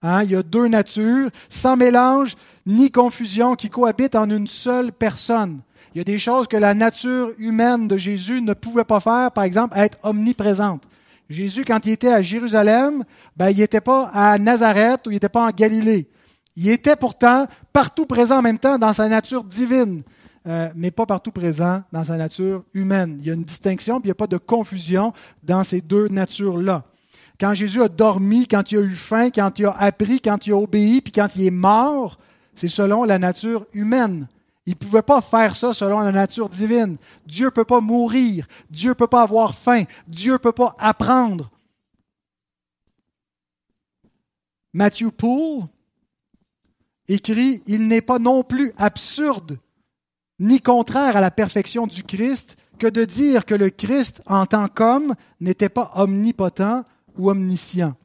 Hein? 0.01 0.23
Il 0.23 0.31
y 0.31 0.35
a 0.35 0.43
deux 0.43 0.67
natures, 0.67 1.29
sans 1.49 1.75
mélange 1.75 2.35
ni 2.65 2.91
confusion, 2.91 3.55
qui 3.55 3.69
cohabitent 3.69 4.15
en 4.15 4.29
une 4.29 4.47
seule 4.47 4.91
personne. 4.91 5.59
Il 5.93 5.97
y 5.97 6.01
a 6.01 6.03
des 6.03 6.19
choses 6.19 6.47
que 6.47 6.57
la 6.57 6.73
nature 6.73 7.31
humaine 7.39 7.87
de 7.87 7.97
Jésus 7.97 8.41
ne 8.41 8.53
pouvait 8.53 8.83
pas 8.83 8.99
faire, 8.99 9.31
par 9.31 9.43
exemple, 9.43 9.77
être 9.77 9.97
omniprésente. 10.03 10.83
Jésus, 11.29 11.65
quand 11.65 11.85
il 11.85 11.91
était 11.91 12.11
à 12.11 12.21
Jérusalem, 12.21 13.03
ben, 13.35 13.49
il 13.49 13.57
n'était 13.57 13.81
pas 13.81 14.09
à 14.13 14.37
Nazareth 14.37 15.05
ou 15.07 15.11
il 15.11 15.15
n'était 15.15 15.29
pas 15.29 15.47
en 15.47 15.51
Galilée. 15.51 16.07
Il 16.55 16.69
était 16.69 16.95
pourtant 16.95 17.47
partout 17.71 18.05
présent 18.05 18.39
en 18.39 18.41
même 18.41 18.59
temps 18.59 18.77
dans 18.77 18.93
sa 18.93 19.07
nature 19.07 19.43
divine, 19.43 20.03
euh, 20.47 20.69
mais 20.75 20.91
pas 20.91 21.05
partout 21.05 21.31
présent 21.31 21.83
dans 21.91 22.03
sa 22.03 22.17
nature 22.17 22.63
humaine. 22.73 23.17
Il 23.21 23.27
y 23.27 23.31
a 23.31 23.33
une 23.33 23.43
distinction, 23.43 23.99
il 24.03 24.07
n'y 24.07 24.11
a 24.11 24.15
pas 24.15 24.27
de 24.27 24.37
confusion 24.37 25.13
dans 25.43 25.63
ces 25.63 25.81
deux 25.81 26.07
natures-là. 26.07 26.83
Quand 27.39 27.53
Jésus 27.53 27.81
a 27.81 27.87
dormi, 27.87 28.47
quand 28.47 28.71
il 28.71 28.77
a 28.79 28.81
eu 28.81 28.95
faim, 28.95 29.29
quand 29.29 29.57
il 29.59 29.65
a 29.65 29.75
appris, 29.77 30.19
quand 30.19 30.45
il 30.45 30.53
a 30.53 30.57
obéi, 30.57 31.01
puis 31.01 31.13
quand 31.13 31.29
il 31.35 31.45
est 31.45 31.51
mort, 31.51 32.19
c'est 32.53 32.67
selon 32.67 33.05
la 33.05 33.17
nature 33.17 33.65
humaine. 33.73 34.27
Il 34.65 34.73
ne 34.73 34.77
pouvait 34.77 35.01
pas 35.01 35.21
faire 35.21 35.55
ça 35.55 35.73
selon 35.73 35.99
la 36.01 36.11
nature 36.11 36.49
divine. 36.49 36.97
Dieu 37.25 37.45
ne 37.45 37.51
peut 37.51 37.65
pas 37.65 37.79
mourir. 37.79 38.45
Dieu 38.69 38.89
ne 38.89 38.93
peut 38.93 39.07
pas 39.07 39.23
avoir 39.23 39.55
faim. 39.55 39.85
Dieu 40.07 40.33
ne 40.33 40.37
peut 40.37 40.51
pas 40.51 40.75
apprendre. 40.77 41.49
Matthew 44.73 45.09
Poole 45.09 45.63
écrit 47.07 47.63
Il 47.65 47.87
n'est 47.87 48.01
pas 48.01 48.19
non 48.19 48.43
plus 48.43 48.73
absurde 48.77 49.57
ni 50.39 50.61
contraire 50.61 51.17
à 51.17 51.21
la 51.21 51.31
perfection 51.31 51.87
du 51.87 52.03
Christ 52.03 52.57
que 52.77 52.87
de 52.87 53.03
dire 53.03 53.45
que 53.45 53.55
le 53.55 53.69
Christ, 53.69 54.21
en 54.25 54.45
tant 54.45 54.67
qu'homme, 54.67 55.15
n'était 55.41 55.69
pas 55.69 55.91
omnipotent 55.95 56.85
ou 57.19 57.29
omniscient. 57.29 57.95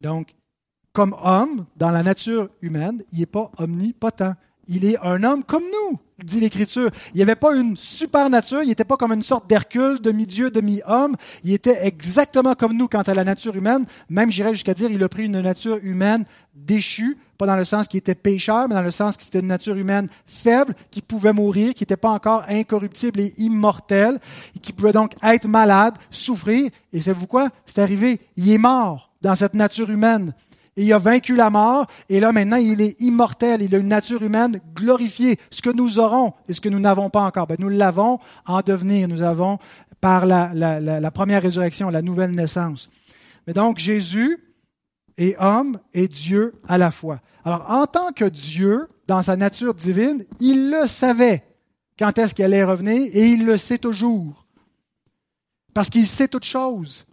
Donc, 0.00 0.34
comme 0.92 1.14
homme, 1.22 1.66
dans 1.76 1.90
la 1.90 2.02
nature 2.02 2.48
humaine, 2.62 3.02
il 3.12 3.20
n'est 3.20 3.26
pas 3.26 3.50
omnipotent. 3.58 4.34
Il 4.68 4.84
est 4.84 4.96
un 5.02 5.24
homme 5.24 5.42
comme 5.42 5.64
nous, 5.64 5.98
dit 6.22 6.38
l'Écriture. 6.38 6.90
Il 7.12 7.16
n'y 7.16 7.22
avait 7.22 7.34
pas 7.34 7.56
une 7.56 7.76
super 7.76 8.30
nature, 8.30 8.62
il 8.62 8.68
n'était 8.68 8.84
pas 8.84 8.96
comme 8.96 9.12
une 9.12 9.22
sorte 9.22 9.48
d'Hercule, 9.48 10.00
demi-dieu, 10.00 10.50
demi-homme. 10.50 11.16
Il 11.42 11.52
était 11.52 11.84
exactement 11.84 12.54
comme 12.54 12.76
nous 12.76 12.88
quant 12.88 13.02
à 13.02 13.14
la 13.14 13.24
nature 13.24 13.56
humaine. 13.56 13.86
Même, 14.08 14.30
j'irais 14.30 14.52
jusqu'à 14.52 14.74
dire, 14.74 14.90
il 14.90 15.02
a 15.02 15.08
pris 15.08 15.24
une 15.24 15.40
nature 15.40 15.78
humaine 15.82 16.24
déchue, 16.54 17.18
pas 17.42 17.46
dans 17.52 17.56
le 17.56 17.64
sens 17.64 17.88
qu'il 17.88 17.98
était 17.98 18.14
pécheur, 18.14 18.68
mais 18.68 18.76
dans 18.76 18.82
le 18.82 18.92
sens 18.92 19.16
qu'il 19.16 19.26
était 19.26 19.40
une 19.40 19.48
nature 19.48 19.74
humaine 19.74 20.08
faible, 20.26 20.76
qui 20.92 21.02
pouvait 21.02 21.32
mourir, 21.32 21.74
qui 21.74 21.82
n'était 21.82 21.96
pas 21.96 22.10
encore 22.10 22.44
incorruptible 22.48 23.18
et 23.18 23.34
immortel, 23.38 24.20
et 24.54 24.60
qui 24.60 24.72
pouvait 24.72 24.92
donc 24.92 25.14
être 25.24 25.48
malade, 25.48 25.94
souffrir. 26.08 26.70
Et 26.92 27.00
savez-vous 27.00 27.26
quoi? 27.26 27.48
C'est 27.66 27.80
arrivé. 27.80 28.20
Il 28.36 28.48
est 28.48 28.58
mort 28.58 29.10
dans 29.22 29.34
cette 29.34 29.54
nature 29.54 29.90
humaine. 29.90 30.34
Et 30.76 30.84
il 30.84 30.92
a 30.92 30.98
vaincu 30.98 31.34
la 31.34 31.50
mort, 31.50 31.86
et 32.08 32.20
là 32.20 32.30
maintenant 32.30 32.56
il 32.56 32.80
est 32.80 32.98
immortel, 33.00 33.60
il 33.60 33.74
a 33.74 33.78
une 33.78 33.88
nature 33.88 34.22
humaine 34.22 34.60
glorifiée. 34.72 35.38
Ce 35.50 35.62
que 35.62 35.70
nous 35.70 35.98
aurons 35.98 36.32
et 36.48 36.52
ce 36.52 36.60
que 36.60 36.68
nous 36.68 36.78
n'avons 36.78 37.10
pas 37.10 37.24
encore, 37.24 37.48
ben, 37.48 37.56
nous 37.58 37.68
l'avons 37.68 38.20
en 38.46 38.60
devenir, 38.60 39.08
nous 39.08 39.20
avons 39.20 39.58
par 40.00 40.26
la, 40.26 41.10
première 41.10 41.42
résurrection, 41.42 41.90
la 41.90 42.02
nouvelle 42.02 42.30
naissance. 42.30 42.88
Mais 43.48 43.52
donc 43.52 43.78
Jésus 43.78 44.38
est 45.18 45.36
homme 45.38 45.78
et 45.94 46.08
Dieu 46.08 46.54
à 46.68 46.78
la 46.78 46.90
fois. 46.90 47.20
Alors 47.44 47.66
en 47.70 47.86
tant 47.86 48.12
que 48.12 48.24
Dieu, 48.24 48.88
dans 49.06 49.22
sa 49.22 49.36
nature 49.36 49.74
divine, 49.74 50.24
il 50.40 50.70
le 50.70 50.86
savait 50.86 51.44
quand 51.98 52.16
est-ce 52.18 52.34
qu'il 52.34 52.44
allait 52.44 52.64
revenir, 52.64 53.10
et 53.12 53.28
il 53.28 53.44
le 53.46 53.56
sait 53.56 53.78
toujours. 53.78 54.46
Parce 55.74 55.90
qu'il 55.90 56.06
sait 56.06 56.28
toutes 56.28 56.44
choses 56.44 57.06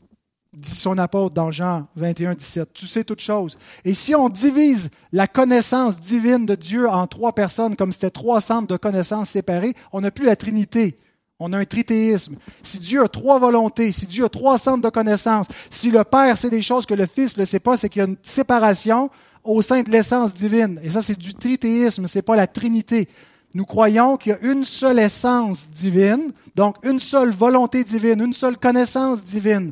dit 0.54 0.72
son 0.72 0.97
apôtre 0.97 1.36
dans 1.36 1.52
Jean 1.52 1.88
21, 1.95 2.34
17. 2.34 2.74
Tu 2.74 2.88
sais 2.88 3.04
toutes 3.04 3.22
choses. 3.22 3.58
Et 3.86 3.93
si 3.93 4.16
on 4.16 4.30
divise 4.30 4.89
la 5.12 5.28
connaissance 5.28 6.00
divine 6.00 6.45
de 6.45 6.56
Dieu 6.56 6.89
en 6.89 7.08
trois 7.08 7.34
personnes, 7.34 7.76
comme 7.76 7.91
c'était 7.91 8.10
trois 8.10 8.41
centres 8.41 8.68
de 8.68 8.78
connaissances 8.78 9.30
séparés, 9.30 9.76
on 9.91 10.02
n'a 10.02 10.12
plus 10.12 10.26
la 10.26 10.36
Trinité. 10.36 10.97
On 11.40 11.54
a 11.54 11.58
un 11.58 11.66
tritéisme. 11.66 12.36
Si 12.62 12.80
Dieu 12.80 13.04
a 13.04 13.08
trois 13.08 13.40
volontés, 13.40 13.92
si 13.92 14.08
Dieu 14.08 14.26
a 14.26 14.30
trois 14.30 14.58
centres 14.58 14.82
de 14.82 14.90
connaissances, 14.90 15.48
si 15.70 15.90
le 15.90 16.04
Père 16.04 16.38
sait 16.38 16.50
des 16.50 16.62
choses 16.62 16.86
que 16.86 16.94
le 16.94 17.06
Fils 17.06 17.38
ne 17.38 17.46
sait 17.46 17.60
pas, 17.60 17.78
c'est 17.78 17.88
qu'il 17.88 18.02
y 18.02 18.06
a 18.06 18.08
une 18.08 18.18
séparation 18.24 19.10
au 19.44 19.62
sein 19.62 19.82
de 19.82 19.90
l'essence 19.90 20.34
divine. 20.34 20.80
Et 20.84 20.90
ça, 20.90 21.02
c'est 21.02 21.18
du 21.18 21.34
tritéisme, 21.34 22.08
c'est 22.08 22.22
pas 22.22 22.36
la 22.36 22.48
Trinité. 22.48 23.08
Nous 23.54 23.66
croyons 23.66 24.18
qu'il 24.18 24.32
y 24.32 24.36
a 24.36 24.52
une 24.52 24.66
seule 24.66 25.00
essence 25.00 25.70
divine, 25.70 26.32
donc 26.56 26.76
une 26.84 27.00
seule 27.00 27.32
volonté 27.32 27.84
divine, 27.84 28.22
une 28.22 28.34
seule 28.34 28.58
connaissance 28.58 29.24
divine 29.24 29.72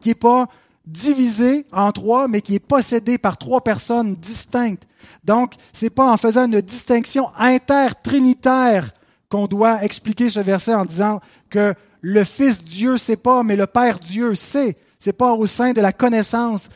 qui 0.00 0.10
n'est 0.10 0.14
pas 0.14 0.46
divisé 0.86 1.66
en 1.72 1.92
trois, 1.92 2.28
mais 2.28 2.40
qui 2.40 2.54
est 2.54 2.60
possédé 2.60 3.18
par 3.18 3.36
trois 3.36 3.62
personnes 3.62 4.14
distinctes. 4.14 4.84
Donc, 5.24 5.54
ce 5.72 5.86
n'est 5.86 5.90
pas 5.90 6.10
en 6.10 6.16
faisant 6.16 6.46
une 6.46 6.60
distinction 6.60 7.28
intertrinitaire 7.36 8.92
qu'on 9.28 9.46
doit 9.46 9.84
expliquer 9.84 10.30
ce 10.30 10.40
verset 10.40 10.74
en 10.74 10.84
disant 10.84 11.20
que 11.50 11.74
le 12.00 12.24
Fils 12.24 12.64
Dieu 12.64 12.96
sait 12.96 13.16
pas, 13.16 13.42
mais 13.42 13.56
le 13.56 13.66
Père 13.66 13.98
Dieu 13.98 14.34
sait. 14.34 14.76
C'est 14.98 15.12
pas 15.12 15.32
au 15.32 15.46
sein 15.46 15.72
de 15.72 15.80
la 15.80 15.92
connaissance 15.92 16.68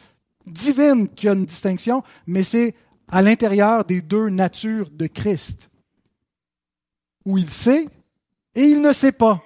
divine 0.46 1.09
qu'il 1.09 1.26
y 1.26 1.30
a 1.30 1.34
une 1.34 1.46
distinction, 1.46 2.03
mais 2.26 2.42
c'est 2.42 2.74
à 3.11 3.22
l'intérieur 3.22 3.84
des 3.84 4.00
deux 4.00 4.28
natures 4.28 4.90
de 4.90 5.07
Christ, 5.07 5.70
où 7.24 7.38
il 7.38 7.48
sait 7.48 7.88
et 8.55 8.64
il 8.64 8.80
ne 8.80 8.92
sait 8.92 9.12
pas. 9.12 9.42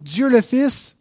Dieu 0.00 0.28
le 0.28 0.40
Fils 0.40 0.96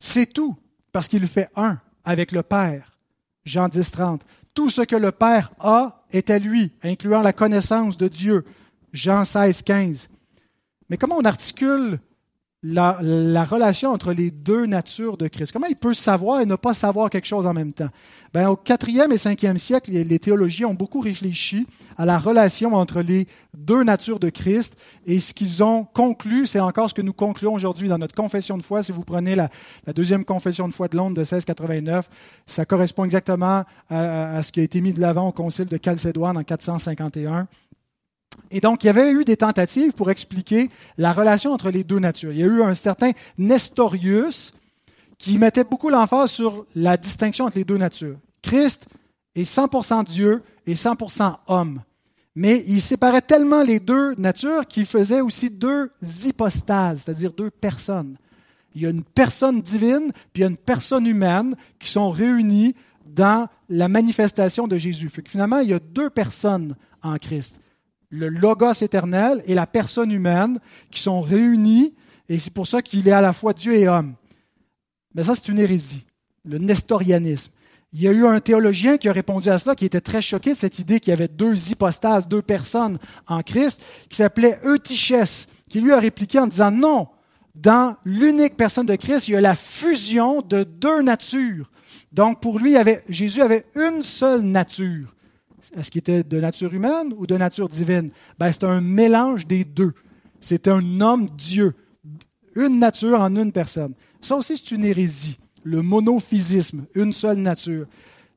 c'est 0.00 0.32
tout, 0.32 0.56
parce 0.92 1.08
qu'il 1.08 1.26
fait 1.28 1.50
un 1.54 1.78
avec 2.04 2.32
le 2.32 2.42
Père. 2.42 2.96
Jean 3.44 3.68
10, 3.68 3.90
30. 3.90 4.22
Tout 4.54 4.70
ce 4.70 4.80
que 4.80 4.96
le 4.96 5.12
Père 5.12 5.52
a 5.60 6.04
est 6.10 6.30
à 6.30 6.38
lui, 6.38 6.72
incluant 6.82 7.20
la 7.20 7.32
connaissance 7.32 7.96
de 7.96 8.08
Dieu. 8.08 8.44
Jean 8.92 9.24
16, 9.24 9.62
15. 9.62 10.08
Mais 10.88 10.96
comment 10.96 11.16
on 11.16 11.24
articule 11.24 12.00
la, 12.62 12.92
relation 13.44 13.90
entre 13.90 14.12
les 14.12 14.30
deux 14.30 14.66
natures 14.66 15.16
de 15.16 15.28
Christ? 15.28 15.52
Comment 15.52 15.68
il 15.68 15.76
peut 15.76 15.94
savoir 15.94 16.40
et 16.40 16.46
ne 16.46 16.56
pas 16.56 16.74
savoir 16.74 17.08
quelque 17.08 17.26
chose 17.26 17.46
en 17.46 17.54
même 17.54 17.72
temps? 17.72 17.88
Ben, 18.34 18.48
au 18.48 18.56
quatrième 18.56 19.12
et 19.12 19.16
cinquième 19.16 19.56
siècle, 19.56 19.92
les, 19.92 20.18
théologiens 20.18 20.68
ont 20.68 20.74
beaucoup 20.74 21.00
réfléchi 21.00 21.66
à 21.96 22.04
la 22.04 22.18
relation 22.18 22.74
entre 22.74 23.00
les 23.00 23.26
deux 23.56 23.82
natures 23.82 24.20
de 24.20 24.30
Christ 24.30 24.76
et 25.06 25.20
ce 25.20 25.32
qu'ils 25.32 25.62
ont 25.62 25.84
conclu, 25.84 26.46
c'est 26.46 26.60
encore 26.60 26.90
ce 26.90 26.94
que 26.94 27.02
nous 27.02 27.12
concluons 27.12 27.54
aujourd'hui 27.54 27.88
dans 27.88 27.98
notre 27.98 28.14
confession 28.14 28.58
de 28.58 28.62
foi. 28.62 28.82
Si 28.82 28.92
vous 28.92 29.04
prenez 29.04 29.36
la, 29.36 29.48
deuxième 29.94 30.24
confession 30.24 30.68
de 30.68 30.74
foi 30.74 30.88
de 30.88 30.96
Londres 30.96 31.14
de 31.14 31.20
1689, 31.20 32.10
ça 32.46 32.64
correspond 32.64 33.04
exactement 33.04 33.64
à, 33.88 34.36
à 34.36 34.42
ce 34.42 34.52
qui 34.52 34.60
a 34.60 34.64
été 34.64 34.80
mis 34.80 34.92
de 34.92 35.00
l'avant 35.00 35.28
au 35.28 35.32
concile 35.32 35.66
de 35.66 35.78
Chalcédoine 35.82 36.36
en 36.36 36.42
451. 36.42 37.48
Et 38.50 38.60
donc, 38.60 38.82
il 38.82 38.88
y 38.88 38.90
avait 38.90 39.12
eu 39.12 39.24
des 39.24 39.36
tentatives 39.36 39.92
pour 39.92 40.10
expliquer 40.10 40.70
la 40.98 41.12
relation 41.12 41.52
entre 41.52 41.70
les 41.70 41.84
deux 41.84 42.00
natures. 42.00 42.32
Il 42.32 42.38
y 42.38 42.42
a 42.42 42.46
eu 42.46 42.62
un 42.62 42.74
certain 42.74 43.12
Nestorius 43.38 44.52
qui 45.18 45.38
mettait 45.38 45.64
beaucoup 45.64 45.88
l'emphase 45.88 46.32
sur 46.32 46.66
la 46.74 46.96
distinction 46.96 47.44
entre 47.44 47.58
les 47.58 47.64
deux 47.64 47.76
natures. 47.76 48.18
Christ 48.42 48.86
est 49.36 49.44
100% 49.44 50.04
Dieu 50.04 50.42
et 50.66 50.74
100% 50.74 51.36
homme. 51.46 51.82
Mais 52.34 52.64
il 52.66 52.80
séparait 52.80 53.22
tellement 53.22 53.62
les 53.62 53.80
deux 53.80 54.14
natures 54.16 54.66
qu'il 54.66 54.86
faisait 54.86 55.20
aussi 55.20 55.50
deux 55.50 55.90
hypostases, 56.24 57.02
c'est-à-dire 57.04 57.32
deux 57.32 57.50
personnes. 57.50 58.16
Il 58.74 58.82
y 58.82 58.86
a 58.86 58.90
une 58.90 59.02
personne 59.02 59.60
divine, 59.60 60.10
puis 60.32 60.40
il 60.40 60.40
y 60.42 60.44
a 60.44 60.48
une 60.48 60.56
personne 60.56 61.06
humaine 61.06 61.54
qui 61.78 61.90
sont 61.90 62.10
réunies 62.10 62.74
dans 63.04 63.48
la 63.68 63.88
manifestation 63.88 64.68
de 64.68 64.78
Jésus. 64.78 65.10
finalement, 65.26 65.58
il 65.58 65.70
y 65.70 65.74
a 65.74 65.80
deux 65.80 66.10
personnes 66.10 66.76
en 67.02 67.16
Christ 67.16 67.60
le 68.10 68.28
Logos 68.28 68.82
éternel 68.82 69.42
et 69.46 69.54
la 69.54 69.66
personne 69.66 70.10
humaine 70.10 70.58
qui 70.90 71.00
sont 71.00 71.20
réunis, 71.20 71.94
et 72.28 72.38
c'est 72.38 72.52
pour 72.52 72.66
ça 72.66 72.82
qu'il 72.82 73.08
est 73.08 73.12
à 73.12 73.20
la 73.20 73.32
fois 73.32 73.52
Dieu 73.52 73.76
et 73.76 73.88
homme. 73.88 74.14
Mais 75.14 75.24
ça, 75.24 75.34
c'est 75.34 75.48
une 75.48 75.58
hérésie, 75.58 76.04
le 76.44 76.58
nestorianisme. 76.58 77.52
Il 77.92 78.02
y 78.02 78.08
a 78.08 78.12
eu 78.12 78.24
un 78.24 78.38
théologien 78.38 78.98
qui 78.98 79.08
a 79.08 79.12
répondu 79.12 79.48
à 79.48 79.58
cela, 79.58 79.74
qui 79.74 79.84
était 79.84 80.00
très 80.00 80.22
choqué 80.22 80.52
de 80.52 80.58
cette 80.58 80.78
idée 80.78 81.00
qu'il 81.00 81.10
y 81.10 81.14
avait 81.14 81.26
deux 81.28 81.70
hypostases, 81.70 82.28
deux 82.28 82.42
personnes 82.42 82.98
en 83.26 83.42
Christ, 83.42 83.82
qui 84.08 84.16
s'appelait 84.16 84.60
Eutychès, 84.64 85.48
qui 85.68 85.80
lui 85.80 85.92
a 85.92 85.98
répliqué 85.98 86.38
en 86.38 86.46
disant 86.46 86.70
non, 86.70 87.08
dans 87.56 87.96
l'unique 88.04 88.56
personne 88.56 88.86
de 88.86 88.94
Christ, 88.94 89.28
il 89.28 89.32
y 89.32 89.36
a 89.36 89.40
la 89.40 89.56
fusion 89.56 90.40
de 90.40 90.62
deux 90.62 91.02
natures. 91.02 91.70
Donc 92.12 92.40
pour 92.40 92.60
lui, 92.60 92.76
Jésus 93.08 93.42
avait 93.42 93.66
une 93.74 94.02
seule 94.02 94.42
nature. 94.42 95.14
Est-ce 95.76 95.90
qu'il 95.90 96.00
était 96.00 96.22
de 96.22 96.40
nature 96.40 96.72
humaine 96.72 97.12
ou 97.16 97.26
de 97.26 97.36
nature 97.36 97.68
divine? 97.68 98.10
Ben, 98.38 98.50
c'est 98.50 98.64
un 98.64 98.80
mélange 98.80 99.46
des 99.46 99.64
deux. 99.64 99.92
C'est 100.40 100.68
un 100.68 101.00
homme-dieu. 101.00 101.74
Une 102.54 102.78
nature 102.78 103.20
en 103.20 103.34
une 103.36 103.52
personne. 103.52 103.94
Ça 104.20 104.36
aussi, 104.36 104.56
c'est 104.56 104.72
une 104.72 104.84
hérésie. 104.84 105.38
Le 105.62 105.82
monophysisme, 105.82 106.86
une 106.94 107.12
seule 107.12 107.38
nature. 107.38 107.86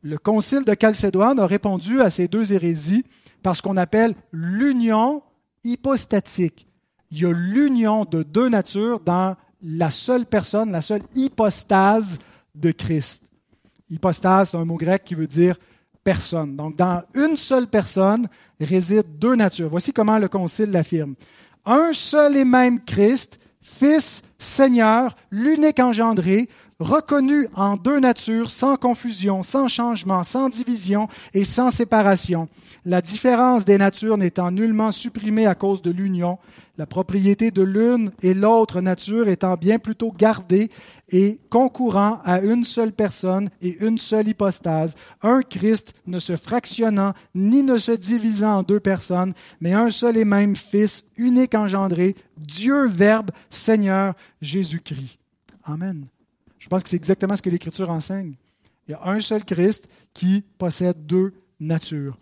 Le 0.01 0.17
concile 0.17 0.65
de 0.65 0.75
Chalcédoine 0.79 1.39
a 1.39 1.47
répondu 1.47 2.01
à 2.01 2.09
ces 2.09 2.27
deux 2.27 2.51
hérésies 2.51 3.05
par 3.41 3.55
ce 3.55 3.61
qu'on 3.61 3.77
appelle 3.77 4.15
l'union 4.31 5.23
hypostatique. 5.63 6.67
Il 7.11 7.21
y 7.21 7.25
a 7.25 7.31
l'union 7.31 8.03
de 8.05 8.23
deux 8.23 8.49
natures 8.49 8.99
dans 8.99 9.35
la 9.61 9.89
seule 9.89 10.25
personne, 10.25 10.71
la 10.71 10.81
seule 10.81 11.03
hypostase 11.15 12.19
de 12.53 12.71
Christ. 12.71 13.29
Hypostase, 13.89 14.49
c'est 14.49 14.57
un 14.57 14.65
mot 14.65 14.77
grec 14.77 15.03
qui 15.05 15.15
veut 15.15 15.27
dire 15.27 15.55
Donc, 16.55 16.75
dans 16.75 17.01
une 17.13 17.37
seule 17.37 17.67
personne 17.67 18.27
résident 18.59 19.07
deux 19.19 19.35
natures. 19.35 19.69
Voici 19.69 19.93
comment 19.93 20.17
le 20.17 20.27
Concile 20.27 20.71
l'affirme. 20.71 21.15
Un 21.65 21.93
seul 21.93 22.37
et 22.37 22.45
même 22.45 22.83
Christ, 22.83 23.39
Fils, 23.61 24.21
Seigneur, 24.37 25.15
l'unique 25.31 25.79
engendré, 25.79 26.49
reconnu 26.83 27.47
en 27.55 27.77
deux 27.77 27.99
natures, 27.99 28.51
sans 28.51 28.75
confusion, 28.75 29.41
sans 29.41 29.67
changement, 29.67 30.23
sans 30.23 30.49
division 30.49 31.07
et 31.33 31.45
sans 31.45 31.71
séparation. 31.71 32.49
La 32.85 33.01
différence 33.01 33.65
des 33.65 33.77
natures 33.77 34.17
n'étant 34.17 34.51
nullement 34.51 34.91
supprimée 34.91 35.47
à 35.47 35.55
cause 35.55 35.81
de 35.81 35.91
l'union, 35.91 36.37
la 36.77 36.85
propriété 36.85 37.51
de 37.51 37.61
l'une 37.61 38.11
et 38.21 38.33
l'autre 38.33 38.81
nature 38.81 39.27
étant 39.27 39.55
bien 39.55 39.79
plutôt 39.79 40.11
gardée 40.11 40.69
et 41.09 41.39
concourant 41.49 42.19
à 42.25 42.41
une 42.41 42.65
seule 42.65 42.91
personne 42.91 43.49
et 43.61 43.85
une 43.85 43.99
seule 43.99 44.27
hypostase, 44.27 44.95
un 45.21 45.41
Christ 45.43 45.93
ne 46.07 46.19
se 46.19 46.35
fractionnant 46.35 47.13
ni 47.35 47.63
ne 47.63 47.77
se 47.77 47.91
divisant 47.91 48.57
en 48.57 48.63
deux 48.63 48.79
personnes, 48.79 49.33
mais 49.61 49.73
un 49.73 49.91
seul 49.91 50.17
et 50.17 50.25
même 50.25 50.55
Fils, 50.55 51.05
unique 51.15 51.55
engendré, 51.55 52.15
Dieu 52.37 52.87
Verbe, 52.87 53.31
Seigneur 53.49 54.15
Jésus-Christ. 54.41 55.19
Amen. 55.63 56.07
Je 56.63 56.69
pense 56.69 56.81
que 56.81 56.89
c'est 56.89 56.95
exactement 56.95 57.35
ce 57.35 57.41
que 57.41 57.49
l'Écriture 57.49 57.89
enseigne. 57.89 58.35
Il 58.87 58.91
y 58.91 58.93
a 58.93 59.01
un 59.03 59.19
seul 59.19 59.43
Christ 59.43 59.89
qui 60.13 60.45
possède 60.57 61.05
deux 61.05 61.33
natures. 61.59 62.17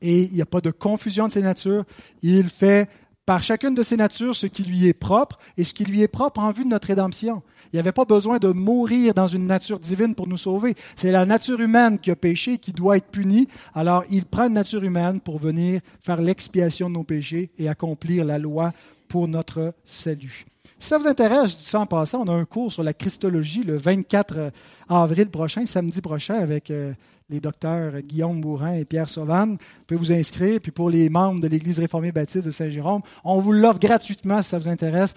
Et 0.00 0.22
il 0.22 0.32
n'y 0.32 0.40
a 0.40 0.46
pas 0.46 0.62
de 0.62 0.70
confusion 0.70 1.26
de 1.26 1.32
ces 1.32 1.42
natures. 1.42 1.84
Il 2.22 2.48
fait 2.48 2.88
par 3.26 3.42
chacune 3.42 3.74
de 3.74 3.82
ces 3.82 3.98
natures 3.98 4.34
ce 4.34 4.46
qui 4.46 4.62
lui 4.62 4.86
est 4.86 4.94
propre 4.94 5.38
et 5.58 5.64
ce 5.64 5.74
qui 5.74 5.84
lui 5.84 6.00
est 6.00 6.08
propre 6.08 6.40
en 6.40 6.50
vue 6.50 6.64
de 6.64 6.70
notre 6.70 6.86
rédemption. 6.86 7.42
Il 7.66 7.76
n'y 7.76 7.80
avait 7.80 7.92
pas 7.92 8.06
besoin 8.06 8.38
de 8.38 8.48
mourir 8.48 9.12
dans 9.12 9.28
une 9.28 9.46
nature 9.46 9.78
divine 9.78 10.14
pour 10.14 10.26
nous 10.26 10.38
sauver. 10.38 10.74
C'est 10.96 11.12
la 11.12 11.26
nature 11.26 11.60
humaine 11.60 11.98
qui 11.98 12.10
a 12.10 12.16
péché, 12.16 12.56
qui 12.56 12.72
doit 12.72 12.96
être 12.96 13.10
punie. 13.10 13.48
Alors 13.74 14.04
il 14.08 14.24
prend 14.24 14.46
une 14.46 14.54
nature 14.54 14.82
humaine 14.82 15.20
pour 15.20 15.38
venir 15.38 15.82
faire 16.00 16.22
l'expiation 16.22 16.88
de 16.88 16.94
nos 16.94 17.04
péchés 17.04 17.50
et 17.58 17.68
accomplir 17.68 18.24
la 18.24 18.38
loi 18.38 18.72
pour 19.08 19.28
notre 19.28 19.74
salut. 19.84 20.46
Si 20.82 20.88
ça 20.88 20.98
vous 20.98 21.06
intéresse, 21.06 21.52
je 21.52 21.56
dis 21.58 21.64
ça 21.64 21.78
en 21.78 21.86
passant, 21.86 22.22
on 22.22 22.28
a 22.28 22.32
un 22.32 22.44
cours 22.44 22.72
sur 22.72 22.82
la 22.82 22.92
Christologie 22.92 23.62
le 23.62 23.76
24 23.76 24.34
euh, 24.36 24.50
avril 24.88 25.30
prochain, 25.30 25.64
samedi 25.64 26.00
prochain, 26.00 26.34
avec 26.34 26.72
euh, 26.72 26.92
les 27.30 27.38
docteurs 27.38 28.00
Guillaume 28.00 28.40
Bourrin 28.40 28.72
et 28.72 28.84
Pierre 28.84 29.08
Sauvan. 29.08 29.50
Vous 29.50 29.58
pouvez 29.86 30.00
vous 30.00 30.12
inscrire. 30.12 30.58
Puis 30.60 30.72
pour 30.72 30.90
les 30.90 31.08
membres 31.08 31.40
de 31.40 31.46
l'Église 31.46 31.78
réformée 31.78 32.10
baptiste 32.10 32.46
de 32.46 32.50
Saint-Jérôme, 32.50 33.02
on 33.22 33.38
vous 33.38 33.52
l'offre 33.52 33.78
gratuitement 33.78 34.42
si 34.42 34.48
ça 34.48 34.58
vous 34.58 34.66
intéresse. 34.66 35.14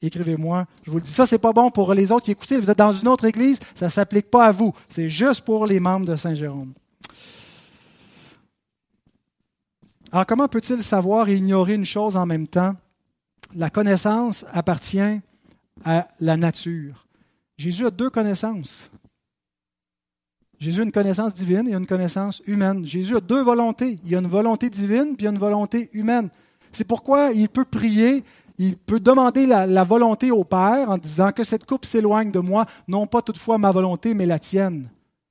Écrivez-moi. 0.00 0.66
Je 0.84 0.92
vous 0.92 0.98
le 0.98 1.02
dis, 1.02 1.10
ça, 1.10 1.26
c'est 1.26 1.38
pas 1.38 1.52
bon 1.52 1.72
pour 1.72 1.92
les 1.94 2.12
autres 2.12 2.26
qui 2.26 2.30
écoutent. 2.30 2.52
Vous 2.52 2.70
êtes 2.70 2.78
dans 2.78 2.92
une 2.92 3.08
autre 3.08 3.24
église, 3.24 3.58
ça 3.74 3.86
ne 3.86 3.90
s'applique 3.90 4.30
pas 4.30 4.46
à 4.46 4.52
vous. 4.52 4.72
C'est 4.88 5.10
juste 5.10 5.40
pour 5.40 5.66
les 5.66 5.80
membres 5.80 6.06
de 6.06 6.14
Saint-Jérôme. 6.14 6.74
Alors, 10.12 10.26
comment 10.26 10.46
peut-il 10.46 10.80
savoir 10.84 11.28
et 11.28 11.34
ignorer 11.34 11.74
une 11.74 11.84
chose 11.84 12.16
en 12.16 12.24
même 12.24 12.46
temps? 12.46 12.76
La 13.54 13.70
connaissance 13.70 14.44
appartient 14.52 15.20
à 15.84 16.08
la 16.20 16.36
nature. 16.36 17.06
Jésus 17.56 17.86
a 17.86 17.90
deux 17.90 18.10
connaissances. 18.10 18.90
Jésus 20.58 20.80
a 20.80 20.84
une 20.84 20.92
connaissance 20.92 21.34
divine 21.34 21.68
et 21.68 21.74
une 21.74 21.86
connaissance 21.86 22.42
humaine. 22.46 22.84
Jésus 22.84 23.16
a 23.16 23.20
deux 23.20 23.42
volontés. 23.42 23.98
Il 24.04 24.10
y 24.10 24.16
a 24.16 24.18
une 24.18 24.28
volonté 24.28 24.70
divine 24.70 25.14
puis 25.16 25.26
une 25.26 25.38
volonté 25.38 25.88
humaine. 25.92 26.30
C'est 26.72 26.86
pourquoi 26.86 27.32
il 27.32 27.48
peut 27.48 27.64
prier, 27.64 28.24
il 28.58 28.76
peut 28.76 29.00
demander 29.00 29.46
la, 29.46 29.84
volonté 29.84 30.30
au 30.30 30.44
Père 30.44 30.90
en 30.90 30.98
disant 30.98 31.32
que 31.32 31.44
cette 31.44 31.64
coupe 31.64 31.84
s'éloigne 31.84 32.30
de 32.30 32.40
moi, 32.40 32.66
non 32.88 33.06
pas 33.06 33.22
toutefois 33.22 33.56
ma 33.56 33.70
volonté, 33.70 34.14
mais 34.14 34.26
la 34.26 34.38
tienne. 34.38 34.88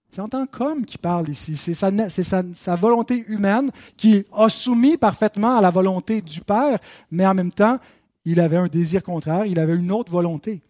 C'est 0.09 0.21
en 0.21 0.29
tant 0.29 0.45
qu'homme 0.45 0.85
qui 0.85 0.97
parle 0.97 1.29
ici. 1.29 1.57
C'est 1.57 1.73
sa, 1.73 2.75
volonté 2.75 3.25
humaine 3.27 3.69
qui 3.97 4.25
a 4.33 4.47
soumis 4.47 4.97
parfaitement 4.97 5.57
à 5.57 5.61
la 5.61 5.69
volonté 5.69 6.21
du 6.21 6.39
Père, 6.41 6.79
mais 7.11 7.27
en 7.27 7.33
même 7.33 7.51
temps, 7.51 7.77
il 8.29 8.41
avait 8.41 8.57
un 8.57 8.67
désir 8.67 9.03
contraire, 9.03 9.45
il 9.45 9.57
avait 9.57 9.77
une 9.77 9.89
autre 9.89 10.11
volonté. 10.11 10.61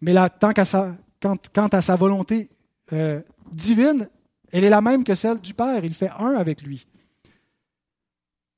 Mais 0.00 0.14
là, 0.14 0.30
tant 0.30 0.54
qu'à 0.54 0.64
sa, 0.64 0.96
quant, 1.20 1.68
à 1.68 1.80
sa 1.82 1.96
volonté 1.96 2.48
euh, 2.94 3.20
divine, 3.52 4.08
elle 4.50 4.64
est 4.64 4.70
la 4.70 4.80
même 4.80 5.04
que 5.04 5.14
celle 5.14 5.38
du 5.38 5.52
Père. 5.52 5.84
Il 5.84 5.92
fait 5.92 6.08
un 6.18 6.32
avec 6.34 6.62
lui. 6.62 6.86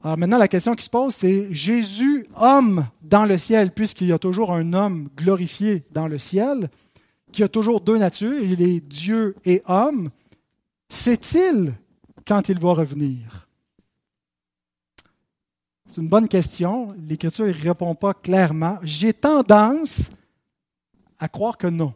Alors 0.00 0.16
maintenant, 0.16 0.38
la 0.38 0.46
question 0.46 0.76
qui 0.76 0.84
se 0.84 0.90
pose, 0.90 1.12
c'est 1.12 1.52
Jésus, 1.52 2.28
homme 2.36 2.86
dans 3.02 3.24
le 3.24 3.36
ciel, 3.36 3.72
puisqu'il 3.72 4.06
y 4.06 4.12
a 4.12 4.18
toujours 4.18 4.52
un 4.52 4.72
homme 4.74 5.08
glorifié 5.16 5.82
dans 5.90 6.06
le 6.06 6.18
ciel, 6.18 6.70
qui 7.32 7.42
a 7.42 7.48
toujours 7.48 7.80
deux 7.80 7.98
natures, 7.98 8.44
il 8.44 8.62
est 8.62 8.78
Dieu 8.78 9.34
et 9.44 9.60
homme, 9.66 10.10
sait-il 10.88 11.74
quand 12.24 12.48
il 12.48 12.60
va 12.60 12.74
revenir? 12.74 13.45
C'est 15.88 16.00
une 16.00 16.08
bonne 16.08 16.28
question. 16.28 16.94
L'Écriture 17.08 17.46
ne 17.46 17.52
répond 17.52 17.94
pas 17.94 18.14
clairement. 18.14 18.78
J'ai 18.82 19.12
tendance 19.12 20.10
à 21.18 21.28
croire 21.28 21.56
que 21.56 21.66
non. 21.66 21.94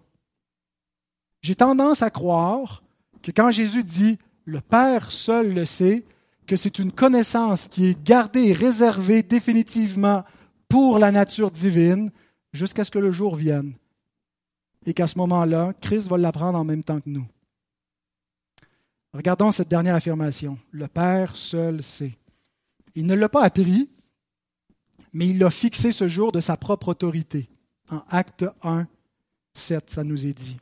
J'ai 1.42 1.56
tendance 1.56 2.02
à 2.02 2.10
croire 2.10 2.82
que 3.22 3.30
quand 3.30 3.50
Jésus 3.50 3.84
dit 3.84 4.18
le 4.44 4.60
Père 4.60 5.10
seul 5.10 5.54
le 5.54 5.64
sait, 5.64 6.04
que 6.46 6.56
c'est 6.56 6.78
une 6.78 6.92
connaissance 6.92 7.68
qui 7.68 7.86
est 7.86 8.02
gardée 8.02 8.48
et 8.48 8.52
réservée 8.52 9.22
définitivement 9.22 10.24
pour 10.68 10.98
la 10.98 11.12
nature 11.12 11.50
divine 11.50 12.10
jusqu'à 12.52 12.84
ce 12.84 12.90
que 12.90 12.98
le 12.98 13.12
jour 13.12 13.36
vienne. 13.36 13.74
Et 14.86 14.94
qu'à 14.94 15.06
ce 15.06 15.18
moment-là, 15.18 15.72
Christ 15.80 16.08
va 16.08 16.16
l'apprendre 16.16 16.58
en 16.58 16.64
même 16.64 16.82
temps 16.82 17.00
que 17.00 17.10
nous. 17.10 17.26
Regardons 19.12 19.52
cette 19.52 19.68
dernière 19.68 19.94
affirmation. 19.94 20.58
Le 20.72 20.88
Père 20.88 21.36
seul 21.36 21.82
sait. 21.82 22.16
Il 22.94 23.06
ne 23.06 23.14
l'a 23.14 23.28
pas 23.28 23.42
appris, 23.42 23.88
mais 25.12 25.28
il 25.28 25.38
l'a 25.38 25.50
fixé 25.50 25.92
ce 25.92 26.08
jour 26.08 26.32
de 26.32 26.40
sa 26.40 26.56
propre 26.56 26.88
autorité. 26.88 27.48
En 27.90 28.02
Acte 28.08 28.44
1, 28.62 28.86
7, 29.54 29.90
ça 29.90 30.04
nous 30.04 30.26
est 30.26 30.32
dit. 30.32 30.56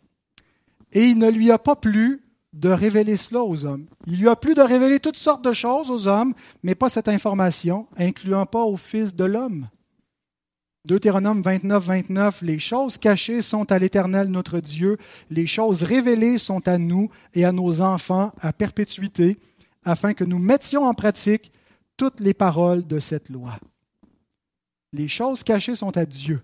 Et 0.92 1.04
il 1.04 1.18
ne 1.18 1.30
lui 1.30 1.50
a 1.50 1.58
pas 1.58 1.76
plu 1.76 2.22
de 2.54 2.70
révéler 2.70 3.16
cela 3.16 3.42
aux 3.42 3.64
hommes. 3.64 3.86
Il 4.06 4.18
lui 4.18 4.28
a 4.28 4.36
plu 4.36 4.54
de 4.54 4.62
révéler 4.62 5.00
toutes 5.00 5.16
sortes 5.16 5.44
de 5.44 5.52
choses 5.52 5.90
aux 5.90 6.08
hommes, 6.08 6.34
mais 6.62 6.74
pas 6.74 6.88
cette 6.88 7.08
information, 7.08 7.86
incluant 7.96 8.46
pas 8.46 8.62
au 8.62 8.76
Fils 8.76 9.14
de 9.14 9.24
l'homme. 9.24 9.68
Deutéronome 10.84 11.42
29, 11.42 11.84
29, 11.84 12.42
les 12.42 12.58
choses 12.58 12.96
cachées 12.96 13.42
sont 13.42 13.70
à 13.70 13.78
l'Éternel 13.78 14.28
notre 14.28 14.60
Dieu, 14.60 14.96
les 15.28 15.46
choses 15.46 15.82
révélées 15.82 16.38
sont 16.38 16.66
à 16.66 16.78
nous 16.78 17.10
et 17.34 17.44
à 17.44 17.52
nos 17.52 17.82
enfants 17.82 18.32
à 18.40 18.54
perpétuité, 18.54 19.38
afin 19.84 20.14
que 20.14 20.24
nous 20.24 20.38
mettions 20.38 20.84
en 20.84 20.94
pratique 20.94 21.52
toutes 21.98 22.20
les 22.20 22.32
paroles 22.32 22.86
de 22.86 23.00
cette 23.00 23.28
loi. 23.28 23.58
Les 24.94 25.08
choses 25.08 25.42
cachées 25.42 25.76
sont 25.76 25.94
à 25.98 26.06
Dieu. 26.06 26.40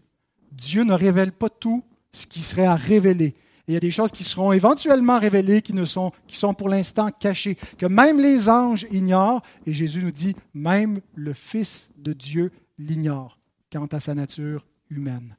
Dieu 0.53 0.85
ne 0.85 0.93
révèle 0.93 1.33
pas 1.33 1.49
tout 1.49 1.83
ce 2.13 2.27
qui 2.27 2.41
serait 2.41 2.67
à 2.67 2.75
révéler. 2.75 3.35
il 3.67 3.73
y 3.75 3.77
a 3.77 3.81
des 3.81 3.91
choses 3.91 4.13
qui 4.13 4.25
seront 4.25 4.53
éventuellement 4.53 5.19
révélées 5.19 5.63
qui, 5.63 5.73
ne 5.73 5.87
sont, 5.87 6.13
qui 6.27 6.37
sont 6.37 6.53
pour 6.53 6.69
l'instant 6.69 7.09
cachées, 7.09 7.57
que 7.79 7.87
même 7.87 8.21
les 8.21 8.51
anges 8.51 8.87
ignorent. 8.91 9.43
Et 9.65 9.73
Jésus 9.73 10.03
nous 10.03 10.11
dit, 10.11 10.37
même 10.53 11.01
le 11.15 11.33
Fils 11.33 11.91
de 11.97 12.13
Dieu 12.13 12.53
l'ignore 12.79 13.39
quant 13.73 13.87
à 13.87 14.01
sa 14.01 14.15
nature 14.15 14.67
humaine. 14.91 15.35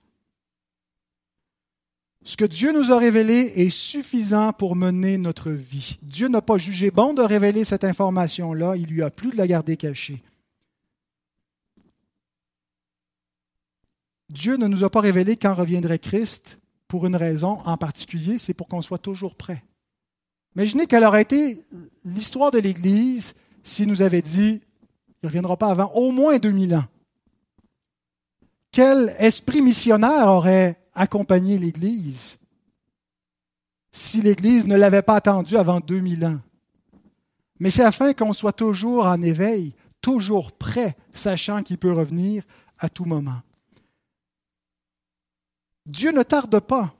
Ce 2.27 2.37
que 2.37 2.45
Dieu 2.45 2.73
nous 2.73 2.91
a 2.91 2.97
révélé 2.97 3.53
est 3.55 3.69
suffisant 3.69 4.51
pour 4.51 4.75
mener 4.75 5.19
notre 5.19 5.51
vie. 5.51 5.99
Dieu 6.01 6.27
n'a 6.27 6.41
pas 6.41 6.57
jugé 6.57 6.89
bon 6.89 7.13
de 7.13 7.21
révéler 7.21 7.63
cette 7.63 7.83
information-là, 7.83 8.75
il 8.77 8.87
lui 8.87 9.03
a 9.03 9.11
plu 9.11 9.29
de 9.29 9.37
la 9.37 9.45
garder 9.45 9.77
cachée. 9.77 10.23
Dieu 14.29 14.57
ne 14.57 14.65
nous 14.65 14.83
a 14.83 14.89
pas 14.89 15.01
révélé 15.01 15.37
quand 15.37 15.53
reviendrait 15.53 15.99
Christ 15.99 16.57
pour 16.87 17.05
une 17.05 17.15
raison 17.15 17.59
en 17.63 17.77
particulier, 17.77 18.39
c'est 18.39 18.55
pour 18.55 18.67
qu'on 18.67 18.81
soit 18.81 18.97
toujours 18.97 19.35
prêt. 19.35 19.63
Imaginez 20.55 20.87
quelle 20.87 21.03
aurait 21.03 21.21
été 21.21 21.63
l'histoire 22.05 22.49
de 22.49 22.57
l'Église 22.57 23.35
s'il 23.63 23.87
nous 23.87 24.01
avait 24.01 24.23
dit 24.23 24.61
il 25.09 25.25
ne 25.25 25.27
reviendra 25.27 25.57
pas 25.57 25.69
avant 25.69 25.91
au 25.93 26.11
moins 26.11 26.39
2000 26.39 26.75
ans. 26.75 26.85
Quel 28.71 29.15
esprit 29.19 29.61
missionnaire 29.61 30.27
aurait 30.27 30.84
accompagner 30.95 31.57
l'Église 31.57 32.37
si 33.91 34.21
l'Église 34.21 34.65
ne 34.65 34.75
l'avait 34.75 35.01
pas 35.01 35.15
attendu 35.15 35.55
avant 35.55 35.79
2000 35.79 36.25
ans. 36.25 36.39
Mais 37.59 37.71
c'est 37.71 37.83
afin 37.83 38.13
qu'on 38.13 38.33
soit 38.33 38.51
toujours 38.51 39.05
en 39.05 39.21
éveil, 39.21 39.73
toujours 40.01 40.51
prêt, 40.51 40.97
sachant 41.13 41.63
qu'il 41.63 41.77
peut 41.77 41.93
revenir 41.93 42.43
à 42.77 42.89
tout 42.89 43.05
moment. 43.05 43.41
Dieu 45.85 46.11
ne 46.11 46.23
tarde 46.23 46.59
pas, 46.59 46.93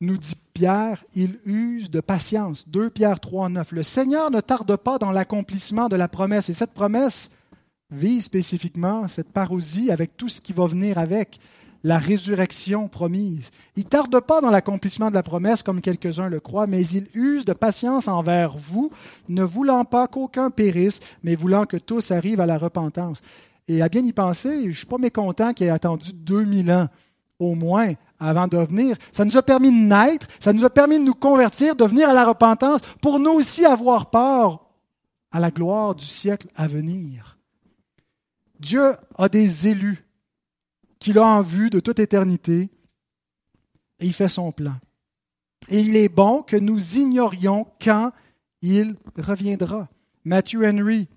nous 0.00 0.16
dit 0.16 0.36
Pierre, 0.52 1.02
il 1.14 1.38
use 1.44 1.90
de 1.90 2.00
patience. 2.00 2.68
2 2.68 2.90
Pierre 2.90 3.20
3, 3.20 3.48
9. 3.48 3.72
Le 3.72 3.82
Seigneur 3.82 4.30
ne 4.30 4.40
tarde 4.40 4.76
pas 4.76 4.98
dans 4.98 5.10
l'accomplissement 5.10 5.88
de 5.88 5.96
la 5.96 6.08
promesse. 6.08 6.48
Et 6.50 6.52
cette 6.52 6.72
promesse 6.72 7.30
vise 7.90 8.24
spécifiquement 8.24 9.08
cette 9.08 9.32
parousie 9.32 9.90
avec 9.90 10.16
tout 10.16 10.28
ce 10.28 10.40
qui 10.40 10.52
va 10.52 10.66
venir 10.66 10.98
avec, 10.98 11.40
la 11.84 11.98
résurrection 11.98 12.88
promise. 12.88 13.50
Il 13.76 13.84
tarde 13.84 14.20
pas 14.20 14.40
dans 14.40 14.50
l'accomplissement 14.50 15.10
de 15.10 15.14
la 15.14 15.22
promesse 15.22 15.62
comme 15.62 15.80
quelques-uns 15.80 16.28
le 16.28 16.40
croient, 16.40 16.66
mais 16.66 16.86
il 16.86 17.08
use 17.14 17.44
de 17.44 17.52
patience 17.52 18.08
envers 18.08 18.56
vous, 18.56 18.90
ne 19.28 19.42
voulant 19.42 19.84
pas 19.84 20.06
qu'aucun 20.06 20.50
périsse, 20.50 21.00
mais 21.22 21.34
voulant 21.34 21.66
que 21.66 21.76
tous 21.76 22.10
arrivent 22.10 22.40
à 22.40 22.46
la 22.46 22.58
repentance. 22.58 23.20
Et 23.68 23.82
à 23.82 23.88
bien 23.88 24.04
y 24.04 24.12
penser, 24.12 24.62
je 24.62 24.68
ne 24.68 24.72
suis 24.72 24.86
pas 24.86 24.98
mécontent 24.98 25.52
qu'il 25.52 25.66
ait 25.66 25.70
attendu 25.70 26.12
2000 26.12 26.70
ans 26.72 26.88
au 27.38 27.54
moins 27.54 27.92
avant 28.20 28.46
de 28.46 28.58
venir. 28.58 28.96
Ça 29.10 29.24
nous 29.24 29.36
a 29.36 29.42
permis 29.42 29.70
de 29.70 29.86
naître, 29.86 30.26
ça 30.38 30.52
nous 30.52 30.64
a 30.64 30.70
permis 30.70 30.98
de 30.98 31.04
nous 31.04 31.14
convertir, 31.14 31.74
de 31.74 31.84
venir 31.84 32.08
à 32.08 32.14
la 32.14 32.24
repentance, 32.24 32.80
pour 33.00 33.18
nous 33.18 33.32
aussi 33.32 33.64
avoir 33.64 34.10
part 34.10 34.66
à 35.32 35.40
la 35.40 35.50
gloire 35.50 35.94
du 35.94 36.04
siècle 36.04 36.46
à 36.54 36.68
venir. 36.68 37.38
Dieu 38.60 38.94
a 39.18 39.28
des 39.28 39.66
élus 39.66 40.06
qu'il 41.02 41.18
a 41.18 41.26
en 41.26 41.42
vue 41.42 41.68
de 41.68 41.80
toute 41.80 41.98
éternité 41.98 42.70
et 43.98 44.06
il 44.06 44.12
fait 44.12 44.28
son 44.28 44.52
plan. 44.52 44.74
Et 45.68 45.80
il 45.80 45.96
est 45.96 46.08
bon 46.08 46.42
que 46.42 46.56
nous 46.56 46.96
ignorions 46.96 47.66
quand 47.82 48.12
il 48.62 48.94
reviendra. 49.18 49.88
Matthew 50.24 50.64
Henry 50.64 51.08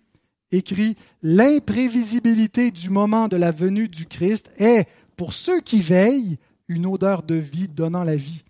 écrit 0.52 0.98
L'imprévisibilité 1.22 2.72
du 2.72 2.90
moment 2.90 3.28
de 3.28 3.38
la 3.38 3.52
venue 3.52 3.88
du 3.88 4.08
Christ 4.08 4.52
est, 4.58 4.88
pour 5.16 5.34
ceux 5.34 5.62
qui 5.62 5.82
veillent, 5.82 6.38
une 6.68 6.88
odeur 6.88 7.22
de 7.22 7.36
vie 7.36 7.68
donnant 7.68 8.04
la 8.04 8.16
vie 8.16 8.44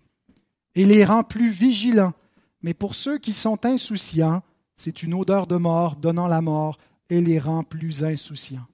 et 0.74 0.86
les 0.86 1.04
rend 1.04 1.22
plus 1.22 1.50
vigilants. 1.50 2.14
Mais 2.62 2.72
pour 2.72 2.94
ceux 2.94 3.18
qui 3.18 3.32
sont 3.32 3.66
insouciants, 3.66 4.42
c'est 4.74 5.02
une 5.02 5.12
odeur 5.12 5.46
de 5.46 5.56
mort 5.56 5.96
donnant 5.96 6.28
la 6.28 6.40
mort 6.40 6.78
et 7.10 7.20
les 7.20 7.38
rend 7.38 7.62
plus 7.62 8.04
insouciants. 8.04 8.66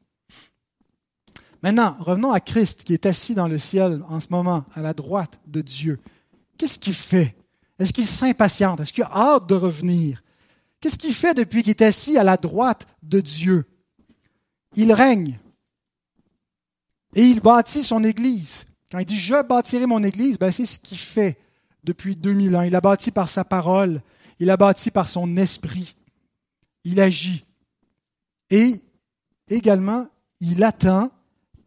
Maintenant, 1.63 1.97
revenons 2.01 2.33
à 2.33 2.41
Christ 2.41 2.85
qui 2.85 2.93
est 2.93 3.07
assis 3.07 3.35
dans 3.35 3.47
le 3.47 3.59
ciel 3.59 4.03
en 4.09 4.21
ce 4.21 4.29
moment, 4.31 4.65
à 4.75 4.83
la 4.83 4.95
droite 4.95 5.39
de 5.47 5.61
Dieu. 5.61 6.01
Qu'est-ce 6.59 6.79
qu'il 6.79 6.95
fait? 6.95 7.37
Est-ce 7.79 7.93
qu'il 7.93 8.07
s'impatiente? 8.07 8.81
Est-ce 8.81 8.93
qu'il 8.93 9.05
a 9.05 9.11
hâte 9.13 9.49
de 9.49 9.55
revenir? 9.55 10.23
Qu'est-ce 10.81 10.99
qu'il 10.99 11.15
fait 11.15 11.35
depuis 11.35 11.63
qu'il 11.63 11.71
est 11.71 11.83
assis 11.83 12.19
à 12.19 12.25
la 12.25 12.37
droite 12.37 12.87
de 13.03 13.21
Dieu? 13.21 13.65
Il 14.75 14.93
règne 14.93 15.39
et 17.15 17.25
il 17.25 17.41
bâtit 17.41 17.85
son 17.85 18.03
Église. 18.05 18.67
Quand 18.91 18.99
il 18.99 19.07
dit 19.07 19.19
Je 19.19 19.43
bâtirai 19.43 19.87
mon 19.87 20.03
Église, 20.03 20.39
ben 20.39 20.51
c'est 20.51 20.67
ce 20.67 20.79
qu'il 20.79 20.99
fait 20.99 21.39
depuis 21.85 22.17
2000 22.17 22.57
ans. 22.57 22.63
Il 22.63 22.75
a 22.75 22.81
bâti 22.81 23.11
par 23.11 23.31
sa 23.31 23.45
parole, 23.45 24.03
il 24.39 24.51
a 24.51 24.57
bâti 24.57 24.91
par 24.91 25.09
son 25.09 25.37
esprit, 25.37 25.95
il 26.85 27.01
agit. 27.01 27.45
Et 28.51 28.81
également, 29.49 30.09
il 30.41 30.65
attend 30.65 31.11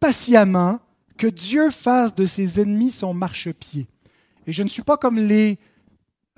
patiemment 0.00 0.80
que 1.16 1.26
Dieu 1.26 1.70
fasse 1.70 2.14
de 2.14 2.26
ses 2.26 2.60
ennemis 2.60 2.90
son 2.90 3.14
marchepied. 3.14 3.86
Et 4.46 4.52
je 4.52 4.62
ne 4.62 4.68
suis 4.68 4.82
pas 4.82 4.96
comme 4.96 5.18
les 5.18 5.58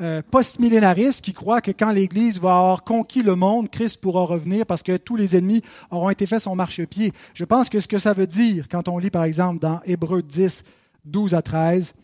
euh, 0.01 0.23
post-millénaristes 0.31 1.25
qui 1.25 1.33
croient 1.33 1.61
que 1.61 1.73
quand 1.73 1.91
l'Église 1.91 2.41
va 2.41 2.57
avoir 2.57 2.85
conquis 2.85 3.23
le 3.23 3.35
monde, 3.35 3.69
Christ 3.69 4.01
pourra 4.01 4.23
revenir 4.23 4.65
parce 4.65 4.85
que 4.85 4.97
tous 4.97 5.17
les 5.17 5.37
ennemis 5.37 5.63
auront 5.91 6.11
été 6.11 6.27
faits 6.27 6.43
son 6.43 6.55
marchepied. 6.55 7.13
Je 7.35 7.45
pense 7.45 7.69
que 7.69 7.81
ce 7.81 7.89
que 7.89 7.99
ça 7.99 8.13
veut 8.13 8.29
dire, 8.29 8.69
quand 8.69 8.89
on 8.89 8.99
lit 8.99 9.11
par 9.11 9.25
exemple 9.25 9.59
dans 9.59 9.81
Hébreu 9.85 10.23
10, 10.23 10.63
12 11.09 11.35
à 11.35 11.43
13. 11.43 11.95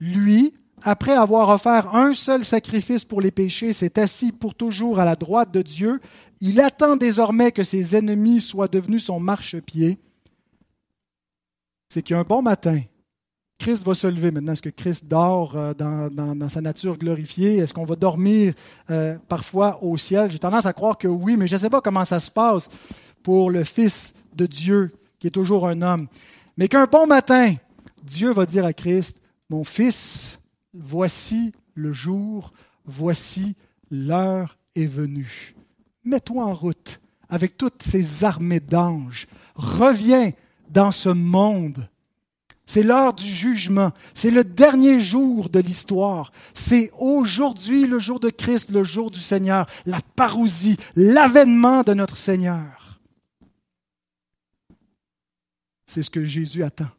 Lui, 0.00 0.54
après 0.82 1.12
avoir 1.12 1.48
offert 1.48 1.94
un 1.94 2.14
seul 2.14 2.44
sacrifice 2.44 3.04
pour 3.04 3.20
les 3.20 3.30
péchés, 3.30 3.72
s'est 3.72 3.98
assis 3.98 4.32
pour 4.32 4.54
toujours 4.54 4.98
à 4.98 5.04
la 5.04 5.16
droite 5.16 5.52
de 5.52 5.62
Dieu. 5.62 6.00
Il 6.40 6.60
attend 6.60 6.96
désormais 6.96 7.52
que 7.52 7.64
ses 7.64 7.96
ennemis 7.96 8.40
soient 8.40 8.68
devenus 8.68 9.04
son 9.04 9.20
marchepied. 9.20 9.98
C'est 11.88 12.02
qu'un 12.02 12.22
bon 12.22 12.42
matin, 12.42 12.80
Christ 13.58 13.84
va 13.84 13.94
se 13.94 14.06
lever. 14.06 14.30
Maintenant, 14.30 14.52
est-ce 14.52 14.62
que 14.62 14.68
Christ 14.68 15.06
dort 15.06 15.56
euh, 15.56 15.72
dans, 15.74 16.48
sa 16.48 16.60
nature 16.60 16.96
glorifiée? 16.98 17.58
Est-ce 17.58 17.72
qu'on 17.72 17.84
va 17.84 17.96
dormir 17.96 18.54
euh, 18.90 19.16
parfois 19.28 19.82
au 19.82 19.96
ciel? 19.96 20.30
J'ai 20.30 20.38
tendance 20.38 20.66
à 20.66 20.72
croire 20.72 20.98
que 20.98 21.08
oui, 21.08 21.36
mais 21.36 21.46
je 21.46 21.54
ne 21.54 21.60
sais 21.60 21.70
pas 21.70 21.80
comment 21.80 22.04
ça 22.04 22.20
se 22.20 22.30
passe 22.30 22.68
pour 23.22 23.50
le 23.50 23.64
Fils 23.64 24.14
de 24.34 24.46
Dieu, 24.46 24.92
qui 25.18 25.28
est 25.28 25.30
toujours 25.30 25.66
un 25.66 25.80
homme. 25.82 26.06
Mais 26.56 26.68
qu'un 26.68 26.86
bon 26.86 27.06
matin, 27.06 27.54
Dieu 28.02 28.32
va 28.32 28.46
dire 28.46 28.64
à 28.64 28.72
Christ, 28.72 29.20
mon 29.48 29.64
fils, 29.64 30.38
voici 30.74 31.52
le 31.74 31.92
jour, 31.92 32.52
voici 32.84 33.56
l'heure 33.90 34.58
est 34.74 34.86
venue. 34.86 35.54
Mets-toi 36.04 36.44
en 36.44 36.54
route 36.54 37.00
avec 37.28 37.56
toutes 37.56 37.82
ces 37.82 38.24
armées 38.24 38.60
d'anges. 38.60 39.26
Reviens 39.54 40.32
dans 40.76 40.92
ce 40.92 41.08
monde. 41.08 41.88
C'est 42.66 42.82
l'heure 42.82 43.14
du 43.14 43.26
jugement. 43.26 43.92
C'est 44.12 44.30
le 44.30 44.44
dernier 44.44 45.00
jour 45.00 45.48
de 45.48 45.58
l'histoire. 45.58 46.32
C'est 46.52 46.92
aujourd'hui 46.98 47.86
le 47.86 47.98
jour 47.98 48.20
de 48.20 48.28
Christ, 48.28 48.70
le 48.70 48.84
jour 48.84 49.10
du 49.10 49.18
Seigneur, 49.18 49.66
la 49.86 50.00
parousie, 50.16 50.76
l'avènement 50.94 51.82
de 51.82 51.94
notre 51.94 52.18
Seigneur. 52.18 53.00
C'est 55.86 56.02
ce 56.02 56.10
que 56.10 56.24
Jésus 56.24 56.62
attend 56.62 56.90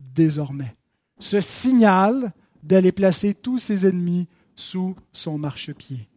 désormais. 0.00 0.74
Ce 1.20 1.40
signal 1.40 2.32
d'aller 2.64 2.90
placer 2.90 3.32
tous 3.32 3.60
ses 3.60 3.86
ennemis 3.86 4.26
sous 4.56 4.96
son 5.12 5.38
marchepied. 5.38 6.08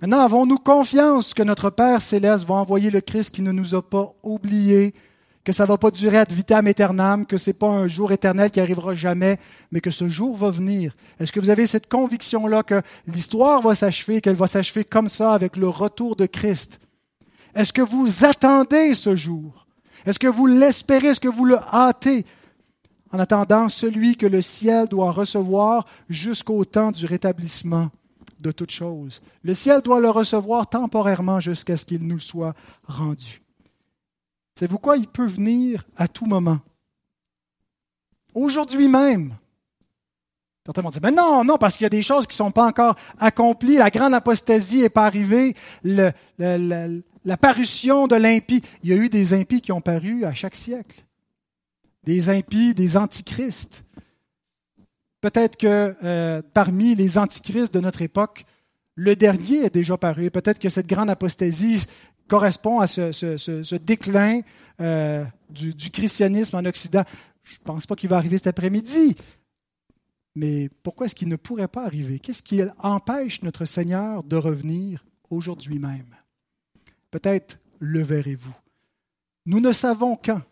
Maintenant, 0.00 0.20
avons-nous 0.20 0.58
confiance 0.58 1.34
que 1.34 1.42
notre 1.42 1.68
Père 1.68 2.00
céleste 2.00 2.46
va 2.46 2.54
envoyer 2.54 2.90
le 2.90 3.02
Christ 3.02 3.34
qui 3.34 3.42
ne 3.42 3.52
nous 3.52 3.74
a 3.74 3.82
pas 3.82 4.14
oubliés, 4.22 4.94
que 5.46 5.52
ça 5.52 5.64
va 5.64 5.78
pas 5.78 5.92
durer 5.92 6.18
ad 6.18 6.32
vitam 6.32 6.66
aeternam, 6.66 7.24
que 7.24 7.36
ce 7.36 7.50
n'est 7.50 7.54
pas 7.54 7.68
un 7.68 7.86
jour 7.86 8.10
éternel 8.10 8.50
qui 8.50 8.58
arrivera 8.58 8.96
jamais, 8.96 9.38
mais 9.70 9.80
que 9.80 9.92
ce 9.92 10.08
jour 10.08 10.36
va 10.36 10.50
venir? 10.50 10.96
Est-ce 11.20 11.30
que 11.30 11.38
vous 11.38 11.50
avez 11.50 11.68
cette 11.68 11.88
conviction-là 11.88 12.64
que 12.64 12.82
l'histoire 13.06 13.62
va 13.62 13.76
s'achever, 13.76 14.20
qu'elle 14.20 14.34
va 14.34 14.48
s'achever 14.48 14.82
comme 14.82 15.08
ça 15.08 15.34
avec 15.34 15.56
le 15.56 15.68
retour 15.68 16.16
de 16.16 16.26
Christ? 16.26 16.80
Est-ce 17.54 17.72
que 17.72 17.80
vous 17.80 18.24
attendez 18.24 18.96
ce 18.96 19.14
jour? 19.14 19.68
Est-ce 20.04 20.18
que 20.18 20.26
vous 20.26 20.46
l'espérez? 20.46 21.08
Est-ce 21.10 21.20
que 21.20 21.28
vous 21.28 21.44
le 21.44 21.58
hâtez? 21.72 22.26
en 23.12 23.20
attendant 23.20 23.68
celui 23.68 24.16
que 24.16 24.26
le 24.26 24.42
ciel 24.42 24.88
doit 24.88 25.12
recevoir 25.12 25.86
jusqu'au 26.08 26.64
temps 26.64 26.90
du 26.90 27.06
rétablissement 27.06 27.90
de 28.40 28.50
toutes 28.50 28.72
choses. 28.72 29.22
Le 29.44 29.54
ciel 29.54 29.80
doit 29.80 30.00
le 30.00 30.10
recevoir 30.10 30.68
temporairement 30.68 31.38
jusqu'à 31.38 31.76
ce 31.76 31.86
qu'il 31.86 32.02
nous 32.02 32.18
soit 32.18 32.54
rendu. 32.82 33.45
C'est 34.58 34.68
pourquoi 34.68 34.96
il 34.96 35.06
peut 35.06 35.26
venir 35.26 35.84
à 35.96 36.08
tout 36.08 36.26
moment. 36.26 36.58
Aujourd'hui 38.34 38.88
même. 38.88 39.34
Certains 40.64 40.82
vont 40.82 40.90
dire, 40.90 41.00
mais 41.02 41.12
non, 41.12 41.44
non, 41.44 41.58
parce 41.58 41.76
qu'il 41.76 41.84
y 41.84 41.86
a 41.86 41.90
des 41.90 42.02
choses 42.02 42.26
qui 42.26 42.34
ne 42.34 42.46
sont 42.46 42.50
pas 42.50 42.66
encore 42.66 42.96
accomplies. 43.18 43.76
La 43.76 43.90
grande 43.90 44.14
apostasie 44.14 44.80
n'est 44.80 44.88
pas 44.88 45.06
arrivée. 45.06 45.54
La 45.84 47.36
parution 47.40 48.08
de 48.08 48.16
l'impie. 48.16 48.62
Il 48.82 48.90
y 48.90 48.92
a 48.92 48.96
eu 48.96 49.08
des 49.08 49.32
impies 49.32 49.60
qui 49.60 49.70
ont 49.70 49.80
paru 49.80 50.24
à 50.24 50.34
chaque 50.34 50.56
siècle 50.56 51.06
des 52.06 52.30
impies, 52.30 52.72
des 52.72 52.96
antichrists. 52.96 53.84
Peut-être 55.20 55.56
que 55.56 55.94
euh, 56.04 56.40
parmi 56.54 56.94
les 56.94 57.18
antichrists 57.18 57.74
de 57.74 57.80
notre 57.80 58.00
époque, 58.00 58.46
le 58.96 59.14
dernier 59.14 59.66
est 59.66 59.74
déjà 59.74 59.96
paru. 59.96 60.30
Peut-être 60.30 60.58
que 60.58 60.68
cette 60.68 60.88
grande 60.88 61.10
apostasie 61.10 61.86
correspond 62.28 62.80
à 62.80 62.86
ce, 62.86 63.76
déclin 63.76 64.40
euh, 64.80 65.24
du, 65.48 65.74
du, 65.74 65.90
christianisme 65.90 66.56
en 66.56 66.64
Occident. 66.64 67.04
Je 67.44 67.58
ne 67.60 67.64
pense 67.64 67.86
pas 67.86 67.94
qu'il 67.94 68.08
va 68.10 68.16
arriver 68.16 68.38
cet 68.38 68.48
après-midi. 68.48 69.14
Mais 70.34 70.68
pourquoi 70.82 71.06
est-ce 71.06 71.14
qu'il 71.14 71.28
ne 71.28 71.36
pourrait 71.36 71.68
pas 71.68 71.84
arriver? 71.84 72.18
Qu'est-ce 72.18 72.42
qui 72.42 72.60
empêche 72.78 73.42
notre 73.42 73.64
Seigneur 73.64 74.24
de 74.24 74.36
revenir 74.36 75.04
aujourd'hui 75.30 75.78
même? 75.78 76.16
Peut-être 77.10 77.58
le 77.78 78.02
verrez-vous. 78.02 78.56
Nous 79.46 79.60
ne 79.60 79.72
savons 79.72 80.16
quand. 80.16 80.42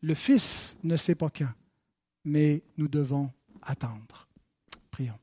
Le 0.00 0.14
Fils 0.14 0.76
ne 0.84 0.96
sait 0.96 1.16
pas 1.16 1.30
quand, 1.30 1.50
mais 2.24 2.62
nous 2.76 2.86
devons 2.86 3.30
attendre. 3.62 4.28
Prions. 4.90 5.18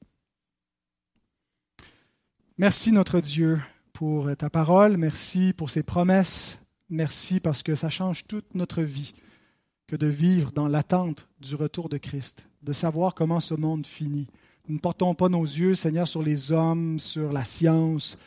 Merci 2.57 2.91
notre 2.91 3.19
Dieu 3.19 3.59
pour 3.93 4.35
ta 4.37 4.49
parole, 4.49 4.97
merci 4.97 5.53
pour 5.55 5.69
ces 5.69 5.83
promesses, 5.83 6.57
merci 6.89 7.39
parce 7.39 7.63
que 7.63 7.75
ça 7.75 7.89
change 7.89 8.27
toute 8.27 8.55
notre 8.55 8.81
vie 8.81 9.13
que 9.87 9.95
de 9.95 10.07
vivre 10.07 10.51
dans 10.51 10.67
l'attente 10.67 11.27
du 11.39 11.55
retour 11.55 11.89
de 11.89 11.97
Christ, 11.97 12.47
de 12.63 12.73
savoir 12.73 13.13
comment 13.13 13.39
ce 13.39 13.55
monde 13.55 13.85
finit. 13.85 14.27
Nous 14.67 14.75
ne 14.75 14.79
portons 14.79 15.13
pas 15.13 15.29
nos 15.29 15.43
yeux, 15.43 15.75
Seigneur, 15.75 16.07
sur 16.07 16.23
les 16.23 16.51
hommes, 16.51 16.99
sur 16.99 17.31
la 17.31 17.43
science, 17.43 18.17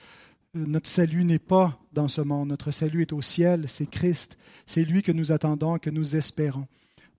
notre 0.55 0.89
salut 0.89 1.25
n'est 1.25 1.39
pas 1.39 1.79
dans 1.93 2.09
ce 2.09 2.21
monde. 2.21 2.49
Notre 2.49 2.71
salut 2.71 3.03
est 3.03 3.13
au 3.13 3.21
ciel. 3.21 3.67
C'est 3.69 3.89
Christ. 3.89 4.39
C'est 4.67 4.85
lui 4.85 5.03
que 5.03 5.13
nous 5.13 5.31
attendons, 5.31 5.79
que 5.79 5.91
nous 5.91 6.17
espérons. 6.17 6.67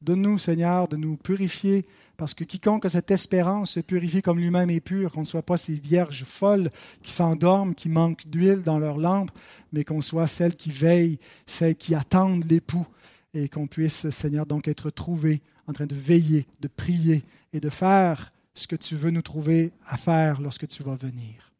Donne-nous, 0.01 0.37
Seigneur, 0.37 0.87
de 0.87 0.97
nous 0.97 1.15
purifier, 1.15 1.85
parce 2.19 2.33
que 2.33 2.43
quiconque 2.43 2.83
a 2.83 2.89
cette 2.89 3.11
espérance 3.11 3.71
se 3.71 3.79
purifie 3.79 4.21
comme 4.21 4.39
lui-même 4.39 4.69
est 4.69 4.81
pur, 4.81 5.13
qu'on 5.13 5.21
ne 5.21 5.25
soit 5.25 5.41
pas 5.41 5.55
ces 5.55 5.75
vierges 5.75 6.25
folles 6.25 6.69
qui 7.01 7.13
s'endorment, 7.13 7.73
qui 7.73 7.87
manquent 7.87 8.27
d'huile 8.27 8.61
dans 8.61 8.77
leur 8.77 8.97
lampe, 8.97 9.31
mais 9.71 9.85
qu'on 9.85 10.01
soit 10.01 10.27
celles 10.27 10.57
qui 10.57 10.69
veillent, 10.69 11.17
celles 11.45 11.77
qui 11.77 11.95
attendent 11.95 12.43
l'époux, 12.51 12.85
et 13.33 13.47
qu'on 13.47 13.67
puisse, 13.67 14.09
Seigneur, 14.09 14.45
donc 14.45 14.67
être 14.67 14.89
trouvés 14.89 15.41
en 15.65 15.71
train 15.71 15.85
de 15.85 15.95
veiller, 15.95 16.45
de 16.59 16.67
prier 16.67 17.23
et 17.53 17.61
de 17.61 17.69
faire 17.69 18.33
ce 18.53 18.67
que 18.67 18.75
tu 18.75 18.97
veux 18.97 19.11
nous 19.11 19.21
trouver 19.21 19.71
à 19.85 19.95
faire 19.95 20.41
lorsque 20.41 20.67
tu 20.67 20.83
vas 20.83 20.95
venir. 20.95 21.53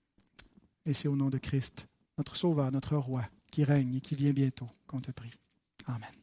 Et 0.85 0.91
c'est 0.91 1.07
au 1.07 1.15
nom 1.15 1.29
de 1.29 1.37
Christ, 1.37 1.87
notre 2.17 2.35
Sauveur, 2.35 2.69
notre 2.73 2.97
Roi, 2.97 3.23
qui 3.49 3.63
règne 3.63 3.95
et 3.95 4.01
qui 4.01 4.15
vient 4.15 4.33
bientôt 4.33 4.67
qu'on 4.87 4.99
te 4.99 5.11
prie. 5.11 5.31
Amen. 5.85 6.18